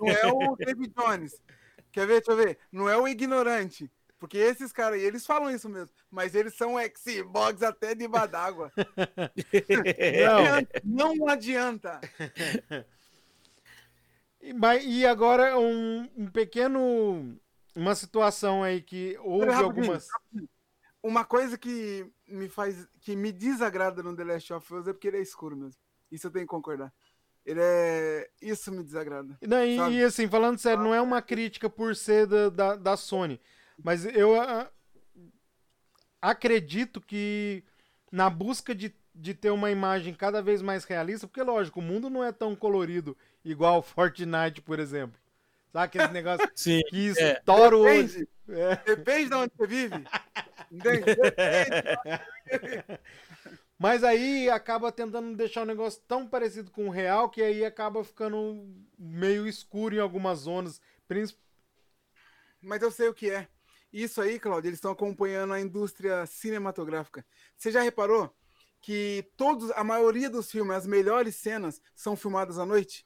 não 0.00 0.08
é 0.08 0.32
o 0.32 0.56
David 0.64 0.94
Jones. 0.96 1.42
Quer 1.90 2.06
ver? 2.06 2.22
Deixa 2.22 2.30
eu 2.30 2.36
ver. 2.36 2.58
Não 2.70 2.88
é 2.88 2.96
o 2.96 3.08
ignorante. 3.08 3.90
Porque 4.20 4.38
esses 4.38 4.72
caras 4.72 5.00
aí, 5.00 5.04
eles 5.04 5.26
falam 5.26 5.50
isso 5.50 5.68
mesmo. 5.68 5.90
Mas 6.08 6.36
eles 6.36 6.54
são 6.54 6.74
Xbox 6.96 7.60
até 7.60 7.92
debaixo 7.92 8.28
d'água. 8.28 8.72
Não. 10.84 11.16
Não 11.16 11.28
adianta. 11.28 12.00
E, 14.42 14.52
e 14.86 15.06
agora 15.06 15.58
um, 15.58 16.08
um 16.16 16.26
pequeno. 16.26 17.38
Uma 17.74 17.94
situação 17.94 18.62
aí 18.62 18.82
que 18.82 19.16
houve 19.22 19.46
Pera, 19.46 19.56
rapidinho, 19.58 19.84
algumas. 19.84 20.08
Uma 21.02 21.24
coisa 21.24 21.56
que 21.56 22.06
me 22.28 22.48
faz. 22.48 22.86
que 23.00 23.16
me 23.16 23.32
desagrada 23.32 24.02
no 24.02 24.14
The 24.14 24.24
Last 24.24 24.52
of 24.52 24.74
Us 24.74 24.88
é 24.88 24.92
porque 24.92 25.08
ele 25.08 25.18
é 25.18 25.22
escuro 25.22 25.56
mesmo. 25.56 25.80
Isso 26.10 26.26
eu 26.26 26.30
tenho 26.30 26.44
que 26.44 26.50
concordar. 26.50 26.92
Ele 27.46 27.60
é. 27.62 28.28
Isso 28.42 28.70
me 28.70 28.82
desagrada. 28.82 29.38
Não, 29.40 29.64
e, 29.64 29.98
e, 29.98 30.04
assim, 30.04 30.28
falando 30.28 30.58
sério, 30.58 30.82
não 30.82 30.94
é 30.94 31.00
uma 31.00 31.22
crítica 31.22 31.70
por 31.70 31.96
ser 31.96 32.26
da, 32.26 32.48
da, 32.50 32.76
da 32.76 32.96
Sony. 32.96 33.40
Mas 33.82 34.04
eu 34.04 34.40
ah, 34.40 34.70
acredito 36.20 37.00
que 37.00 37.64
na 38.10 38.28
busca 38.28 38.74
de, 38.74 38.94
de 39.14 39.34
ter 39.34 39.50
uma 39.50 39.70
imagem 39.70 40.14
cada 40.14 40.42
vez 40.42 40.62
mais 40.62 40.84
realista, 40.84 41.26
porque 41.26 41.42
lógico, 41.42 41.80
o 41.80 41.82
mundo 41.82 42.10
não 42.10 42.22
é 42.22 42.30
tão 42.30 42.54
colorido 42.54 43.16
igual 43.44 43.78
o 43.78 43.82
Fortnite, 43.82 44.60
por 44.62 44.78
exemplo. 44.78 45.18
Sabe 45.72 45.84
aquele 45.86 46.08
negócio 46.12 46.48
Sim. 46.54 46.80
que 46.88 47.08
É. 47.18 47.32
estoura 47.38 47.76
o 47.76 47.80
olho? 47.82 48.06
Depende, 48.06 48.28
É. 48.48 48.76
depende 48.76 49.28
de 49.30 49.34
onde 49.34 49.52
você 49.56 49.66
vive. 49.66 50.04
Entende? 50.70 51.04
Depende. 51.04 53.00
Mas 53.78 54.04
aí 54.04 54.48
acaba 54.48 54.92
tentando 54.92 55.34
deixar 55.36 55.62
o 55.62 55.66
negócio 55.66 56.00
tão 56.06 56.26
parecido 56.26 56.70
com 56.70 56.86
o 56.86 56.90
real 56.90 57.28
que 57.28 57.42
aí 57.42 57.64
acaba 57.64 58.04
ficando 58.04 58.64
meio 58.96 59.46
escuro 59.46 59.94
em 59.94 59.98
algumas 59.98 60.40
zonas. 60.40 60.80
Princi- 61.08 61.36
Mas 62.60 62.80
eu 62.80 62.90
sei 62.92 63.08
o 63.08 63.14
que 63.14 63.28
é. 63.30 63.48
Isso 63.92 64.20
aí, 64.22 64.38
Claudio, 64.38 64.68
eles 64.68 64.78
estão 64.78 64.92
acompanhando 64.92 65.52
a 65.52 65.60
indústria 65.60 66.24
cinematográfica. 66.26 67.26
Você 67.56 67.72
já 67.72 67.82
reparou 67.82 68.32
que 68.80 69.28
todos, 69.36 69.70
a 69.72 69.82
maioria 69.84 70.30
dos 70.30 70.50
filmes, 70.50 70.76
as 70.76 70.86
melhores 70.86 71.34
cenas 71.36 71.80
são 71.94 72.14
filmadas 72.16 72.58
à 72.58 72.64
noite? 72.64 73.04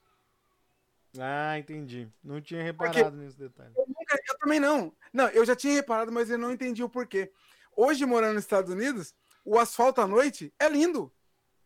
Ah, 1.20 1.58
entendi. 1.58 2.08
Não 2.22 2.40
tinha 2.40 2.62
reparado 2.62 3.16
nesse 3.16 3.38
detalhe. 3.38 3.72
Eu, 3.76 3.86
nunca- 3.86 4.18
eu 4.28 4.38
também 4.38 4.60
não. 4.60 4.92
Não, 5.12 5.28
eu 5.28 5.44
já 5.44 5.54
tinha 5.56 5.74
reparado, 5.74 6.12
mas 6.12 6.30
eu 6.30 6.38
não 6.38 6.52
entendi 6.52 6.82
o 6.82 6.88
porquê. 6.88 7.32
Hoje, 7.76 8.04
morando 8.06 8.34
nos 8.34 8.44
Estados 8.44 8.70
Unidos, 8.72 9.14
o 9.44 9.58
asfalto 9.58 10.00
à 10.00 10.06
noite 10.06 10.52
é 10.58 10.68
lindo. 10.68 11.12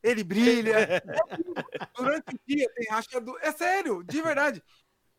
Ele 0.02 0.24
brilha. 0.24 0.74
é 0.78 1.02
lindo. 1.36 1.54
Durante 1.96 2.34
o 2.34 2.40
dia 2.46 2.68
tem 2.74 2.86
rachadura. 2.88 3.38
É 3.42 3.52
sério, 3.52 4.02
de 4.02 4.20
verdade. 4.22 4.62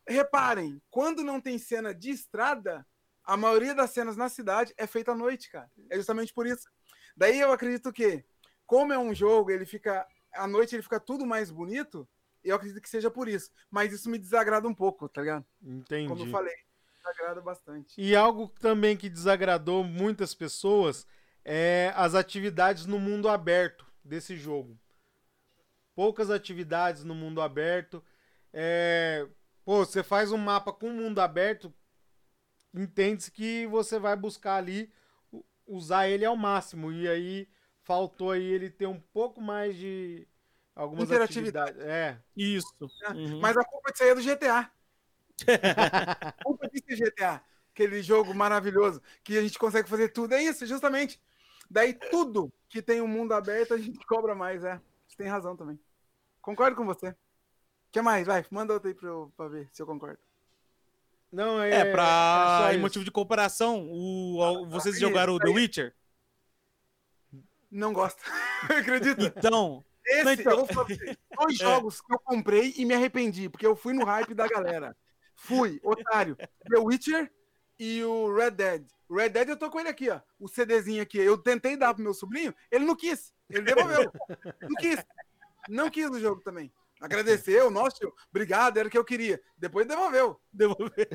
Reparem, 0.08 0.82
quando 0.90 1.22
não 1.22 1.40
tem 1.40 1.56
cena 1.58 1.94
de 1.94 2.10
estrada, 2.10 2.84
a 3.24 3.36
maioria 3.36 3.74
das 3.74 3.90
cenas 3.90 4.16
na 4.16 4.28
cidade 4.28 4.74
é 4.76 4.86
feita 4.86 5.12
à 5.12 5.14
noite, 5.14 5.50
cara. 5.50 5.70
É 5.90 5.96
justamente 5.96 6.34
por 6.34 6.46
isso. 6.46 6.68
Daí 7.16 7.38
eu 7.38 7.52
acredito 7.52 7.92
que, 7.92 8.24
como 8.66 8.92
é 8.92 8.98
um 8.98 9.14
jogo, 9.14 9.50
ele 9.50 9.64
fica. 9.64 10.06
À 10.34 10.46
noite 10.46 10.74
ele 10.74 10.82
fica 10.82 10.98
tudo 10.98 11.24
mais 11.26 11.50
bonito. 11.50 12.08
Eu 12.44 12.56
acredito 12.56 12.80
que 12.80 12.88
seja 12.88 13.10
por 13.10 13.28
isso. 13.28 13.50
Mas 13.70 13.92
isso 13.92 14.10
me 14.10 14.18
desagrada 14.18 14.66
um 14.68 14.74
pouco, 14.74 15.08
tá 15.08 15.20
ligado? 15.20 15.44
Entendi. 15.62 16.08
Como 16.08 16.22
eu 16.24 16.30
falei, 16.30 16.54
desagrada 16.96 17.40
bastante. 17.40 17.94
E 18.00 18.16
algo 18.16 18.48
também 18.60 18.96
que 18.96 19.08
desagradou 19.08 19.84
muitas 19.84 20.34
pessoas 20.34 21.06
é 21.44 21.92
as 21.96 22.14
atividades 22.14 22.86
no 22.86 22.98
mundo 22.98 23.28
aberto 23.28 23.86
desse 24.04 24.36
jogo. 24.36 24.78
Poucas 25.94 26.30
atividades 26.30 27.04
no 27.04 27.14
mundo 27.14 27.40
aberto. 27.40 28.02
É, 28.52 29.26
Pô, 29.64 29.84
você 29.84 30.02
faz 30.02 30.32
um 30.32 30.38
mapa 30.38 30.72
com 30.72 30.90
mundo 30.90 31.20
aberto, 31.20 31.72
entende-se 32.74 33.30
que 33.30 33.66
você 33.68 33.98
vai 33.98 34.16
buscar 34.16 34.56
ali 34.56 34.92
usar 35.66 36.08
ele 36.08 36.24
ao 36.24 36.36
máximo. 36.36 36.92
E 36.92 37.08
aí 37.08 37.48
faltou 37.82 38.32
aí 38.32 38.42
ele 38.42 38.70
ter 38.70 38.86
um 38.86 39.00
pouco 39.00 39.40
mais 39.40 39.76
de 39.76 40.26
algumas 40.74 41.08
Interatividade. 41.08 41.80
É. 41.80 42.18
Isso. 42.36 42.74
Uhum. 42.80 43.40
Mas 43.40 43.56
a 43.56 43.64
culpa 43.64 43.90
disso 43.92 44.04
aí 44.04 44.10
é 44.10 44.14
do 44.14 44.22
GTA. 44.22 44.70
a 46.36 46.44
culpa 46.44 46.68
disso 46.68 46.84
é 46.88 46.96
GTA. 46.96 47.42
Aquele 47.72 48.02
jogo 48.02 48.34
maravilhoso 48.34 49.00
que 49.24 49.38
a 49.38 49.42
gente 49.42 49.58
consegue 49.58 49.88
fazer 49.88 50.08
tudo. 50.08 50.34
É 50.34 50.42
isso, 50.42 50.66
justamente. 50.66 51.20
Daí 51.70 51.94
tudo 51.94 52.52
que 52.68 52.82
tem 52.82 53.00
um 53.00 53.08
mundo 53.08 53.32
aberto 53.32 53.74
a 53.74 53.78
gente 53.78 53.98
cobra 54.06 54.34
mais, 54.34 54.62
é. 54.64 54.80
Você 55.08 55.16
tem 55.16 55.26
razão 55.26 55.56
também. 55.56 55.78
Concordo 56.40 56.76
com 56.76 56.84
você. 56.84 57.10
O 57.10 57.16
que 57.92 58.00
mais? 58.02 58.26
Vai, 58.26 58.44
manda 58.50 58.74
outra 58.74 58.90
aí 58.90 58.94
pra, 58.94 59.08
eu, 59.08 59.32
pra 59.36 59.48
ver 59.48 59.68
se 59.72 59.80
eu 59.80 59.86
concordo. 59.86 60.18
Não, 61.30 61.62
é. 61.62 61.70
É, 61.70 61.84
pra. 61.92 62.68
em 62.68 62.72
isso. 62.72 62.80
motivo 62.80 63.04
de 63.04 63.10
comparação, 63.10 63.88
o, 63.90 64.66
vocês 64.68 64.96
aí, 64.96 65.00
jogaram 65.00 65.34
o 65.34 65.38
The 65.38 65.48
aí. 65.48 65.54
Witcher? 65.54 65.94
Não 67.70 67.92
gosto. 67.92 68.22
Acredita? 68.68 69.32
Então. 69.38 69.82
Esse, 70.04 70.32
então- 70.40 70.52
eu 70.52 70.58
vou 70.58 70.66
falar 70.66 70.86
pra 70.86 70.96
você, 70.96 71.18
dois 71.38 71.56
jogos 71.58 72.00
que 72.00 72.12
eu 72.12 72.18
comprei 72.18 72.74
e 72.76 72.84
me 72.84 72.94
arrependi, 72.94 73.48
porque 73.48 73.66
eu 73.66 73.76
fui 73.76 73.92
no 73.92 74.04
hype 74.04 74.34
da 74.34 74.48
galera. 74.48 74.96
Fui, 75.34 75.80
otário. 75.82 76.36
The 76.36 76.78
Witcher 76.78 77.32
e 77.78 78.02
o 78.04 78.34
Red 78.34 78.52
Dead. 78.52 78.86
O 79.08 79.16
Red 79.16 79.30
Dead 79.30 79.48
eu 79.48 79.56
tô 79.56 79.70
com 79.70 79.80
ele 79.80 79.88
aqui, 79.88 80.08
ó. 80.10 80.20
O 80.38 80.48
CDzinho 80.48 81.02
aqui. 81.02 81.18
Eu 81.18 81.36
tentei 81.36 81.76
dar 81.76 81.94
pro 81.94 82.02
meu 82.02 82.14
sobrinho, 82.14 82.54
ele 82.70 82.84
não 82.84 82.96
quis. 82.96 83.32
Ele 83.50 83.62
devolveu. 83.62 84.10
Não 84.60 84.74
quis. 84.78 85.04
Não 85.68 85.90
quis 85.90 86.08
o 86.08 86.20
jogo 86.20 86.40
também. 86.42 86.72
Agradeceu, 87.00 87.68
nossa, 87.68 87.96
obrigado, 88.30 88.76
era 88.78 88.86
o 88.86 88.90
que 88.90 88.96
eu 88.96 89.04
queria. 89.04 89.42
Depois 89.58 89.86
devolveu. 89.86 90.40
Devolver. 90.52 91.08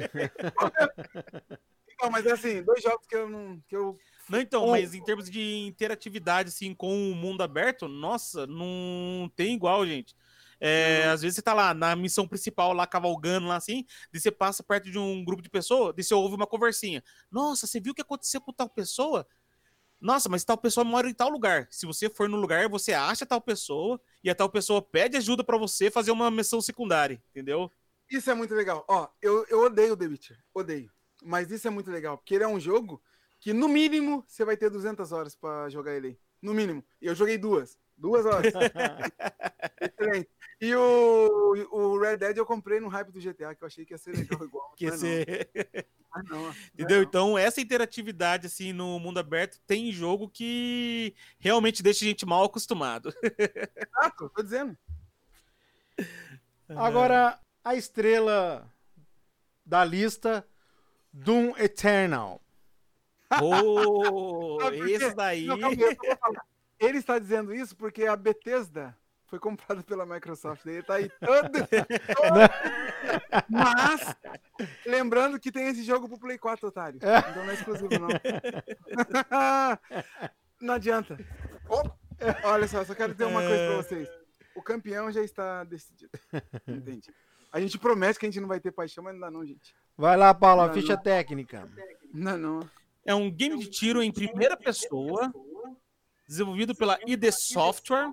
Não, 2.02 2.12
mas 2.12 2.26
é 2.26 2.32
assim, 2.34 2.62
dois 2.62 2.84
jogos 2.84 3.08
que 3.08 3.16
eu 3.16 3.30
não. 3.30 3.60
Que 3.68 3.76
eu... 3.76 3.98
Não, 4.30 4.40
então, 4.40 4.64
Ou- 4.64 4.72
mas 4.72 4.94
em 4.94 5.04
termos 5.04 5.30
de 5.30 5.42
interatividade, 5.68 6.50
assim, 6.50 6.74
com 6.74 7.12
o 7.12 7.16
mundo 7.16 7.42
aberto, 7.42 7.88
nossa, 7.88 8.46
não 8.48 9.32
tem 9.36 9.54
igual, 9.56 9.86
gente. 9.86 10.16
É, 10.60 11.06
Às 11.08 11.22
vezes 11.22 11.36
você 11.36 11.42
tá 11.42 11.54
lá 11.54 11.74
na 11.74 11.96
missão 11.96 12.28
principal, 12.28 12.74
lá 12.74 12.88
cavalgando, 12.88 13.48
lá 13.48 13.56
assim, 13.58 13.86
daí 14.12 14.20
você 14.20 14.32
passa 14.32 14.64
perto 14.64 14.90
de 14.90 14.98
um 14.98 15.24
grupo 15.24 15.42
de 15.44 15.50
pessoas, 15.50 15.94
daí 15.96 16.04
você 16.04 16.14
ouve 16.16 16.36
uma 16.36 16.48
conversinha. 16.48 17.04
Nossa, 17.32 17.68
você 17.68 17.80
viu 17.80 17.92
o 17.92 17.96
que 17.96 18.02
aconteceu 18.02 18.42
com 18.42 18.52
tal 18.52 18.68
pessoa? 18.68 19.28
Nossa, 20.00 20.30
mas 20.30 20.44
tal 20.44 20.58
pessoa 20.58 20.84
mora 20.84 21.10
em 21.10 21.14
tal 21.14 21.30
lugar. 21.30 21.68
Se 21.72 21.86
você 21.86 22.10
for 22.10 22.30
no 22.30 22.38
lugar, 22.38 22.70
você 22.70 22.94
acha 22.94 23.26
tal 23.26 23.42
pessoa 23.42 24.00
e 24.24 24.30
a 24.30 24.36
tal 24.36 24.50
pessoa 24.50 24.82
pede 24.82 25.18
ajuda 25.18 25.44
pra 25.44 25.58
você 25.58 25.90
fazer 25.90 26.12
uma 26.12 26.30
missão 26.30 26.62
secundária, 26.62 27.22
entendeu? 27.32 27.72
Isso 28.10 28.30
é 28.30 28.34
muito 28.34 28.54
legal. 28.54 28.86
Ó, 28.88 29.08
eu, 29.22 29.46
eu 29.50 29.62
odeio 29.62 29.98
The 29.98 30.06
Witcher. 30.06 30.38
Odeio. 30.54 30.92
Mas 31.24 31.50
isso 31.52 31.68
é 31.68 31.72
muito 31.72 31.90
legal, 31.90 32.18
porque 32.18 32.36
ele 32.36 32.44
é 32.44 32.48
um 32.48 32.60
jogo 32.60 33.02
que, 33.40 33.54
no 33.54 33.68
mínimo, 33.68 34.24
você 34.28 34.44
vai 34.44 34.58
ter 34.58 34.70
200 34.70 35.12
horas 35.12 35.36
pra 35.36 35.70
jogar 35.70 35.96
ele 35.96 36.08
aí. 36.08 36.20
No 36.42 36.54
mínimo. 36.54 36.84
E 37.02 37.08
eu 37.08 37.16
joguei 37.16 37.38
duas. 37.38 37.78
Duas 37.96 38.26
horas. 38.26 38.54
Excelente. 39.82 40.30
E 40.60 40.74
o, 40.76 41.68
o 41.72 42.00
Red 42.00 42.18
Dead 42.18 42.38
eu 42.38 42.46
comprei 42.46 42.80
no 42.80 42.88
hype 42.88 43.12
do 43.12 43.20
GTA, 43.20 43.54
que 43.54 43.64
eu 43.64 43.68
achei 43.68 43.86
que 43.86 43.94
ia 43.94 43.98
ser 43.98 44.16
legal 44.16 44.44
igual. 44.44 44.74
Que 44.78 44.90
mas 44.90 45.00
ser... 45.00 45.50
não, 46.30 46.40
não 46.42 46.50
é 46.50 46.54
Entendeu? 46.74 46.98
não. 46.98 47.04
Então, 47.04 47.38
essa 47.38 47.62
interatividade, 47.62 48.48
assim, 48.48 48.74
no 48.74 49.00
mundo 49.00 49.20
aberto, 49.20 49.60
tem 49.66 49.92
jogo 49.92 50.30
que 50.30 51.16
realmente 51.40 51.84
deixa 51.84 52.06
a 52.06 52.08
gente 52.08 52.26
mal 52.26 52.44
acostumado. 52.44 53.14
Exato, 53.24 54.30
tô 54.30 54.44
dizendo. 54.44 54.78
Agora, 56.70 57.40
a 57.64 57.76
estrela 57.76 58.72
da 59.66 59.84
lista, 59.84 60.48
Doom 61.12 61.56
Eternal. 61.58 62.42
Oh, 63.42 64.60
esse 64.72 65.14
daí. 65.14 65.46
Não, 65.46 65.60
calma. 65.60 65.76
Ele 66.80 67.00
está 67.00 67.18
dizendo 67.18 67.54
isso 67.54 67.76
porque 67.76 68.06
a 68.06 68.16
Bethesda 68.16 68.96
foi 69.26 69.40
comprada 69.40 69.82
pela 69.84 70.06
Microsoft. 70.06 70.66
Ele 70.66 70.84
tá 70.84 70.96
aí 70.96 71.10
todo. 71.10 71.68
Mas, 73.50 74.16
lembrando 74.86 75.40
que 75.40 75.52
tem 75.52 75.68
esse 75.68 75.84
jogo 75.84 76.08
pro 76.08 76.20
Play 76.20 76.38
4, 76.38 76.68
otário. 76.68 76.98
Então 76.98 77.44
não 77.44 77.52
é 77.52 77.54
exclusivo, 77.54 77.90
não. 78.00 78.08
não 80.62 80.74
adianta. 80.76 81.18
Opa, 81.68 81.98
Olha 82.44 82.68
só, 82.68 82.84
só 82.84 82.96
quero 82.96 83.14
dizer 83.14 83.26
uma 83.26 83.42
coisa 83.42 83.68
pra 83.68 83.76
vocês. 83.78 84.10
O 84.56 84.62
campeão 84.62 85.12
já 85.12 85.22
está 85.22 85.64
decidido. 85.64 86.12
Entendi. 86.68 87.14
A 87.52 87.60
gente 87.60 87.78
promete 87.78 88.20
que 88.20 88.26
a 88.26 88.30
gente 88.30 88.42
não 88.42 88.48
vai 88.48 88.60
ter 88.60 88.72
paixão, 88.72 89.04
mas 89.04 89.14
não 89.14 89.22
dá 89.22 89.32
não, 89.32 89.46
gente. 89.46 89.74
Vai 89.96 90.18
lá, 90.18 90.34
Paulo, 90.34 90.62
a 90.62 90.68
Não, 90.68 90.74
ficha 90.74 90.96
não. 90.96 91.02
técnica. 91.02 91.70
Não, 92.14 92.38
não. 92.38 92.70
É 93.08 93.16
um 93.16 93.32
game 93.32 93.58
de 93.58 93.70
tiro 93.70 94.04
em 94.04 94.12
primeira 94.12 94.58
pessoa, 94.58 95.34
desenvolvido 96.28 96.76
pela 96.76 97.00
ID 97.08 97.32
Software, 97.32 98.12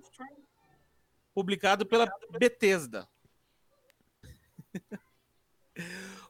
publicado 1.34 1.84
pela 1.84 2.08
Bethesda. 2.38 3.08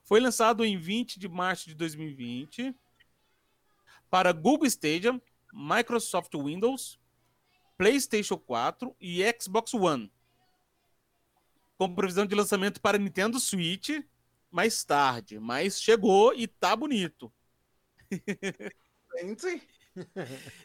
Foi 0.03 0.19
lançado 0.19 0.65
em 0.65 0.79
20 0.79 1.19
de 1.19 1.29
março 1.29 1.69
de 1.69 1.75
2020 1.75 2.75
para 4.09 4.33
Google 4.33 4.67
Stadia, 4.67 5.21
Microsoft 5.53 6.33
Windows, 6.35 6.99
PlayStation 7.77 8.39
4 8.39 8.97
e 8.99 9.23
Xbox 9.39 9.75
One. 9.75 10.11
Com 11.77 11.95
previsão 11.95 12.25
de 12.25 12.35
lançamento 12.35 12.81
para 12.81 12.97
Nintendo 12.97 13.39
Switch 13.39 13.91
mais 14.51 14.83
tarde, 14.85 15.39
mas 15.39 15.83
chegou 15.83 16.33
e 16.33 16.47
tá 16.47 16.75
bonito. 16.75 17.31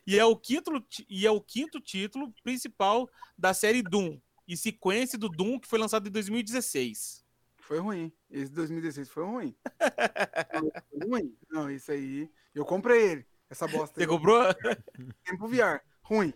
E 0.07 0.17
é 0.17 0.25
o 0.25 0.35
quinto, 0.35 0.71
e 1.07 1.27
é 1.27 1.29
o 1.29 1.39
quinto 1.39 1.79
título 1.79 2.33
principal 2.43 3.07
da 3.37 3.53
série 3.53 3.83
Doom 3.83 4.19
e 4.47 4.57
sequência 4.57 5.19
do 5.19 5.29
Doom 5.29 5.59
que 5.59 5.67
foi 5.67 5.77
lançado 5.77 6.07
em 6.07 6.11
2016. 6.11 7.23
Foi 7.57 7.77
ruim. 7.77 8.11
Esse 8.31 8.51
2016 8.51 9.07
foi 9.09 9.23
ruim. 9.23 9.55
Não, 10.53 10.71
foi 10.89 11.07
ruim. 11.07 11.37
Não, 11.51 11.69
isso 11.69 11.91
aí. 11.91 12.27
Eu 12.55 12.65
comprei 12.65 13.11
ele. 13.11 13.27
Essa 13.47 13.67
bosta. 13.67 13.95
Você 13.95 14.01
aí. 14.01 14.07
comprou? 14.07 14.41
Tempo 15.23 15.47
VR. 15.47 15.79
Ruim. 16.01 16.33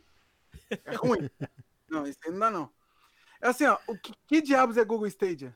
É 0.85 0.95
ruim. 0.95 1.27
Não, 1.89 2.05
isso 2.05 2.19
aí 2.23 2.31
não 2.31 2.39
dá, 2.39 2.51
não. 2.51 2.71
É 3.41 3.47
assim, 3.47 3.65
ó. 3.65 3.77
O 3.87 3.97
que, 3.97 4.13
que 4.27 4.41
diabos 4.41 4.77
é 4.77 4.85
Google 4.85 5.07
Stadia? 5.07 5.55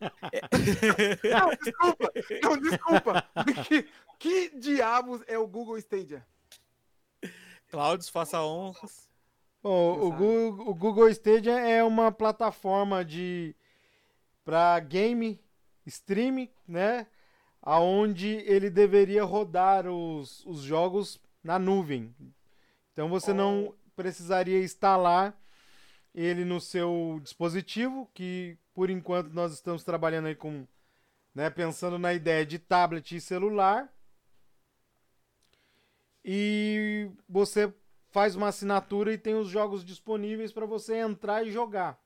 Não, 1.30 1.50
desculpa. 1.62 2.12
Não, 2.42 2.56
desculpa. 2.58 3.28
Que, 3.66 3.88
que 4.18 4.58
diabos 4.58 5.22
é 5.26 5.38
o 5.38 5.46
Google 5.46 5.78
Stadia? 5.78 6.26
Cláudio, 7.70 8.10
faça 8.10 8.42
honras. 8.42 9.08
Bom, 9.62 9.98
o. 9.98 10.12
Google, 10.12 10.68
o 10.68 10.74
Google 10.74 11.08
Stadia 11.08 11.58
é 11.58 11.82
uma 11.82 12.12
plataforma 12.12 13.04
de 13.04 13.56
para 14.44 14.78
game 14.80 15.40
streaming, 15.86 16.50
né? 16.68 17.06
Aonde 17.62 18.28
ele 18.46 18.68
deveria 18.68 19.24
rodar 19.24 19.86
os, 19.86 20.44
os 20.44 20.60
jogos 20.60 21.18
na 21.42 21.58
nuvem. 21.58 22.14
Então 22.92 23.08
você 23.08 23.32
não 23.32 23.74
precisaria 23.96 24.62
instalar 24.62 25.34
ele 26.14 26.44
no 26.44 26.60
seu 26.60 27.18
dispositivo, 27.22 28.08
que 28.14 28.56
por 28.74 28.90
enquanto 28.90 29.30
nós 29.32 29.52
estamos 29.54 29.84
trabalhando 29.84 30.26
aí 30.26 30.34
com, 30.34 30.66
né, 31.34 31.50
pensando 31.50 31.98
na 31.98 32.14
ideia 32.14 32.46
de 32.46 32.58
tablet 32.58 33.16
e 33.16 33.20
celular. 33.20 33.92
E 36.24 37.10
você 37.28 37.72
faz 38.10 38.34
uma 38.34 38.48
assinatura 38.48 39.12
e 39.12 39.18
tem 39.18 39.34
os 39.34 39.48
jogos 39.48 39.84
disponíveis 39.84 40.52
para 40.52 40.66
você 40.66 40.96
entrar 40.96 41.46
e 41.46 41.50
jogar. 41.52 41.98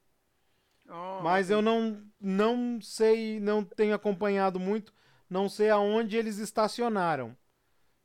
Oh, 0.89 1.23
Mas 1.23 1.51
eu 1.51 1.61
não, 1.61 2.03
não 2.21 2.81
sei, 2.81 3.41
não 3.41 3.65
tenho 3.65 3.95
acompanhado 3.95 4.59
muito, 4.59 4.93
não 5.29 5.49
sei 5.49 5.71
aonde 5.71 6.17
eles 6.17 6.39
estacionaram. 6.39 7.37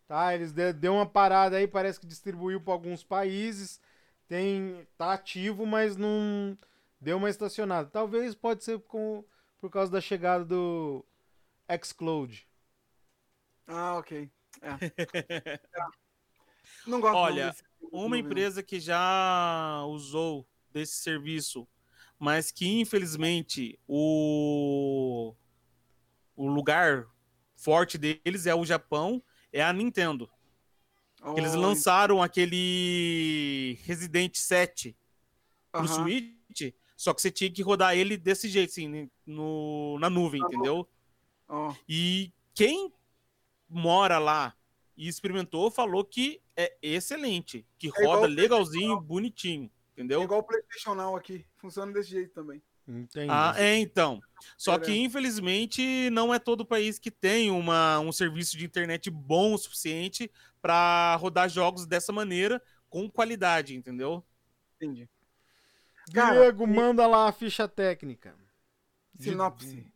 Tá? 0.07 0.35
Eles 0.35 0.51
de- 0.53 0.73
deu 0.73 0.95
uma 0.95 1.05
parada 1.05 1.57
aí, 1.57 1.67
parece 1.67 1.99
que 1.99 2.07
distribuiu 2.07 2.61
para 2.61 2.73
alguns 2.73 3.03
países. 3.03 3.81
Tem 4.27 4.87
tá 4.97 5.13
ativo, 5.13 5.65
mas 5.65 5.97
não 5.97 6.57
deu 7.03 7.17
uma 7.17 7.29
estacionada. 7.29 7.89
Talvez 7.89 8.33
pode 8.33 8.63
ser 8.63 8.79
com, 8.81 9.23
por 9.59 9.69
causa 9.69 9.91
da 9.91 9.99
chegada 10.01 10.45
do 10.45 11.05
Xcloud. 11.83 12.47
Ah, 13.67 13.97
ok. 13.97 14.29
É. 14.61 14.69
Tá. 15.71 15.89
Não 16.87 17.01
gosto 17.01 17.15
Olha, 17.17 17.47
desse- 17.49 17.63
Uma 17.91 18.09
não, 18.09 18.17
empresa 18.17 18.61
que 18.63 18.79
já 18.79 19.83
usou 19.87 20.47
desse 20.71 20.93
serviço, 20.97 21.67
mas 22.19 22.51
que 22.51 22.67
infelizmente 22.79 23.79
o, 23.87 25.33
o 26.35 26.47
lugar 26.47 27.07
forte 27.55 27.97
deles 27.97 28.45
é 28.45 28.53
o 28.55 28.65
Japão, 28.65 29.21
é 29.51 29.63
a 29.63 29.73
Nintendo. 29.73 30.29
Que 31.33 31.39
Eles 31.39 31.55
Oh, 31.55 31.59
lançaram 31.61 32.21
aquele 32.21 33.77
Resident 33.83 34.35
7 34.35 34.95
pro 35.71 35.81
aham. 35.81 35.87
Switch, 35.87 36.73
só 36.95 37.13
que 37.13 37.21
você 37.21 37.31
tinha 37.31 37.51
que 37.51 37.61
rodar 37.61 37.95
ele 37.95 38.17
desse 38.17 38.47
jeito, 38.47 38.69
assim, 38.69 39.09
no, 39.25 39.97
na 39.99 40.09
nuvem, 40.09 40.41
entendeu? 40.41 40.87
Ó, 41.47 41.73
E 41.87 42.31
quem 42.53 42.93
mora 43.67 44.19
lá 44.19 44.55
e 44.95 45.07
experimentou 45.07 45.71
falou 45.71 46.05
que 46.05 46.41
é 46.55 46.77
excelente, 46.81 47.65
que 47.77 47.87
igual 47.87 48.15
roda 48.15 48.27
o 48.27 48.29
legalzinho, 48.29 48.99
bonitinho, 48.99 49.65
é 49.65 49.91
entendeu? 49.91 50.21
igual 50.21 50.39
o 50.41 50.43
PlayStation 50.43 50.93
Now 50.93 51.15
aqui. 51.15 51.45
Funciona 51.57 51.91
desse 51.91 52.09
jeito 52.09 52.33
também. 52.33 52.61
Entendi. 52.87 53.27
Ah, 53.29 53.53
é, 53.57 53.77
então. 53.77 54.21
Só 54.57 54.77
que, 54.77 54.93
infelizmente, 54.93 56.09
não 56.09 56.33
é 56.33 56.39
todo 56.39 56.65
país 56.65 56.99
que 56.99 57.09
tem 57.09 57.49
uma, 57.49 57.99
um 57.99 58.11
serviço 58.11 58.57
de 58.57 58.65
internet 58.65 59.09
bom 59.09 59.53
o 59.53 59.57
suficiente 59.57 60.29
para 60.61 61.15
rodar 61.15 61.49
jogos 61.49 61.85
dessa 61.85 62.11
maneira, 62.11 62.61
com 62.89 63.09
qualidade, 63.09 63.75
entendeu? 63.75 64.23
Entendi. 64.75 65.09
Cara, 66.11 66.33
Diego, 66.33 66.67
manda 66.67 67.07
lá 67.07 67.27
a 67.27 67.31
ficha 67.31 67.67
técnica. 67.67 68.35
De- 69.13 69.25
Sinopse. 69.25 69.91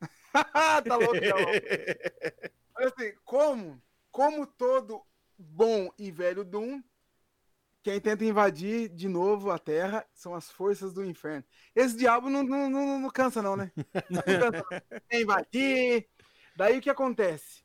tá 0.32 0.96
louco, 0.96 1.14
Olha 2.74 2.88
assim, 2.88 3.12
como, 3.24 3.82
como 4.10 4.46
todo 4.46 5.02
bom 5.38 5.90
e 5.98 6.10
velho 6.10 6.44
Doom, 6.44 6.82
quem 7.82 8.00
tenta 8.00 8.24
invadir 8.24 8.88
de 8.88 9.08
novo 9.08 9.50
a 9.50 9.58
Terra 9.58 10.06
são 10.14 10.34
as 10.34 10.50
forças 10.50 10.92
do 10.92 11.04
inferno. 11.04 11.44
Esse 11.74 11.96
diabo 11.96 12.30
não, 12.30 12.42
não, 12.42 12.70
não, 12.70 12.98
não 13.00 13.10
cansa, 13.10 13.42
não, 13.42 13.56
né? 13.56 13.72
Não 14.08 14.22
cansa, 14.22 14.50
não. 14.50 15.18
Invadir. 15.20 16.08
Daí 16.56 16.78
o 16.78 16.80
que 16.80 16.90
acontece? 16.90 17.64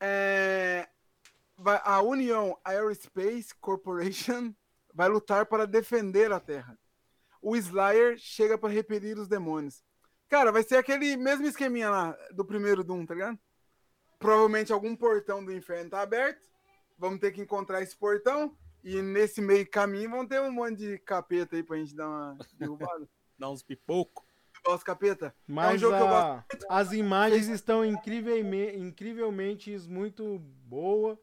É, 0.00 0.88
a 1.82 2.02
Union 2.02 2.54
Aerospace 2.64 3.54
Corporation 3.60 4.54
vai 4.94 5.08
lutar 5.08 5.46
para 5.46 5.66
defender 5.66 6.30
a 6.32 6.38
Terra. 6.40 6.78
O 7.42 7.56
Slayer 7.56 8.16
chega 8.16 8.56
para 8.56 8.70
repelir 8.72 9.18
os 9.18 9.28
demônios. 9.28 9.82
Cara, 10.28 10.50
vai 10.50 10.62
ser 10.62 10.76
aquele 10.76 11.16
mesmo 11.16 11.46
esqueminha 11.46 11.90
lá 11.90 12.16
do 12.32 12.44
primeiro 12.44 12.82
Doom, 12.82 13.04
tá 13.04 13.14
ligado? 13.14 13.38
Provavelmente 14.18 14.72
algum 14.72 14.96
portão 14.96 15.44
do 15.44 15.52
inferno 15.52 15.90
tá 15.90 16.00
aberto. 16.00 16.48
Vamos 16.96 17.20
ter 17.20 17.32
que 17.32 17.40
encontrar 17.42 17.82
esse 17.82 17.96
portão. 17.96 18.56
E 18.82 19.00
nesse 19.02 19.40
meio 19.40 19.68
caminho 19.68 20.10
vão 20.10 20.26
ter 20.26 20.40
um 20.40 20.52
monte 20.52 20.76
de 20.76 20.98
capeta 20.98 21.56
aí 21.56 21.62
pra 21.62 21.76
gente 21.76 21.94
dar 21.94 22.08
uma 22.08 22.38
derrubada. 22.58 23.08
Dá 23.38 23.50
uns 23.50 23.62
pipoco. 23.62 24.24
Os 24.66 24.82
capeta. 24.82 25.34
Mas 25.46 25.80
jogo 25.80 25.96
que 25.96 26.02
eu 26.02 26.08
a- 26.08 26.44
as 26.70 26.92
imagens 26.92 27.48
estão 27.48 27.84
incrivelmente, 27.84 28.78
incrivelmente 28.78 29.76
muito 29.88 30.38
boa, 30.38 31.20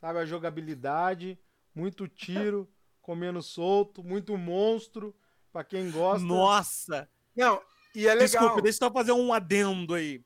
sabe? 0.00 0.20
A 0.20 0.24
jogabilidade, 0.24 1.36
muito 1.74 2.06
tiro, 2.06 2.68
comendo 3.04 3.42
solto, 3.42 4.02
muito 4.02 4.36
monstro, 4.36 5.14
pra 5.52 5.62
quem 5.62 5.90
gosta. 5.90 6.26
Nossa! 6.26 7.08
Não, 7.36 7.60
E 7.94 8.08
é 8.08 8.14
legal. 8.14 8.26
Desculpa, 8.26 8.62
deixa 8.62 8.78
eu 8.82 8.88
só 8.88 8.92
fazer 8.92 9.12
um 9.12 9.32
adendo 9.32 9.94
aí. 9.94 10.24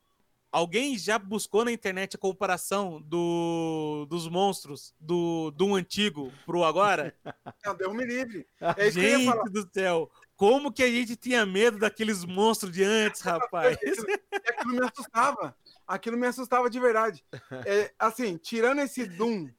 Alguém 0.51 0.97
já 0.97 1.19
buscou 1.19 1.65
na 1.65 1.73
internet 1.73 2.15
a 2.15 2.19
comparação 2.19 3.03
do, 3.03 4.07
dos 4.09 4.29
monstros 4.29 4.95
do, 4.99 5.51
do 5.51 5.75
antigo 5.75 6.33
pro 6.47 6.65
agora? 6.65 7.15
Não, 7.67 7.75
deu 7.75 7.93
me 7.93 8.07
livre. 8.07 8.47
É 8.77 8.91
gente 8.91 9.51
do 9.51 9.69
céu, 9.71 10.11
como 10.37 10.73
que 10.73 10.83
a 10.83 10.91
gente 10.91 11.17
tinha 11.17 11.45
medo 11.45 11.79
daqueles 11.79 12.25
monstros 12.25 12.73
de 12.73 12.85
antes, 12.85 13.21
rapaz? 13.21 13.77
Aquilo 14.49 14.75
me 14.75 14.87
assustava. 14.87 15.57
Aquilo 15.87 16.17
me 16.17 16.27
assustava 16.29 16.71
de 16.71 16.79
verdade. 16.81 17.25
É, 17.67 17.93
assim, 17.99 18.37
tirando 18.39 18.81
esse 18.81 19.05
Doom, 19.05 19.51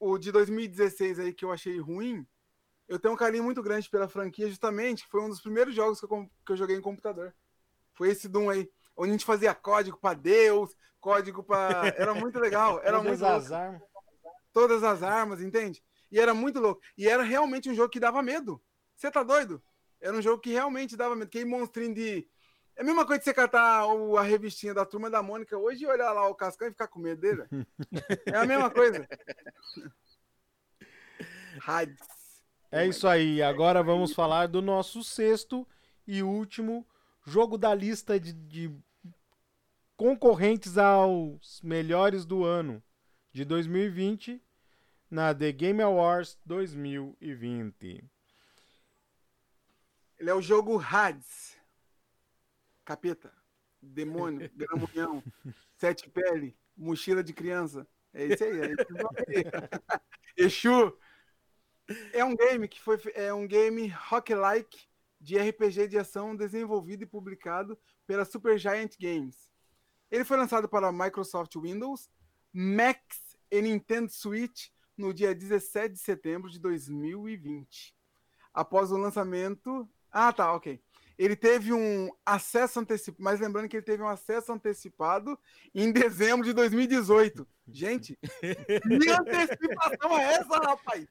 o 0.00 0.18
de 0.18 0.32
2016 0.32 1.20
aí 1.20 1.32
que 1.32 1.44
eu 1.44 1.52
achei 1.52 1.78
ruim, 1.78 2.26
eu 2.88 2.98
tenho 2.98 3.12
um 3.12 3.16
carinho 3.16 3.44
muito 3.44 3.62
grande 3.62 3.88
pela 3.90 4.08
franquia, 4.08 4.48
justamente, 4.48 5.04
que 5.04 5.10
foi 5.10 5.20
um 5.20 5.28
dos 5.28 5.40
primeiros 5.40 5.74
jogos 5.74 6.00
que 6.00 6.06
eu, 6.06 6.30
que 6.46 6.52
eu 6.52 6.56
joguei 6.56 6.76
em 6.76 6.80
computador. 6.80 7.34
Foi 7.94 8.08
esse 8.08 8.28
Doom 8.28 8.48
aí, 8.48 8.70
onde 8.96 9.10
a 9.10 9.12
gente 9.12 9.26
fazia 9.26 9.54
código 9.54 9.98
pra 9.98 10.14
Deus, 10.14 10.74
código 10.98 11.42
pra. 11.42 11.58
Era 11.98 12.14
muito 12.14 12.38
legal. 12.38 12.80
Era 12.80 12.98
Todas 12.98 13.06
muito 13.06 13.24
as 13.24 13.52
armas. 13.52 13.82
Todas 14.52 14.82
as 14.82 15.02
armas, 15.02 15.42
entende? 15.42 15.82
E 16.10 16.18
era 16.18 16.32
muito 16.32 16.58
louco. 16.58 16.80
E 16.96 17.06
era 17.06 17.22
realmente 17.22 17.68
um 17.68 17.74
jogo 17.74 17.90
que 17.90 18.00
dava 18.00 18.22
medo. 18.22 18.62
Você 18.96 19.10
tá 19.10 19.22
doido? 19.22 19.62
Era 20.00 20.16
um 20.16 20.22
jogo 20.22 20.40
que 20.40 20.50
realmente 20.50 20.96
dava 20.96 21.14
medo. 21.14 21.30
Que 21.30 21.44
monstrinho 21.44 21.94
de. 21.94 22.26
É 22.74 22.80
a 22.80 22.84
mesma 22.84 23.04
coisa 23.04 23.18
de 23.18 23.24
você 23.24 23.34
catar 23.34 23.84
a 23.84 24.22
revistinha 24.22 24.72
da 24.72 24.86
turma 24.86 25.10
da 25.10 25.22
Mônica 25.22 25.56
hoje 25.56 25.84
e 25.84 25.86
olhar 25.86 26.12
lá 26.12 26.26
o 26.28 26.34
Cascão 26.34 26.66
e 26.66 26.70
ficar 26.70 26.88
com 26.88 26.98
medo 26.98 27.20
dele. 27.20 27.44
É 28.24 28.36
a 28.36 28.46
mesma 28.46 28.70
coisa. 28.70 29.06
Hades. 31.66 32.17
É 32.70 32.86
isso 32.86 33.08
aí. 33.08 33.42
Agora 33.42 33.82
vamos 33.82 34.12
falar 34.12 34.46
do 34.46 34.60
nosso 34.60 35.02
sexto 35.02 35.66
e 36.06 36.22
último 36.22 36.86
jogo 37.24 37.56
da 37.56 37.74
lista 37.74 38.20
de, 38.20 38.32
de 38.32 38.70
concorrentes 39.96 40.76
aos 40.76 41.60
melhores 41.62 42.24
do 42.26 42.44
ano 42.44 42.82
de 43.32 43.44
2020 43.44 44.42
na 45.10 45.34
The 45.34 45.50
Game 45.52 45.82
Awards 45.82 46.38
2020. 46.44 48.04
Ele 50.18 50.30
é 50.30 50.34
o 50.34 50.42
jogo 50.42 50.78
Hades. 50.78 51.56
Capeta. 52.84 53.32
Demônio. 53.80 54.50
Gramunhão. 54.56 55.22
Sete 55.76 56.08
pele. 56.10 56.54
Mochila 56.76 57.24
de 57.24 57.32
criança. 57.32 57.86
É 58.12 58.26
isso 58.26 58.44
aí. 58.44 58.60
É 58.60 58.72
esse 58.72 58.92
nome 58.92 59.18
aí. 59.28 59.44
Exu. 60.36 60.98
É 62.12 62.24
um 62.24 62.36
game 62.36 62.68
que 62.68 62.80
foi. 62.80 62.98
É 63.14 63.32
um 63.32 63.46
game 63.46 63.88
rock-like 63.88 64.78
de 65.20 65.38
RPG 65.38 65.88
de 65.88 65.98
ação 65.98 66.36
desenvolvido 66.36 67.02
e 67.02 67.06
publicado 67.06 67.78
pela 68.06 68.24
Supergiant 68.24 68.94
Games. 69.00 69.50
Ele 70.10 70.24
foi 70.24 70.36
lançado 70.36 70.68
para 70.68 70.92
Microsoft 70.92 71.54
Windows, 71.56 72.08
Macs 72.52 73.36
e 73.50 73.60
Nintendo 73.60 74.10
Switch 74.10 74.68
no 74.96 75.12
dia 75.12 75.34
17 75.34 75.94
de 75.94 76.00
setembro 76.00 76.50
de 76.50 76.58
2020. 76.58 77.94
Após 78.52 78.90
o 78.90 78.96
lançamento. 78.96 79.88
Ah, 80.10 80.32
tá, 80.32 80.52
ok. 80.52 80.80
Ele 81.18 81.34
teve 81.34 81.72
um 81.72 82.10
acesso 82.24 82.78
antecipado, 82.78 83.22
mas 83.22 83.40
lembrando 83.40 83.68
que 83.68 83.76
ele 83.76 83.84
teve 83.84 84.02
um 84.02 84.08
acesso 84.08 84.52
antecipado 84.52 85.36
em 85.74 85.90
dezembro 85.90 86.46
de 86.46 86.52
2018. 86.52 87.46
Gente, 87.66 88.16
que 88.40 89.10
antecipação 89.10 90.16
é 90.18 90.34
essa, 90.34 90.56
rapaz? 90.58 91.06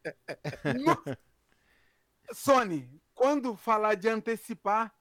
No- 0.79 1.17
Sony, 2.33 2.89
quando 3.13 3.55
falar 3.55 3.95
de 3.95 4.07
antecipar, 4.09 4.93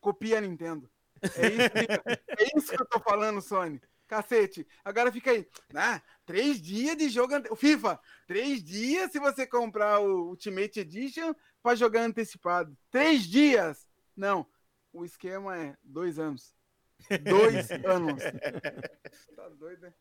copia 0.00 0.38
a 0.38 0.40
Nintendo. 0.40 0.90
É 1.22 1.48
isso, 1.48 1.70
que, 1.70 2.42
é 2.44 2.58
isso 2.58 2.76
que 2.76 2.82
eu 2.82 2.86
tô 2.86 3.00
falando, 3.00 3.40
Sony. 3.40 3.80
Cacete. 4.06 4.64
Agora 4.84 5.10
fica 5.10 5.32
aí. 5.32 5.48
Ah, 5.74 6.00
três 6.24 6.60
dias 6.60 6.96
de 6.96 7.08
jogo. 7.08 7.34
ante- 7.34 7.54
FIFA, 7.56 7.98
três 8.26 8.62
dias 8.62 9.10
se 9.10 9.18
você 9.18 9.44
comprar 9.46 9.98
o 10.00 10.28
Ultimate 10.28 10.78
Edition 10.80 11.34
para 11.62 11.74
jogar 11.74 12.02
antecipado. 12.02 12.76
Três 12.90 13.22
dias. 13.24 13.84
Não. 14.16 14.44
O 14.92 15.04
esquema 15.04 15.56
é 15.56 15.76
dois 15.84 16.18
anos. 16.18 16.52
Dois 17.22 17.70
anos. 17.70 18.22
Tá 19.36 19.48
doido, 19.50 19.82
né? 19.82 19.94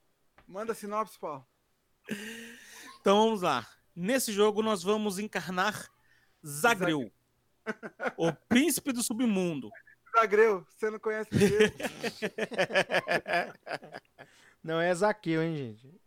Manda 0.48 0.74
sinopse, 0.74 1.20
Paulo. 1.20 1.46
Então 3.02 3.26
vamos 3.26 3.42
lá. 3.42 3.68
Nesse 3.94 4.32
jogo 4.32 4.62
nós 4.62 4.82
vamos 4.82 5.20
encarnar 5.20 5.92
Zagreu, 6.46 7.12
o 8.16 8.32
príncipe 8.32 8.94
do 8.94 9.04
submundo. 9.04 9.70
Zagreu, 10.18 10.66
você 10.70 10.90
não 10.90 11.00
conhece 11.00 11.30
ele. 11.34 11.74
Não 14.64 14.80
é 14.82 14.96
Zaqueu, 14.96 15.44
hein, 15.44 15.58
gente? 15.58 16.02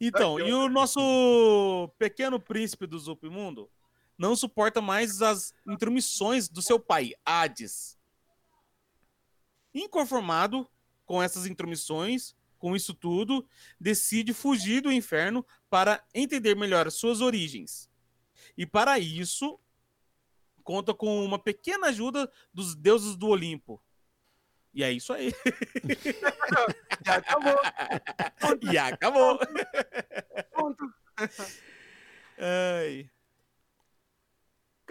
Então, 0.00 0.38
e 0.38 0.52
o 0.52 0.68
nosso 0.68 1.90
pequeno 1.98 2.38
príncipe 2.38 2.86
do 2.86 3.00
submundo 3.00 3.68
não 4.16 4.36
suporta 4.36 4.80
mais 4.80 5.22
as 5.22 5.54
intromissões 5.66 6.48
do 6.48 6.62
seu 6.62 6.78
pai, 6.78 7.12
Hades. 7.24 7.98
Inconformado 9.74 10.68
com 11.04 11.22
essas 11.22 11.46
intromissões, 11.46 12.34
com 12.58 12.76
isso 12.76 12.94
tudo, 12.94 13.46
decide 13.80 14.32
fugir 14.32 14.80
do 14.80 14.92
inferno 14.92 15.44
para 15.68 16.02
entender 16.14 16.54
melhor 16.54 16.86
as 16.86 16.94
suas 16.94 17.20
origens. 17.20 17.90
E 18.56 18.64
para 18.66 18.98
isso, 18.98 19.58
conta 20.62 20.94
com 20.94 21.24
uma 21.24 21.38
pequena 21.38 21.88
ajuda 21.88 22.30
dos 22.52 22.74
deuses 22.74 23.16
do 23.16 23.28
Olimpo. 23.28 23.82
E 24.74 24.82
é 24.82 24.90
isso 24.90 25.12
aí. 25.12 25.32
Já 27.04 27.16
acabou. 27.16 27.60
e 28.72 28.78
acabou. 28.78 29.38
Ponto. 30.54 30.94
Ai. 32.38 33.10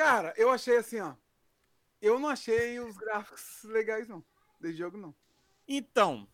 Cara, 0.04 0.34
eu 0.36 0.50
achei 0.50 0.78
assim, 0.78 1.00
ó. 1.00 1.14
Eu 2.02 2.20
não 2.20 2.28
achei 2.30 2.80
os 2.80 2.98
gráficos 2.98 3.60
legais, 3.66 4.08
não. 4.08 4.24
Desse 4.60 4.76
jogo, 4.76 4.98
não. 4.98 5.14
Então, 5.68 6.28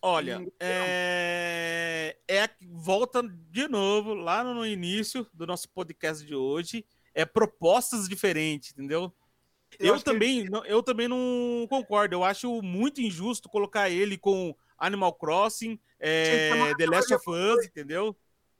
olha, 0.00 0.38
Não. 0.38 0.50
é... 0.58 2.16
é 2.26 2.48
volta 2.62 3.22
de 3.22 3.68
novo 3.68 4.14
lá 4.14 4.42
no 4.42 4.64
início 4.64 5.26
do 5.34 5.46
nosso 5.46 5.68
podcast 5.68 6.24
de 6.24 6.34
hoje. 6.34 6.82
É 7.12 7.26
propostas 7.26 8.08
diferentes, 8.08 8.72
entendeu? 8.72 9.12
Eu, 9.78 9.78
que 9.78 9.86
ele- 9.86 10.02
também, 10.02 10.44
não- 10.48 10.64
eu 10.64 10.82
também 10.82 11.06
não 11.06 11.66
concordo. 11.68 12.14
Eu 12.14 12.24
acho 12.24 12.62
muito 12.62 13.02
injusto 13.02 13.50
colocar 13.50 13.90
ele 13.90 14.16
com 14.16 14.56
Animal 14.78 15.12
Crossing, 15.12 15.78
é, 16.00 16.70
que 16.70 16.76
The 16.78 16.86
Last 16.86 17.12
of 17.12 17.30
Us, 17.30 17.66
entendeu? 17.66 18.16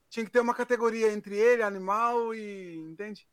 Tinha 0.07 0.23
que 0.23 0.31
ter 0.31 0.39
uma 0.39 0.53
categoria 0.53 1.11
entre 1.11 1.35
ele, 1.35 1.63
animal 1.63 2.35
e. 2.35 2.75
Entende? 2.77 3.27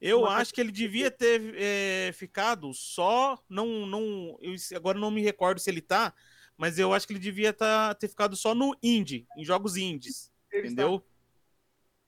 Eu 0.00 0.20
Uma 0.22 0.34
acho 0.36 0.52
que 0.52 0.60
ele 0.60 0.70
devia 0.72 1.10
ter 1.10 1.54
é, 1.56 2.12
ficado 2.12 2.72
só. 2.74 3.42
Não, 3.48 3.86
não, 3.86 4.38
eu 4.40 4.54
agora 4.76 4.98
não 4.98 5.10
me 5.10 5.22
recordo 5.22 5.58
se 5.58 5.70
ele 5.70 5.80
tá, 5.80 6.12
mas 6.56 6.78
eu 6.78 6.92
acho 6.92 7.06
que 7.06 7.12
ele 7.12 7.20
devia 7.20 7.52
tá, 7.52 7.94
ter 7.94 8.08
ficado 8.08 8.36
só 8.36 8.54
no 8.54 8.76
indie, 8.82 9.26
em 9.36 9.44
jogos 9.44 9.76
indies, 9.76 10.30
Ele 10.52 10.66
entendeu? 10.66 11.04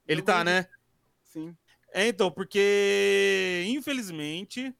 Ele 0.07 0.20
Jogo 0.20 0.26
tá, 0.26 0.45
né? 0.45 0.61
está- 0.61 0.78
Sim. 1.24 1.57
É, 1.93 2.07
então, 2.09 2.30
porque 2.30 3.64
infelizmente, 3.68 4.74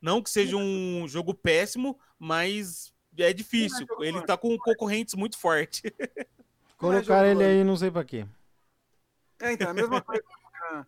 não 0.00 0.22
que 0.22 0.28
seja 0.30 0.56
um 0.56 1.06
jogo 1.08 1.32
péssimo, 1.34 1.98
mas 2.18 2.92
é 3.18 3.32
difícil. 3.32 3.86
jogo 3.88 4.04
Ele 4.04 4.12
forte. 4.12 4.26
tá 4.26 4.36
com 4.36 4.58
concorrentes 4.58 5.14
muito 5.14 5.38
fortes. 5.38 5.82
Colocaram 6.76 7.28
jogo 7.30 7.42
ele 7.42 7.50
aí, 7.60 7.64
não 7.64 7.76
sei 7.76 7.90
pra 7.90 8.04
quê. 8.04 8.26
É, 9.40 9.52
então, 9.52 9.68
é 9.68 9.70
a 9.70 9.74
mesma 9.74 10.00
coisa 10.02 10.22
colocar 10.22 10.86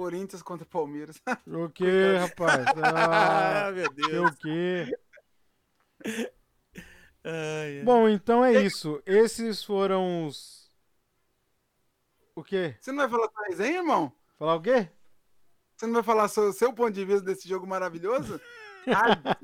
Corinthians 0.00 0.42
contra 0.42 0.64
Palmeiras. 0.64 1.20
O 1.46 1.68
quê, 1.68 2.16
rapaz? 2.18 2.64
Ah, 2.82 3.66
Ah, 3.66 3.72
meu 3.72 3.92
Deus. 3.92 4.30
o 4.30 4.36
quê? 4.38 4.98
Ai, 7.22 7.78
ai. 7.78 7.82
Bom, 7.84 8.08
então 8.08 8.42
é 8.42 8.62
isso. 8.62 9.02
Esses 9.04 9.62
foram 9.62 10.26
os. 10.26 10.70
O 12.34 12.42
quê? 12.42 12.76
Você 12.80 12.90
não 12.92 12.98
vai 13.06 13.10
falar 13.10 13.28
sua 13.30 13.46
resenha, 13.48 13.78
irmão? 13.80 14.10
Falar 14.38 14.54
o 14.54 14.62
quê? 14.62 14.88
Você 15.76 15.84
não 15.86 15.92
vai 15.94 16.02
falar 16.02 16.28
seu, 16.28 16.50
seu 16.54 16.72
ponto 16.72 16.92
de 16.92 17.04
vista 17.04 17.20
desse 17.22 17.46
jogo 17.46 17.66
maravilhoso? 17.66 18.40
Ah? 18.86 19.36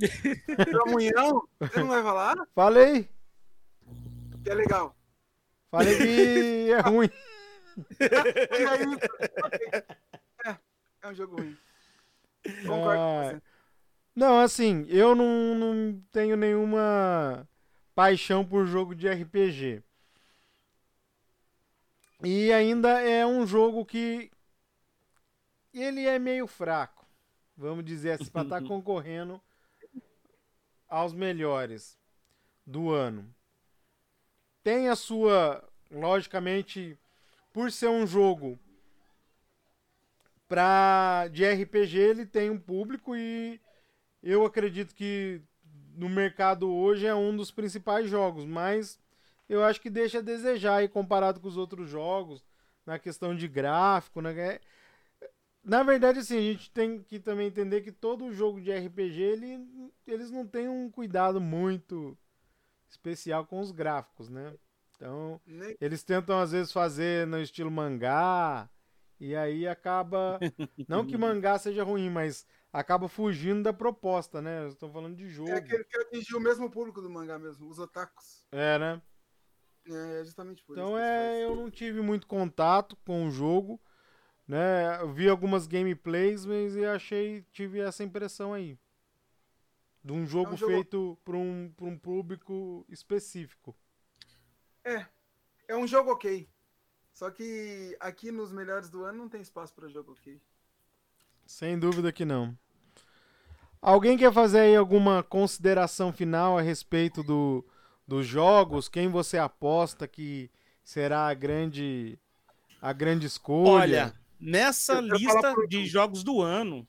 Você 1.60 1.80
não 1.80 1.88
vai 1.88 2.02
falar? 2.02 2.36
Falei! 2.54 3.06
Que 4.42 4.48
é 4.50 4.54
legal. 4.54 4.96
Falei 5.70 5.94
que 5.98 6.70
é 6.72 6.80
ruim. 6.80 7.10
É 8.00 8.82
isso. 8.82 10.05
É, 11.06 11.10
um 11.10 11.14
jogo 11.14 11.36
ruim. 11.36 11.56
Concordo 12.66 13.00
Ah, 13.00 13.06
com 13.06 13.28
você. 13.28 13.42
Não, 14.14 14.40
assim, 14.40 14.86
eu 14.88 15.14
não, 15.14 15.54
não 15.54 16.02
tenho 16.10 16.36
nenhuma 16.36 17.48
paixão 17.94 18.44
por 18.44 18.66
jogo 18.66 18.94
de 18.94 19.08
RPG. 19.08 19.82
E 22.24 22.52
ainda 22.52 23.00
é 23.00 23.24
um 23.24 23.46
jogo 23.46 23.84
que 23.84 24.30
ele 25.72 26.06
é 26.06 26.18
meio 26.18 26.46
fraco. 26.46 27.06
vamos 27.56 27.84
dizer 27.84 28.12
assim, 28.12 28.30
para 28.30 28.42
estar 28.42 28.60
tá 28.60 28.66
concorrendo 28.66 29.40
aos 30.88 31.12
melhores 31.12 31.96
do 32.66 32.90
ano. 32.90 33.32
Tem 34.64 34.88
a 34.88 34.96
sua, 34.96 35.62
logicamente, 35.88 36.98
por 37.52 37.70
ser 37.70 37.88
um 37.88 38.06
jogo 38.06 38.58
pra, 40.48 41.28
de 41.28 41.44
RPG, 41.44 41.98
ele 41.98 42.26
tem 42.26 42.50
um 42.50 42.58
público 42.58 43.16
e 43.16 43.60
eu 44.22 44.44
acredito 44.44 44.94
que 44.94 45.40
no 45.94 46.08
mercado 46.08 46.70
hoje 46.70 47.06
é 47.06 47.14
um 47.14 47.36
dos 47.36 47.50
principais 47.50 48.08
jogos, 48.08 48.44
mas 48.44 48.98
eu 49.48 49.64
acho 49.64 49.80
que 49.80 49.90
deixa 49.90 50.18
a 50.18 50.22
desejar 50.22 50.76
aí 50.76 50.88
comparado 50.88 51.40
com 51.40 51.48
os 51.48 51.56
outros 51.56 51.88
jogos, 51.88 52.44
na 52.84 52.98
questão 52.98 53.34
de 53.34 53.48
gráfico, 53.48 54.20
né? 54.20 54.32
É, 54.38 54.60
na 55.64 55.82
verdade, 55.82 56.20
assim, 56.20 56.38
a 56.38 56.52
gente 56.52 56.70
tem 56.70 57.02
que 57.02 57.18
também 57.18 57.48
entender 57.48 57.80
que 57.80 57.90
todo 57.90 58.32
jogo 58.32 58.60
de 58.60 58.70
RPG, 58.72 59.20
ele, 59.20 59.92
eles 60.06 60.30
não 60.30 60.46
têm 60.46 60.68
um 60.68 60.88
cuidado 60.90 61.40
muito 61.40 62.16
especial 62.88 63.44
com 63.44 63.60
os 63.60 63.72
gráficos, 63.72 64.28
né? 64.28 64.54
Então, 64.94 65.40
eles 65.80 66.02
tentam 66.02 66.38
às 66.38 66.52
vezes 66.52 66.72
fazer 66.72 67.26
no 67.26 67.38
estilo 67.40 67.70
mangá, 67.70 68.70
e 69.18 69.34
aí 69.34 69.66
acaba. 69.66 70.38
Não 70.88 71.06
que 71.06 71.16
mangá 71.16 71.58
seja 71.58 71.82
ruim, 71.82 72.10
mas 72.10 72.46
acaba 72.72 73.08
fugindo 73.08 73.62
da 73.62 73.72
proposta, 73.72 74.42
né? 74.42 74.68
Estou 74.68 74.90
falando 74.90 75.16
de 75.16 75.28
jogo. 75.28 75.50
É 75.50 75.60
que 75.60 75.74
ele 75.74 75.84
quer 75.84 76.02
atingir 76.02 76.34
o 76.36 76.40
mesmo 76.40 76.70
público 76.70 77.00
do 77.00 77.10
mangá 77.10 77.38
mesmo, 77.38 77.68
os 77.68 77.78
otakus. 77.78 78.46
É, 78.52 78.78
né? 78.78 79.02
É, 79.88 80.24
justamente 80.24 80.62
por 80.64 80.74
então, 80.74 80.88
isso. 80.88 80.96
Então 80.96 81.04
é, 81.04 81.44
eu 81.44 81.56
não 81.56 81.70
tive 81.70 82.00
muito 82.00 82.26
contato 82.26 82.96
com 83.04 83.26
o 83.26 83.30
jogo, 83.30 83.80
né? 84.46 85.00
Eu 85.00 85.12
vi 85.12 85.28
algumas 85.28 85.66
gameplays, 85.66 86.44
mas 86.44 86.76
eu 86.76 86.90
achei, 86.90 87.42
tive 87.52 87.80
essa 87.80 88.04
impressão 88.04 88.52
aí. 88.52 88.78
De 90.04 90.12
um 90.12 90.26
jogo, 90.26 90.50
é 90.50 90.54
um 90.54 90.56
jogo... 90.56 90.72
feito 90.72 91.18
para 91.24 91.36
um, 91.36 91.72
pra 91.76 91.86
um 91.86 91.98
público 91.98 92.84
específico. 92.88 93.76
É, 94.84 95.06
é 95.68 95.76
um 95.76 95.86
jogo 95.86 96.12
ok. 96.12 96.48
Só 97.16 97.30
que 97.30 97.96
aqui 97.98 98.30
nos 98.30 98.52
melhores 98.52 98.90
do 98.90 99.02
ano 99.02 99.16
não 99.16 99.28
tem 99.30 99.40
espaço 99.40 99.72
para 99.72 99.88
jogo 99.88 100.12
ok. 100.12 100.38
Sem 101.46 101.78
dúvida 101.78 102.12
que 102.12 102.26
não. 102.26 102.54
Alguém 103.80 104.18
quer 104.18 104.30
fazer 104.30 104.60
aí 104.60 104.76
alguma 104.76 105.22
consideração 105.22 106.12
final 106.12 106.58
a 106.58 106.60
respeito 106.60 107.22
do, 107.22 107.64
dos 108.06 108.26
jogos? 108.26 108.86
Quem 108.86 109.08
você 109.08 109.38
aposta 109.38 110.06
que 110.06 110.50
será 110.84 111.26
a 111.26 111.32
grande 111.32 112.18
a 112.82 112.92
grande 112.92 113.26
escolha? 113.26 113.72
Olha, 113.80 114.14
nessa 114.38 115.00
lista 115.00 115.54
de 115.66 115.86
jogos 115.86 116.22
do 116.22 116.42
ano, 116.42 116.86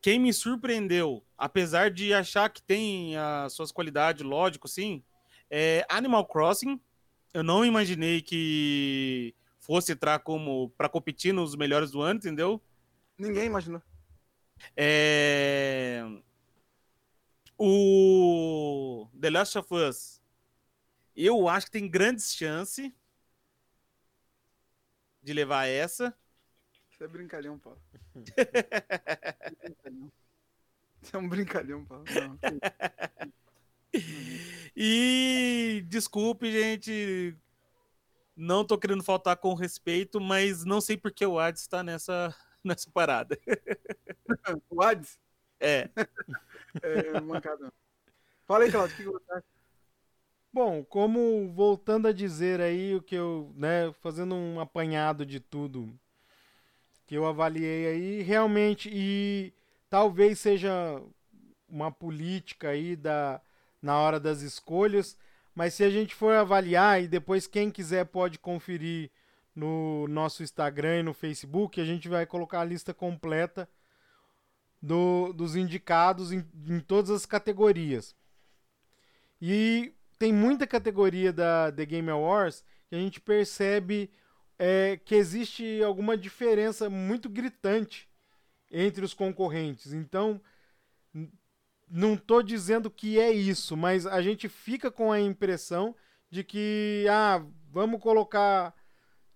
quem 0.00 0.18
me 0.18 0.32
surpreendeu, 0.32 1.22
apesar 1.36 1.90
de 1.90 2.14
achar 2.14 2.48
que 2.48 2.62
tem 2.62 3.14
as 3.18 3.52
suas 3.52 3.70
qualidades, 3.70 4.24
lógico, 4.24 4.66
sim, 4.66 5.04
é 5.50 5.84
Animal 5.90 6.24
Crossing. 6.24 6.80
Eu 7.32 7.42
não 7.42 7.64
imaginei 7.64 8.22
que 8.22 9.34
fosse 9.58 9.92
entrar 9.92 10.18
como 10.20 10.70
para 10.70 10.88
competir 10.88 11.32
nos 11.32 11.54
melhores 11.54 11.90
do 11.90 12.00
ano, 12.00 12.18
entendeu? 12.18 12.62
Ninguém 13.18 13.46
imaginou. 13.46 13.82
É... 14.76 16.02
O 17.58 19.08
The 19.20 19.30
Last 19.30 19.58
of 19.58 19.74
Us. 19.74 20.22
Eu 21.14 21.48
acho 21.48 21.66
que 21.66 21.72
tem 21.72 21.88
grandes 21.88 22.34
chances 22.34 22.92
de 25.22 25.32
levar 25.32 25.66
essa. 25.66 26.16
Você 26.90 27.04
é 27.04 27.08
brincalhão, 27.08 27.58
Paulo. 27.58 27.82
Você 31.00 31.14
é 31.14 31.18
um 31.18 31.28
brincalhão, 31.28 31.84
Paulo. 31.84 32.04
Não, 32.14 32.38
e 34.80 35.84
desculpe, 35.88 36.52
gente. 36.52 37.36
Não 38.36 38.64
tô 38.64 38.78
querendo 38.78 39.02
faltar 39.02 39.36
com 39.36 39.52
respeito, 39.52 40.20
mas 40.20 40.64
não 40.64 40.80
sei 40.80 40.96
porque 40.96 41.26
o 41.26 41.36
Hades 41.36 41.62
está 41.62 41.82
nessa, 41.82 42.32
nessa 42.62 42.88
parada. 42.88 43.36
o 44.70 44.80
Hades? 44.80 45.18
É. 45.58 45.90
é 46.80 47.20
mancada. 47.20 47.72
Fala 48.46 48.62
aí, 48.62 48.70
Claudio, 48.70 48.94
o 48.94 48.96
que 48.96 49.04
você 49.04 49.32
acha? 49.32 49.44
Bom, 50.52 50.84
como 50.84 51.52
voltando 51.52 52.06
a 52.06 52.12
dizer 52.12 52.60
aí 52.60 52.94
o 52.94 53.02
que 53.02 53.16
eu, 53.16 53.52
né, 53.56 53.92
fazendo 54.00 54.36
um 54.36 54.60
apanhado 54.60 55.26
de 55.26 55.40
tudo 55.40 55.92
que 57.04 57.16
eu 57.16 57.26
avaliei 57.26 57.86
aí, 57.88 58.22
realmente 58.22 58.88
e 58.92 59.52
talvez 59.90 60.38
seja 60.38 61.02
uma 61.68 61.90
política 61.90 62.68
aí 62.68 62.94
da 62.94 63.42
na 63.80 63.98
hora 63.98 64.18
das 64.18 64.40
escolhas, 64.42 65.16
mas 65.54 65.74
se 65.74 65.84
a 65.84 65.90
gente 65.90 66.14
for 66.14 66.34
avaliar 66.34 67.02
e 67.02 67.08
depois 67.08 67.46
quem 67.46 67.70
quiser 67.70 68.04
pode 68.06 68.38
conferir 68.38 69.10
no 69.54 70.06
nosso 70.08 70.42
Instagram 70.42 71.00
e 71.00 71.02
no 71.02 71.12
Facebook, 71.12 71.80
a 71.80 71.84
gente 71.84 72.08
vai 72.08 72.24
colocar 72.24 72.60
a 72.60 72.64
lista 72.64 72.94
completa 72.94 73.68
do, 74.80 75.32
dos 75.32 75.56
indicados 75.56 76.30
em, 76.30 76.46
em 76.66 76.78
todas 76.80 77.10
as 77.10 77.26
categorias. 77.26 78.14
E 79.40 79.92
tem 80.18 80.32
muita 80.32 80.66
categoria 80.66 81.32
da 81.32 81.72
The 81.72 81.86
Game 81.86 82.10
Awards 82.10 82.64
que 82.88 82.94
a 82.94 82.98
gente 82.98 83.20
percebe 83.20 84.10
é, 84.58 84.96
que 85.04 85.14
existe 85.14 85.82
alguma 85.82 86.16
diferença 86.16 86.88
muito 86.90 87.28
gritante 87.28 88.08
entre 88.70 89.04
os 89.04 89.14
concorrentes. 89.14 89.92
Então, 89.92 90.40
não 91.90 92.14
estou 92.14 92.42
dizendo 92.42 92.90
que 92.90 93.18
é 93.18 93.30
isso, 93.30 93.76
mas 93.76 94.06
a 94.06 94.20
gente 94.20 94.48
fica 94.48 94.90
com 94.90 95.10
a 95.10 95.20
impressão 95.20 95.94
de 96.30 96.44
que, 96.44 97.06
ah, 97.10 97.44
vamos 97.70 98.00
colocar 98.00 98.74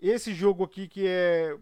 esse 0.00 0.34
jogo 0.34 0.64
aqui 0.64 0.88
que 0.88 1.06
é 1.06 1.56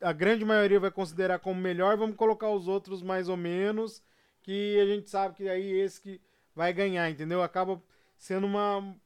a 0.00 0.12
grande 0.12 0.44
maioria 0.44 0.78
vai 0.78 0.90
considerar 0.90 1.38
como 1.38 1.60
melhor, 1.60 1.96
vamos 1.96 2.16
colocar 2.16 2.50
os 2.50 2.68
outros 2.68 3.02
mais 3.02 3.28
ou 3.28 3.36
menos, 3.36 4.02
que 4.42 4.78
a 4.78 4.86
gente 4.86 5.08
sabe 5.08 5.34
que 5.34 5.48
aí 5.48 5.70
esse 5.80 6.00
que 6.00 6.20
vai 6.54 6.72
ganhar, 6.72 7.10
entendeu? 7.10 7.42
Acaba 7.42 7.82
sendo 8.16 8.46
uma, 8.46 8.96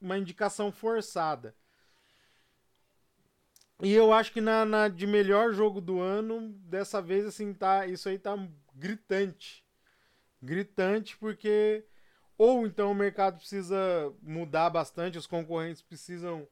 uma 0.00 0.18
indicação 0.18 0.72
forçada. 0.72 1.54
E 3.82 3.92
eu 3.92 4.12
acho 4.12 4.32
que 4.32 4.40
na, 4.40 4.64
na 4.64 4.88
de 4.88 5.06
melhor 5.06 5.52
jogo 5.52 5.80
do 5.80 6.00
ano, 6.00 6.52
dessa 6.64 7.00
vez 7.00 7.24
assim 7.24 7.54
tá, 7.54 7.86
isso 7.86 8.08
aí 8.08 8.18
tá 8.18 8.36
gritante 8.74 9.64
gritante, 10.42 11.16
porque 11.16 11.84
ou 12.38 12.66
então 12.66 12.90
o 12.90 12.94
mercado 12.94 13.36
precisa 13.38 14.12
mudar 14.22 14.70
bastante, 14.70 15.18
os 15.18 15.26
concorrentes 15.26 15.82
precisam 15.82 16.48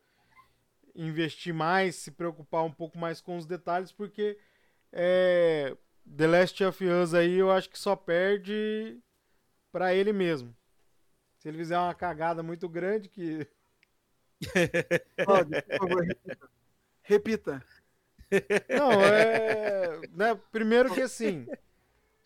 investir 0.94 1.54
mais, 1.54 1.96
se 1.96 2.10
preocupar 2.10 2.64
um 2.64 2.72
pouco 2.72 2.98
mais 2.98 3.20
com 3.20 3.36
os 3.36 3.46
detalhes, 3.46 3.92
porque 3.92 4.38
é, 4.92 5.76
The 6.16 6.26
Last 6.26 6.64
of 6.64 6.84
Us 6.84 7.14
aí 7.14 7.34
eu 7.34 7.50
acho 7.50 7.70
que 7.70 7.78
só 7.78 7.96
perde 7.96 8.98
para 9.72 9.94
ele 9.94 10.12
mesmo. 10.12 10.54
Se 11.38 11.48
ele 11.48 11.58
fizer 11.58 11.78
uma 11.78 11.94
cagada 11.94 12.42
muito 12.42 12.68
grande 12.68 13.08
que 13.08 13.46
Pode, 15.24 15.62
por 15.62 15.78
favor, 15.78 16.04
repita. 16.04 16.50
repita. 17.02 17.64
Não, 18.68 18.92
é, 18.92 20.00
né, 20.10 20.38
primeiro 20.52 20.92
que 20.92 21.00
assim, 21.00 21.46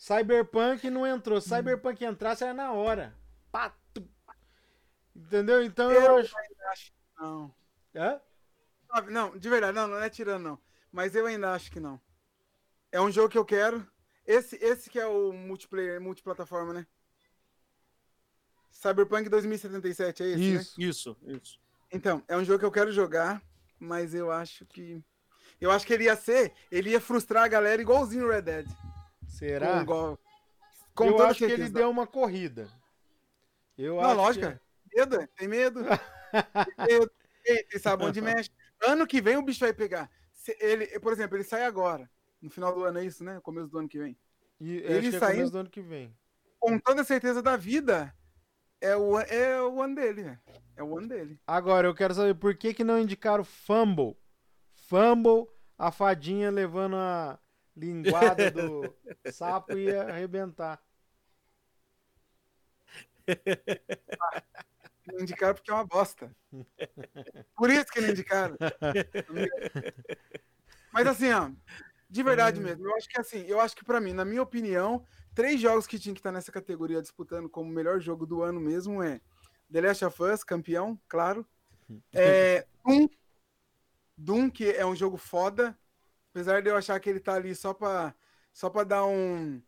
Cyberpunk 0.03 0.91
não 0.91 1.07
entrou. 1.07 1.41
Se 1.41 1.49
Cyberpunk 1.49 2.05
entrasse, 2.05 2.43
era 2.43 2.53
na 2.53 2.73
hora. 2.73 3.17
Pato. 3.53 4.05
Entendeu? 5.15 5.63
Então 5.63 5.93
eu, 5.93 6.03
eu 6.03 6.17
acho. 6.17 6.37
acho 6.73 6.93
não. 7.17 7.55
É? 7.95 8.21
Não, 9.09 9.39
de 9.39 9.49
verdade, 9.49 9.77
não, 9.77 9.87
não 9.87 9.99
é 9.99 10.11
tirando, 10.11 10.43
não. 10.43 10.59
Mas 10.91 11.15
eu 11.15 11.25
ainda 11.25 11.53
acho 11.53 11.71
que 11.71 11.79
não. 11.79 12.01
É 12.91 13.01
um 13.01 13.13
jogo 13.13 13.29
que 13.29 13.39
eu 13.39 13.45
quero. 13.45 13.87
Esse, 14.27 14.57
esse 14.57 14.91
que 14.91 14.99
é 14.99 15.07
o 15.07 15.33
multiplayer, 15.33 16.01
multiplataforma, 16.01 16.73
né? 16.73 16.87
Cyberpunk 18.73 19.29
2077, 19.29 20.23
é 20.25 20.27
esse, 20.27 20.43
isso, 20.43 20.81
né? 20.81 20.89
Isso, 20.89 21.17
isso. 21.29 21.61
Então, 21.93 22.25
é 22.27 22.37
um 22.37 22.45
jogo 22.45 22.59
que 22.59 22.65
eu 22.65 22.73
quero 22.73 22.91
jogar, 22.91 23.41
mas 23.79 24.17
eu 24.17 24.33
acho 24.33 24.67
que. 24.67 25.01
Eu 25.61 25.71
acho 25.71 25.87
que 25.87 25.93
ele 25.93 26.05
ia 26.05 26.17
ser. 26.17 26.53
Ele 26.73 26.91
ia 26.91 27.01
frustrar 27.01 27.45
a 27.45 27.49
galera 27.49 27.81
igualzinho 27.81 28.27
o 28.27 28.31
Red 28.31 28.43
Dead. 28.43 28.92
Será? 29.33 29.85
Com, 29.85 30.19
com 30.95 31.05
eu 31.07 31.23
acho 31.23 31.39
que 31.39 31.53
ele 31.53 31.71
deu 31.71 31.91
uma 31.91 32.07
corrida. 32.07 32.69
Eu 33.77 33.97
Não, 33.97 34.15
lógico. 34.15 34.47
Que... 34.47 34.99
Medo, 34.99 35.27
tem 35.37 35.49
medo. 35.49 35.83
tem 35.83 36.87
medo. 36.87 37.11
Tem, 37.43 37.79
sabe 37.81 38.05
onde 38.05 38.21
mexe. 38.21 38.51
Ano 38.87 39.07
que 39.07 39.21
vem 39.23 39.37
o 39.37 39.43
bicho 39.43 39.61
vai 39.61 39.73
pegar. 39.73 40.11
Se 40.33 40.57
ele, 40.61 40.87
por 41.01 41.13
exemplo, 41.13 41.37
ele 41.37 41.45
sai 41.45 41.65
agora. 41.65 42.09
No 42.43 42.51
final 42.51 42.75
do 42.75 42.85
ano 42.85 42.99
é 42.99 43.05
isso, 43.05 43.25
né? 43.25 43.41
Começo 43.41 43.69
do 43.69 43.79
ano 43.79 43.89
que 43.89 43.99
vem. 43.99 44.19
E, 44.61 44.77
ele 44.79 45.11
sai. 45.13 45.33
É 45.33 45.35
começo 45.37 45.53
do 45.53 45.59
ano 45.59 45.71
que 45.71 45.81
vem. 45.81 46.15
Com 46.61 46.79
toda 46.79 47.03
certeza 47.03 47.43
da 47.43 47.57
vida, 47.57 48.15
é 48.81 48.95
o, 48.95 49.19
é 49.19 49.63
o 49.63 49.81
ano 49.81 49.95
dele, 49.95 50.25
né? 50.25 50.41
É 50.77 50.83
o 50.83 50.99
ano 50.99 51.09
dele. 51.09 51.41
Agora, 51.47 51.89
eu 51.89 51.95
quero 51.95 52.15
saber 52.15 52.35
por 52.35 52.55
que, 52.55 52.75
que 52.75 52.85
não 52.85 53.01
indicaram 53.01 53.45
Fumble. 53.45 54.17
Fumble, 54.75 55.47
a 55.79 55.91
fadinha 55.91 56.51
levando 56.51 56.97
a 56.97 57.39
linguada 57.77 58.51
do 58.51 58.95
sapo 59.33 59.77
ia 59.77 60.03
arrebentar. 60.03 60.83
Não 65.07 65.21
indicaram 65.21 65.55
porque 65.55 65.71
é 65.71 65.75
uma 65.75 65.87
bosta. 65.87 66.35
Por 67.57 67.71
isso 67.71 67.87
que 67.87 68.01
não 68.01 68.11
indicaram. 68.11 68.57
Mas 70.93 71.07
assim, 71.07 71.33
ó, 71.33 71.51
de 72.09 72.23
verdade 72.23 72.61
mesmo, 72.61 72.87
eu 72.87 72.97
acho 72.97 73.09
que 73.09 73.21
assim, 73.21 73.45
eu 73.47 73.61
acho 73.61 73.75
que 73.75 73.85
para 73.85 74.01
mim, 74.01 74.13
na 74.13 74.25
minha 74.25 74.43
opinião, 74.43 75.05
três 75.35 75.61
jogos 75.61 75.87
que 75.87 75.99
tinha 75.99 76.15
que 76.15 76.21
estar 76.21 76.33
nessa 76.33 76.53
categoria 76.53 77.01
disputando 77.01 77.49
como 77.49 77.71
melhor 77.71 78.01
jogo 78.01 78.27
do 78.27 78.43
ano 78.43 78.61
mesmo 78.61 79.03
é 79.03 79.21
The 79.73 79.81
Last 79.81 80.05
of 80.05 80.23
Us, 80.23 80.45
campeão, 80.45 81.01
claro. 81.09 81.47
É, 82.13 82.67
Doom, 82.85 83.09
Doom, 84.17 84.51
que 84.51 84.71
é 84.71 84.85
um 84.85 84.95
jogo 84.95 85.17
foda, 85.17 85.77
apesar 86.33 86.63
de 86.63 86.71
eu 86.71 86.77
achar 86.77 86.99
que 86.99 87.09
ele 87.09 87.21
tá 87.21 87.35
ali 87.35 87.55
só 87.55 87.75
pra, 87.75 88.15
só 88.53 88.71
pra 88.71 88.85
dar 88.85 89.05
um, 89.05 89.63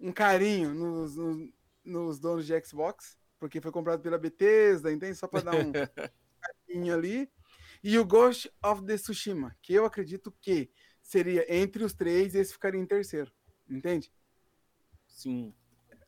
um 0.00 0.10
carinho 0.10 0.74
nos, 0.74 1.16
nos, 1.16 1.50
nos 1.84 2.18
donos 2.18 2.46
de 2.46 2.58
Xbox, 2.64 3.18
porque 3.38 3.60
foi 3.60 3.70
comprado 3.70 4.00
pela 4.00 4.18
Bethesda, 4.18 4.90
entende? 4.90 5.14
Só 5.14 5.28
pra 5.28 5.42
dar 5.42 5.54
um 5.54 5.70
carinho 6.66 6.94
ali. 6.94 7.30
E 7.84 7.98
o 7.98 8.04
Ghost 8.04 8.50
of 8.64 8.84
the 8.84 8.96
Tsushima, 8.96 9.54
que 9.60 9.74
eu 9.74 9.84
acredito 9.84 10.34
que 10.40 10.70
seria 11.02 11.44
entre 11.54 11.84
os 11.84 11.92
três, 11.92 12.34
esse 12.34 12.54
ficaria 12.54 12.80
em 12.80 12.86
terceiro, 12.86 13.30
entende? 13.68 14.10
Sim. 15.06 15.54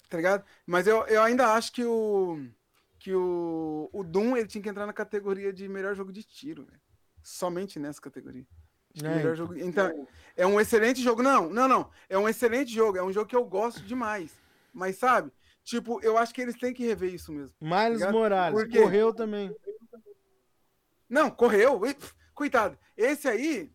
Tá 0.09 0.17
ligado? 0.17 0.45
Mas 0.67 0.87
eu, 0.87 1.07
eu 1.07 1.23
ainda 1.23 1.53
acho 1.53 1.71
que 1.71 1.85
o 1.85 2.49
que 2.99 3.15
o, 3.15 3.89
o 3.93 4.03
Doom 4.03 4.37
ele 4.37 4.49
tinha 4.49 4.61
que 4.61 4.69
entrar 4.69 4.85
na 4.85 4.93
categoria 4.93 5.53
de 5.53 5.69
melhor 5.69 5.95
jogo 5.95 6.13
de 6.13 6.25
tiro, 6.25 6.65
véio. 6.65 6.81
somente 7.23 7.79
nessa 7.79 8.01
categoria. 8.01 8.45
É, 9.05 9.17
melhor 9.17 9.37
jogo. 9.37 9.57
Então, 9.59 10.09
é 10.37 10.47
um 10.47 10.61
excelente 10.61 11.03
jogo. 11.03 11.23
Não, 11.23 11.49
não, 11.49 11.69
não. 11.69 11.91
É 12.09 12.19
um 12.19 12.29
excelente 12.29 12.73
jogo. 12.73 12.99
É 12.99 13.03
um 13.03 13.13
jogo 13.13 13.27
que 13.29 13.37
eu 13.37 13.45
gosto 13.45 13.83
demais. 13.83 14.33
Mas 14.73 14.97
sabe? 14.97 15.33
Tipo, 15.65 16.01
eu 16.03 16.17
acho 16.17 16.33
que 16.33 16.41
eles 16.41 16.57
têm 16.57 16.73
que 16.73 16.87
rever 16.87 17.13
isso 17.13 17.33
mesmo. 17.33 17.55
Miles 17.61 17.97
Obrigado. 17.97 18.13
Morales, 18.13 18.59
Por 18.59 18.69
quê? 18.69 18.81
correu 18.81 19.13
também. 19.13 19.55
Não, 21.09 21.31
correu. 21.31 21.81
Coitado. 22.35 22.79
Esse 22.97 23.29
aí, 23.29 23.71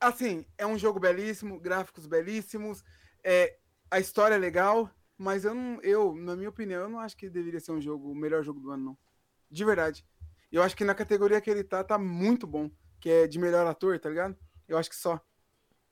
assim, 0.00 0.44
é 0.56 0.66
um 0.66 0.78
jogo 0.78 0.98
belíssimo, 0.98 1.60
gráficos 1.60 2.06
belíssimos, 2.06 2.82
é, 3.22 3.58
a 3.90 3.98
história 3.98 4.34
é 4.34 4.38
legal, 4.38 4.90
mas 5.18 5.44
eu 5.44 5.54
não, 5.54 5.80
eu, 5.82 6.14
na 6.14 6.36
minha 6.36 6.48
opinião, 6.48 6.82
eu 6.82 6.88
não 6.88 7.00
acho 7.00 7.16
que 7.16 7.28
deveria 7.28 7.60
ser 7.60 7.72
um 7.72 7.80
jogo, 7.80 8.10
o 8.10 8.14
melhor 8.14 8.42
jogo 8.42 8.60
do 8.60 8.70
ano, 8.70 8.84
não. 8.84 8.98
De 9.50 9.64
verdade. 9.64 10.04
Eu 10.50 10.62
acho 10.62 10.76
que 10.76 10.84
na 10.84 10.94
categoria 10.94 11.40
que 11.40 11.50
ele 11.50 11.64
tá, 11.64 11.82
tá 11.82 11.98
muito 11.98 12.46
bom, 12.46 12.70
que 13.06 13.10
é 13.12 13.28
de 13.28 13.38
melhor 13.38 13.64
ator, 13.68 14.00
tá 14.00 14.08
ligado? 14.08 14.36
Eu 14.66 14.76
acho 14.76 14.90
que 14.90 14.96
só. 14.96 15.24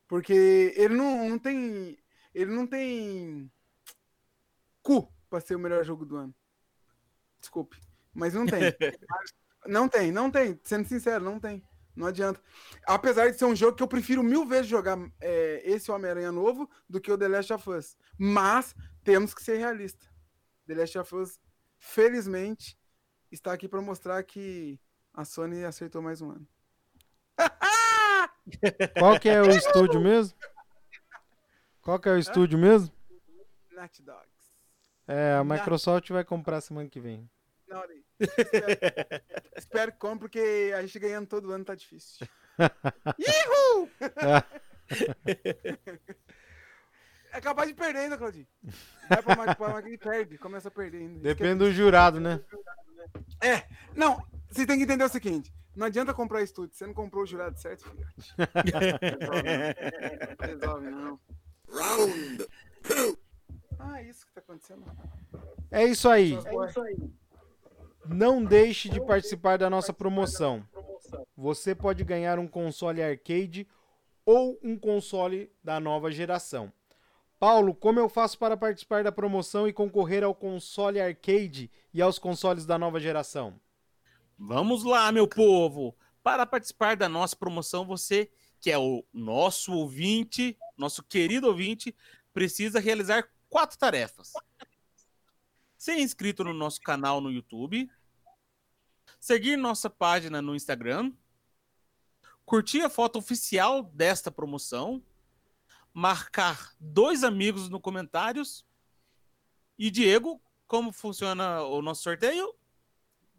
Porque 0.09 0.75
ele 0.77 0.97
não, 0.97 1.29
não 1.29 1.39
tem. 1.39 1.97
Ele 2.35 2.51
não 2.51 2.67
tem 2.67 3.49
cu 4.83 5.09
pra 5.31 5.41
ser 5.41 5.55
o 5.55 5.61
melhor 5.61 5.85
jogo 5.85 6.05
do 6.05 6.17
ano. 6.17 6.35
Desculpe. 7.39 7.81
Mas 8.13 8.35
não 8.35 8.45
tem. 8.45 8.61
Não 9.67 9.89
tem, 9.89 10.13
não 10.13 10.31
tem. 10.31 10.61
Sendo 10.63 10.87
sincero, 10.87 11.25
não 11.25 11.41
tem. 11.41 11.67
Não 11.97 12.07
adianta. 12.07 12.39
Apesar 12.87 13.31
de 13.31 13.39
ser 13.39 13.47
um 13.47 13.57
jogo 13.57 13.75
que 13.75 13.83
eu 13.83 13.89
prefiro 13.89 14.23
mil 14.23 14.45
vezes 14.45 14.67
jogar 14.67 14.99
é, 15.23 15.63
esse 15.65 15.91
Homem-Aranha 15.91 16.31
novo 16.31 16.69
do 16.87 17.01
que 17.01 17.11
o 17.11 17.17
The 17.17 17.29
Last 17.29 17.51
of 17.51 17.71
Us. 17.71 17.97
Mas 18.19 18.77
temos 19.03 19.33
que 19.33 19.43
ser 19.43 19.57
realistas. 19.57 20.07
The 20.67 20.75
Last 20.75 20.99
of 20.99 21.15
Us, 21.15 21.41
felizmente, 21.79 22.79
está 23.33 23.55
aqui 23.55 23.67
para 23.67 23.81
mostrar 23.81 24.23
que 24.23 24.79
a 25.15 25.25
Sony 25.25 25.65
acertou 25.65 26.03
mais 26.03 26.21
um 26.21 26.31
ano. 26.31 26.47
Qual 28.99 29.19
que 29.19 29.29
é 29.29 29.41
o 29.41 29.51
estúdio 29.51 30.01
mesmo? 30.01 30.37
Qual 31.83 31.99
que 31.99 32.09
é 32.09 32.13
o 32.13 32.19
estúdio 32.19 32.59
mesmo? 32.59 32.93
Naughty 33.73 34.03
Dogs. 34.03 34.25
É, 35.07 35.35
a 35.35 35.45
Microsoft 35.45 36.11
vai 36.11 36.25
comprar 36.25 36.61
semana 36.61 36.89
que 36.89 37.01
vem. 37.01 37.29
Aí. 37.71 38.05
Espero, 38.21 39.23
espero 39.57 39.93
que 39.93 39.99
compre, 39.99 40.21
porque 40.21 40.73
a 40.75 40.83
gente 40.83 40.99
ganhando 40.99 41.27
todo 41.27 41.53
ano 41.53 41.65
tá 41.65 41.75
difícil. 41.75 42.27
Ihu! 43.19 43.91
É 47.35 47.41
capaz 47.41 47.69
de 47.69 47.75
perder 47.75 47.99
ainda, 47.99 48.17
Claudinho. 48.17 48.47
Vai 49.09 49.21
pra 49.21 49.35
mais 49.35 49.55
pra 49.55 49.83
que 49.83 49.89
ele 49.89 49.99
perde, 49.99 50.39
começa 50.39 50.69
a 50.69 50.71
perder 50.71 50.99
ainda. 50.99 51.19
É 51.19 51.35
Depende 51.35 51.57
do 51.57 51.73
jurado, 51.73 52.21
né? 52.21 52.41
É, 53.43 53.65
não, 53.97 54.25
você 54.49 54.65
tem 54.65 54.79
que 54.79 54.85
entender 54.85 55.03
o 55.03 55.09
seguinte: 55.09 55.53
não 55.75 55.87
adianta 55.87 56.15
comprar 56.15 56.43
estúdio, 56.43 56.77
você 56.77 56.87
não 56.87 56.95
comprou 56.95 57.25
o 57.25 57.27
jurado 57.27 57.59
certo, 57.59 57.89
filhote. 57.89 58.35
Resolve, 60.41 60.91
não. 60.91 61.19
Round 61.69 62.47
two. 62.83 63.19
Ah, 63.79 64.03
isso 64.03 64.27
que 64.27 64.33
tá 64.33 64.41
acontecendo. 64.41 64.85
É 65.71 65.85
isso 65.85 66.09
aí. 66.09 66.35
É 66.35 66.67
isso 66.67 66.81
aí. 66.81 66.97
Não 68.07 68.45
deixe 68.45 68.89
de 68.89 69.01
participar 69.01 69.59
da 69.59 69.69
nossa 69.69 69.93
promoção. 69.93 70.67
Você 71.37 71.75
pode 71.75 72.05
ganhar 72.05 72.39
um 72.39 72.47
console 72.47 73.03
arcade 73.03 73.67
ou 74.25 74.59
um 74.63 74.79
console 74.79 75.51
da 75.63 75.81
nova 75.81 76.11
geração. 76.11 76.73
Paulo, 77.39 77.75
como 77.75 77.99
eu 77.99 78.09
faço 78.09 78.39
para 78.39 78.57
participar 78.57 79.05
da 79.05 79.13
promoção 79.13 79.69
e 79.69 79.73
concorrer 79.73 80.25
ao 80.25 80.35
console 80.35 81.01
arcade 81.01 81.71
e 81.93 82.01
aos 82.01 82.19
consoles 82.19 82.65
da 82.65 82.79
nova 82.79 83.01
geração? 83.01 83.61
Vamos 84.39 84.83
lá, 84.83 85.13
meu 85.13 85.29
povo! 85.29 85.97
Para 86.23 86.45
participar 86.45 86.97
da 86.97 87.09
nossa 87.09 87.37
promoção, 87.37 87.87
você, 87.87 88.31
que 88.61 88.71
é 88.71 88.79
o 88.79 89.05
nosso 89.13 89.73
ouvinte, 89.73 90.59
nosso 90.77 91.03
querido 91.03 91.47
ouvinte, 91.47 91.95
precisa 92.33 92.81
realizar 92.81 93.29
quatro 93.49 93.79
tarefas: 93.79 94.33
ser 95.77 95.99
inscrito 95.99 96.43
no 96.43 96.53
nosso 96.53 96.81
canal 96.81 97.21
no 97.21 97.31
YouTube, 97.31 97.89
seguir 99.21 99.57
nossa 99.57 99.89
página 99.89 100.43
no 100.43 100.57
Instagram, 100.57 101.13
curtir 102.45 102.83
a 102.83 102.91
foto 102.91 103.19
oficial 103.19 103.85
desta 103.85 104.31
promoção, 104.31 105.03
marcar 105.93 106.75
dois 106.81 107.23
amigos 107.23 107.69
no 107.69 107.81
comentários. 107.81 108.67
E 109.79 109.91
Diego, 109.91 110.43
como 110.67 110.93
funciona 110.93 111.63
o 111.63 111.81
nosso 111.81 112.03
sorteio? 112.03 112.55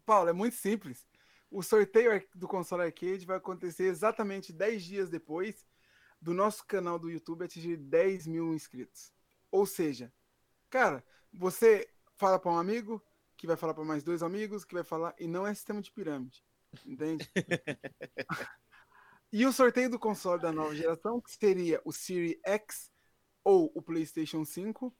Paulo, 0.06 0.30
é 0.30 0.32
muito 0.32 0.54
simples. 0.54 1.04
O 1.50 1.62
sorteio 1.62 2.24
do 2.34 2.46
console 2.46 2.84
arcade 2.84 3.26
vai 3.26 3.36
acontecer 3.36 3.84
exatamente 3.84 4.52
10 4.52 4.84
dias 4.84 5.10
depois 5.10 5.66
do 6.22 6.32
nosso 6.32 6.64
canal 6.64 6.98
do 6.98 7.10
YouTube 7.10 7.44
atingir 7.44 7.76
10 7.76 8.26
mil 8.28 8.54
inscritos. 8.54 9.12
Ou 9.50 9.66
seja, 9.66 10.12
cara, 10.70 11.04
você 11.32 11.88
fala 12.16 12.38
para 12.38 12.52
um 12.52 12.58
amigo, 12.58 13.04
que 13.36 13.46
vai 13.46 13.56
falar 13.56 13.74
para 13.74 13.84
mais 13.84 14.02
dois 14.02 14.22
amigos, 14.22 14.64
que 14.64 14.74
vai 14.74 14.84
falar, 14.84 15.14
e 15.18 15.26
não 15.26 15.46
é 15.46 15.52
sistema 15.52 15.82
de 15.82 15.90
pirâmide. 15.90 16.42
Entende? 16.84 17.28
e 19.32 19.44
o 19.44 19.52
sorteio 19.52 19.90
do 19.90 19.98
console 19.98 20.40
da 20.40 20.52
nova 20.52 20.74
geração, 20.74 21.20
que 21.20 21.30
seria 21.32 21.80
o 21.84 21.92
Series 21.92 22.38
X 22.44 22.90
ou 23.44 23.70
o 23.74 23.82
PlayStation 23.82 24.44
5, 24.44 24.94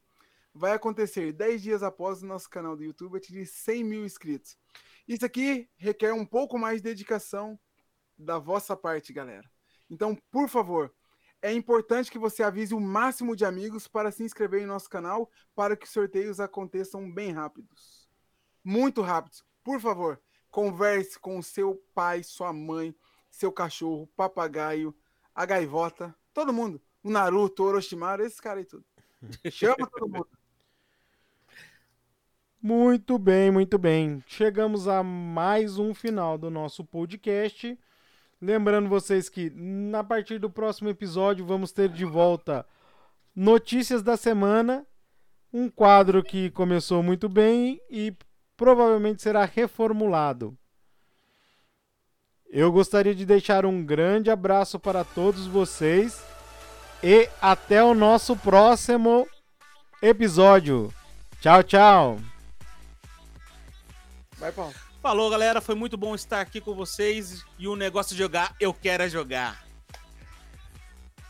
vai 0.55 0.73
acontecer 0.73 1.33
10 1.33 1.63
dias 1.63 1.83
após 1.83 2.23
o 2.23 2.27
nosso 2.27 2.49
canal 2.49 2.77
do 2.77 2.85
YouTube 2.85 3.17
atingir 3.17 3.47
100 3.47 3.85
mil 3.85 4.05
inscritos. 4.05 4.57
Isso 5.07 5.25
aqui 5.25 5.69
requer 5.77 6.13
um 6.13 6.27
pouco 6.27 6.59
mais 6.59 6.79
de 6.79 6.89
dedicação 6.89 7.59
da 8.19 8.39
vossa 8.39 8.77
parte, 8.77 9.13
galera. 9.13 9.49
Então, 9.89 10.17
por 10.31 10.49
favor, 10.49 10.93
é 11.41 11.53
importante 11.53 12.11
que 12.11 12.19
você 12.19 12.43
avise 12.43 12.75
o 12.75 12.81
máximo 12.81 13.37
de 13.37 13.45
amigos 13.45 13.87
para 13.87 14.11
se 14.11 14.25
inscrever 14.25 14.63
em 14.63 14.67
nosso 14.67 14.89
canal 14.91 15.31
para 15.55 15.77
que 15.77 15.87
os 15.87 15.93
sorteios 15.93 16.41
aconteçam 16.41 17.11
bem 17.13 17.31
rápidos. 17.31 18.09
Muito 18.65 19.01
rápidos. 19.01 19.45
Por 19.63 19.81
favor, 19.81 20.21
converse 20.51 21.19
com 21.19 21.41
seu 21.43 21.77
pai, 21.95 22.23
sua 22.23 22.53
mãe, 22.53 22.95
seu 23.31 23.53
cachorro, 23.53 24.09
papagaio, 24.17 24.97
a 25.35 25.45
gaivota, 25.45 26.17
todo 26.33 26.53
mundo. 26.53 26.83
O 27.03 27.11
Naruto, 27.11 27.63
o 27.63 27.67
Orochimaru, 27.67 28.25
esses 28.25 28.41
caras 28.41 28.61
aí 28.61 28.65
tudo. 28.65 28.85
Chama 29.53 29.89
todo 29.89 30.09
mundo. 30.09 30.29
Muito 32.61 33.19
bem, 33.19 33.51
muito 33.51 33.79
bem. 33.79 34.23
Chegamos 34.27 34.89
a 34.89 35.03
mais 35.03 35.79
um 35.79 35.95
final 35.95 36.37
do 36.37 36.51
nosso 36.51 36.85
podcast. 36.85 37.79
Lembrando 38.41 38.89
vocês 38.89 39.29
que 39.29 39.51
na 39.51 40.03
partir 40.03 40.39
do 40.39 40.51
próximo 40.51 40.89
episódio 40.89 41.45
vamos 41.45 41.73
ter 41.73 41.89
de 41.89 42.05
volta 42.05 42.67
notícias 43.35 44.03
da 44.03 44.17
semana, 44.17 44.87
um 45.53 45.69
quadro 45.69 46.23
que 46.23 46.51
começou 46.51 47.03
muito 47.03 47.29
bem 47.29 47.81
e 47.91 48.15
provavelmente 48.57 49.23
será 49.23 49.45
reformulado. 49.45 50.57
Eu 52.49 52.73
gostaria 52.73 53.15
de 53.15 53.27
deixar 53.27 53.67
um 53.67 53.85
grande 53.85 54.31
abraço 54.31 54.79
para 54.79 55.05
todos 55.05 55.47
vocês 55.47 56.25
e 57.03 57.29
até 57.41 57.83
o 57.83 57.95
nosso 57.95 58.37
próximo 58.37 59.29
episódio. 60.01 60.93
Tchau, 61.41 61.63
tchau. 61.63 62.36
Vai, 64.39 64.53
Paulo. 64.53 64.75
Falou, 65.03 65.31
galera. 65.31 65.61
Foi 65.61 65.75
muito 65.75 65.97
bom 65.97 66.15
estar 66.15 66.41
aqui 66.41 66.61
com 66.61 66.75
vocês. 66.75 67.45
E 67.59 67.67
o 67.69 67.77
negócio 67.77 68.15
de 68.15 68.23
jogar, 68.23 68.55
eu 68.61 68.75
quero 68.75 69.03
é 69.03 69.09
jogar. 69.09 69.65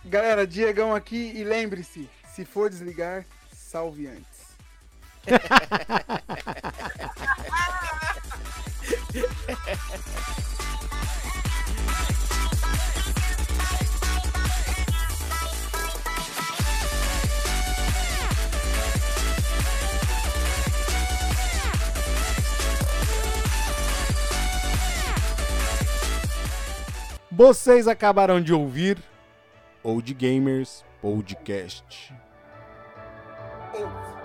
Galera, 0.05 0.47
Diegão 0.47 0.95
aqui. 0.95 1.33
E 1.35 1.45
lembre-se: 1.45 2.09
se 2.35 2.45
for 2.45 2.71
desligar, 2.71 3.25
salve 3.53 4.07
antes. 4.07 4.27
Vocês 27.37 27.87
acabaram 27.87 28.41
de 28.41 28.55
ouvir 28.55 28.97
Old 29.83 30.15
Gamers 30.15 30.83
Podcast. 31.03 32.11
Eu. 33.75 34.16